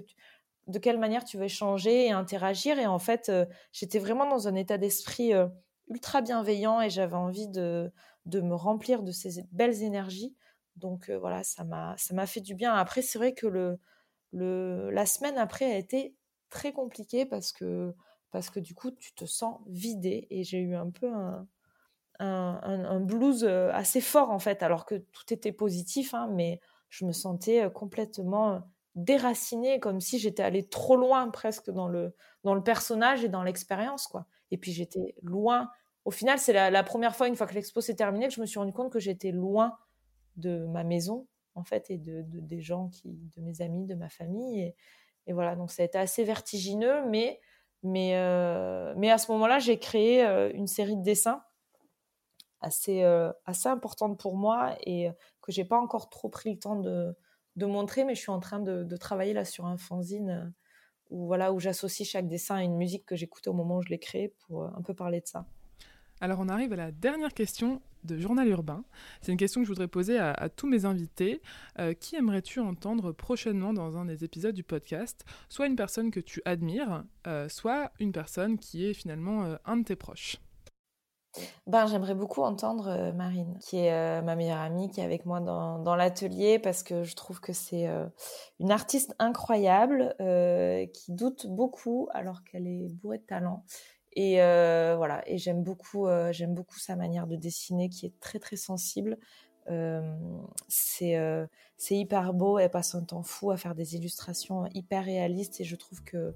de 0.68 0.80
quelle 0.80 1.00
manière 1.00 1.24
tu 1.24 1.38
veux 1.38 1.46
échanger 1.46 2.08
et 2.08 2.12
interagir? 2.12 2.80
Et 2.80 2.88
en 2.88 3.00
fait, 3.00 3.32
j'étais 3.72 4.00
vraiment 4.00 4.28
dans 4.28 4.48
un 4.48 4.56
état 4.56 4.78
d'esprit 4.78 5.32
ultra 5.90 6.22
bienveillant 6.22 6.82
et 6.82 6.90
j'avais 6.90 7.16
envie 7.16 7.48
de, 7.48 7.92
de 8.26 8.42
me 8.42 8.56
remplir 8.56 9.04
de 9.04 9.12
ces 9.12 9.44
belles 9.52 9.84
énergies. 9.84 10.36
Donc 10.76 11.10
voilà, 11.10 11.44
ça 11.44 11.64
m'a 11.64 11.96
ça 11.98 12.14
m'a 12.14 12.26
fait 12.26 12.42
du 12.42 12.56
bien. 12.56 12.74
Après, 12.74 13.02
c'est 13.02 13.18
vrai 13.18 13.34
que 13.34 13.48
le, 13.48 13.80
le 14.32 14.90
la 14.92 15.06
semaine 15.06 15.38
après 15.38 15.66
a 15.66 15.78
été 15.78 16.16
très 16.50 16.74
compliquée 16.74 17.26
parce 17.26 17.52
que 17.52 17.94
parce 18.32 18.50
que 18.50 18.60
du 18.60 18.76
coup, 18.76 18.92
tu 18.92 19.14
te 19.14 19.26
sens 19.26 19.62
vidé 19.68 20.28
et 20.30 20.44
j'ai 20.44 20.60
eu 20.60 20.76
un 20.76 20.90
peu 20.90 21.08
un, 21.14 21.48
un, 22.20 23.00
blues 23.00 23.44
euh, 23.44 23.72
assez 23.74 24.02
fort 24.02 24.32
en 24.32 24.40
fait, 24.40 24.64
alors 24.64 24.86
que 24.86 24.96
tout 24.96 25.34
était 25.34 25.52
positif, 25.52 26.14
hein, 26.14 26.30
mais 26.32 26.60
je 26.90 27.06
me 27.06 27.12
sentais 27.12 27.66
euh, 27.66 27.70
complètement 27.70 28.54
euh, 28.54 28.60
déracinée, 28.96 29.80
comme 29.80 30.00
si 30.00 30.20
j'étais 30.20 30.44
allée 30.44 30.68
trop 30.68 30.96
loin 30.96 31.30
presque 31.30 31.70
dans 31.70 31.88
le, 31.88 32.16
dans 32.44 32.54
le 32.54 32.64
personnage 32.64 33.24
et 33.24 33.30
dans 33.30 33.44
l'expérience. 33.44 34.08
quoi. 34.08 34.26
Et 34.52 34.58
puis 34.58 34.72
j'étais 34.72 35.16
loin. 35.22 35.70
Au 36.06 36.12
final, 36.12 36.38
c'est 36.40 36.54
la, 36.54 36.84
première 36.84 37.16
fois, 37.16 37.28
une 37.28 37.36
fois 37.36 37.48
que 37.48 37.56
l'expo 37.56 37.82
s'est 37.82 37.96
terminée, 37.96 38.28
que 38.28 38.34
je 38.34 38.42
me 38.42 38.46
suis 38.46 38.60
rendu 38.60 38.72
compte 38.72 38.92
que 38.92 39.00
j'étais 39.00 39.32
loin 39.32 39.76
de 40.38 40.66
ma 40.68 40.84
maison, 40.84 41.28
en 41.56 41.64
fait, 41.64 41.90
et 41.90 41.98
de, 41.98 42.24
des 42.28 42.62
gens, 42.62 42.90
qui, 42.90 43.10
de 43.36 43.42
mes 43.42 43.62
amis, 43.62 43.88
de 43.88 43.96
ma 43.96 44.08
famille. 44.08 44.74
Et, 45.26 45.34
voilà, 45.34 45.56
donc 45.56 45.72
ça 45.72 45.82
a 45.82 45.86
été 45.86 45.98
assez 45.98 46.24
vertigineux, 46.24 47.04
mais, 47.08 47.42
mais, 47.82 48.12
mais 48.98 49.10
à 49.10 49.18
ce 49.18 49.32
moment-là, 49.32 49.58
j'ai 49.58 49.80
créé 49.80 50.22
une 50.54 50.68
série 50.68 50.96
de 50.96 51.02
dessins 51.02 51.42
assez, 52.62 53.04
euh, 53.04 53.32
assez 53.46 53.70
importante 53.70 54.20
pour 54.20 54.36
moi 54.36 54.76
et 54.86 55.10
euh, 55.10 55.12
que 55.42 55.52
j'ai 55.52 55.66
pas 55.66 55.80
encore 55.80 56.10
trop 56.10 56.30
pris 56.30 56.52
le 56.54 56.60
temps 56.60 56.80
de, 56.80 57.16
de 57.56 57.66
montrer, 57.66 58.06
mais 58.06 58.16
je 58.16 58.22
suis 58.22 58.32
en 58.32 58.40
train 58.40 58.60
de, 58.60 58.84
de 58.84 58.98
travailler 58.98 59.34
là 59.34 59.46
sur 59.46 59.66
un 59.66 59.78
fanzine 59.78 60.30
euh, 60.30 60.50
où, 61.10 61.28
voilà, 61.28 61.54
où 61.54 61.60
j'associe 61.60 62.08
chaque 62.08 62.28
dessin 62.28 62.56
à 62.56 62.64
une 62.64 62.76
musique 62.76 63.06
que 63.06 63.16
j'écoutais 63.16 63.50
au 63.50 63.54
moment 63.54 63.78
où 63.78 63.82
je 63.82 63.90
l'ai 63.90 64.00
créé 64.00 64.34
pour 64.48 64.64
un 64.66 64.82
peu 64.82 64.94
parler 64.94 65.22
de 65.22 65.28
ça. 65.28 65.46
Alors 66.22 66.40
on 66.40 66.50
arrive 66.50 66.72
à 66.74 66.78
la 66.78 66.92
dernière 66.92 67.34
question 67.34 67.82
de 68.06 68.18
Journal 68.18 68.48
Urbain. 68.48 68.86
C'est 69.22 69.32
une 69.32 69.38
question 69.38 69.62
que 69.62 69.66
je 69.66 69.72
voudrais 69.72 69.88
poser 69.88 70.18
à, 70.18 70.50
tous 70.50 70.68
mes 70.68 70.86
invités. 70.86 71.42
qui 72.00 72.16
aimerais-tu 72.16 72.60
entendre 72.60 73.12
prochainement 73.12 73.74
dans 73.74 73.98
un 73.98 74.06
des 74.06 74.24
épisodes 74.24 74.56
du 74.56 74.64
podcast? 74.64 75.26
Soit 75.50 75.68
une 75.68 75.76
personne 75.76 76.12
que 76.12 76.22
tu 76.22 76.42
admires, 76.46 77.04
soit 77.50 77.92
une 78.00 78.14
personne 78.14 78.58
qui 78.58 78.86
est 78.86 78.94
finalement 78.94 79.58
un 79.66 79.78
de 79.78 79.84
tes 79.84 79.96
proches. 79.96 80.38
Ben, 81.68 81.88
j'aimerais 81.88 82.16
beaucoup 82.16 82.42
entendre 82.42 82.88
euh, 82.88 83.12
Marine, 83.12 83.58
qui 83.60 83.78
est 83.78 83.92
euh, 83.92 84.22
ma 84.22 84.36
meilleure 84.36 84.60
amie, 84.60 84.90
qui 84.90 85.02
est 85.02 85.04
avec 85.04 85.26
moi 85.26 85.40
dans, 85.40 85.96
l'atelier, 85.96 86.60
parce 86.60 86.84
que 86.84 87.04
je 87.04 87.16
trouve 87.16 87.40
que 87.40 87.54
c'est 87.54 87.88
euh, 87.88 88.06
une 88.60 88.72
artiste 88.72 89.16
incroyable, 89.20 90.16
qui 90.94 91.12
doute 91.12 91.48
beaucoup 91.48 92.08
alors 92.14 92.44
qu'elle 92.44 92.68
est 92.68 92.90
bourrée 92.90 93.18
de 93.18 93.24
talent. 93.24 93.64
Et 94.14 94.36
voilà, 94.36 95.22
et 95.26 95.38
j'aime 95.38 95.64
beaucoup, 95.64 96.08
j'aime 96.32 96.54
beaucoup 96.54 96.80
sa 96.80 96.96
manière 96.96 97.28
de 97.28 97.36
dessiner, 97.36 97.90
qui 97.90 98.06
est 98.06 98.20
très 98.20 98.40
très 98.40 98.56
sensible. 98.56 99.18
c'est 100.68 101.38
hyper 101.90 102.34
beau, 102.34 102.60
elle 102.60 102.72
passe 102.72 102.96
un 102.96 103.04
temps 103.04 103.24
fou 103.24 103.52
à 103.52 103.58
faire 103.58 103.76
des 103.76 103.96
illustrations 103.96 104.66
hyper 104.74 105.04
réalistes, 105.04 105.60
et 105.62 105.64
je 105.64 105.76
trouve 105.76 106.04
que 106.04 106.34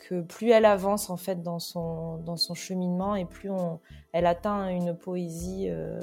que 0.00 0.22
plus 0.22 0.50
elle 0.50 0.64
avance 0.64 1.10
en 1.10 1.16
fait 1.16 1.42
dans 1.42 1.58
son, 1.58 2.16
dans 2.18 2.36
son 2.36 2.54
cheminement 2.54 3.14
et 3.14 3.24
plus 3.24 3.50
on, 3.50 3.80
elle 4.12 4.26
atteint 4.26 4.68
une 4.68 4.96
poésie 4.96 5.66
euh, 5.68 6.00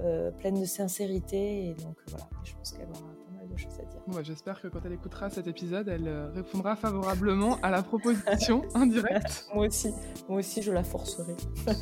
euh, 0.00 0.30
pleine 0.30 0.60
de 0.60 0.64
sincérité. 0.64 1.68
Et 1.68 1.74
donc 1.74 1.96
voilà, 2.08 2.26
je 2.44 2.54
pense 2.54 2.72
qu'elle 2.72 2.88
aura 2.88 3.00
pas 3.00 3.38
mal 3.38 3.48
de 3.48 3.56
choses 3.56 3.78
à 3.80 3.84
dire. 3.84 4.00
Bah, 4.06 4.22
j'espère 4.22 4.60
que 4.60 4.68
quand 4.68 4.80
elle 4.84 4.92
écoutera 4.92 5.30
cet 5.30 5.46
épisode, 5.46 5.88
elle 5.88 6.08
euh, 6.08 6.30
répondra 6.34 6.76
favorablement 6.76 7.58
à 7.62 7.70
la 7.70 7.82
proposition 7.82 8.62
indirecte. 8.74 9.48
moi 9.54 9.66
aussi, 9.66 9.92
moi 10.28 10.38
aussi, 10.38 10.62
je 10.62 10.72
la 10.72 10.82
forcerai. 10.82 11.36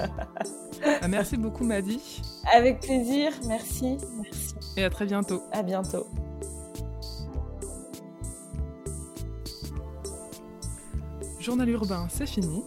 Ah, 1.01 1.09
merci 1.09 1.37
beaucoup, 1.37 1.65
Maddy. 1.65 2.01
Avec 2.53 2.81
plaisir, 2.81 3.33
merci, 3.47 3.97
merci. 4.23 4.55
Et 4.77 4.85
à 4.85 4.91
très 4.91 5.07
bientôt. 5.07 5.43
À 5.53 5.63
bientôt. 5.63 6.07
Journal 11.45 11.69
urbain, 11.69 12.07
c'est 12.09 12.27
fini. 12.27 12.63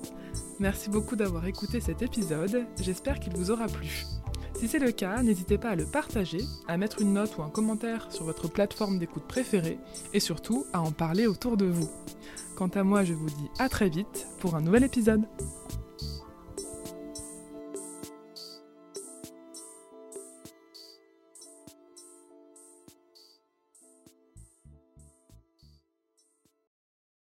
Merci 0.60 0.92
beaucoup 0.92 1.16
d'avoir 1.16 1.48
écouté 1.48 1.82
cet 1.82 2.04
épisode, 2.04 2.68
j'espère 2.80 3.20
qu'il 3.20 3.36
vous 3.36 3.50
aura 3.50 3.66
plu. 3.66 4.06
Si 4.54 4.68
c'est 4.68 4.78
le 4.78 4.92
cas, 4.92 5.24
n'hésitez 5.24 5.58
pas 5.58 5.70
à 5.70 5.76
le 5.76 5.88
partager, 5.88 6.42
à 6.68 6.78
mettre 6.78 7.02
une 7.02 7.14
note 7.14 7.36
ou 7.40 7.42
un 7.42 7.50
commentaire 7.50 8.12
sur 8.12 8.26
votre 8.26 8.48
plateforme 8.48 9.00
d'écoute 9.00 9.24
préférée 9.28 9.80
et 10.14 10.20
surtout 10.20 10.68
à 10.74 10.82
en 10.82 10.92
parler 10.92 11.26
autour 11.26 11.58
de 11.58 11.66
vous. 11.66 11.90
Quant 12.56 12.68
à 12.68 12.84
moi, 12.84 13.04
je 13.04 13.16
vous 13.16 13.32
dis 13.32 13.50
à 13.58 13.68
très 13.68 13.90
vite 13.90 14.28
pour 14.40 14.54
un 14.54 14.62
nouvel 14.62 14.84
épisode. 14.84 15.24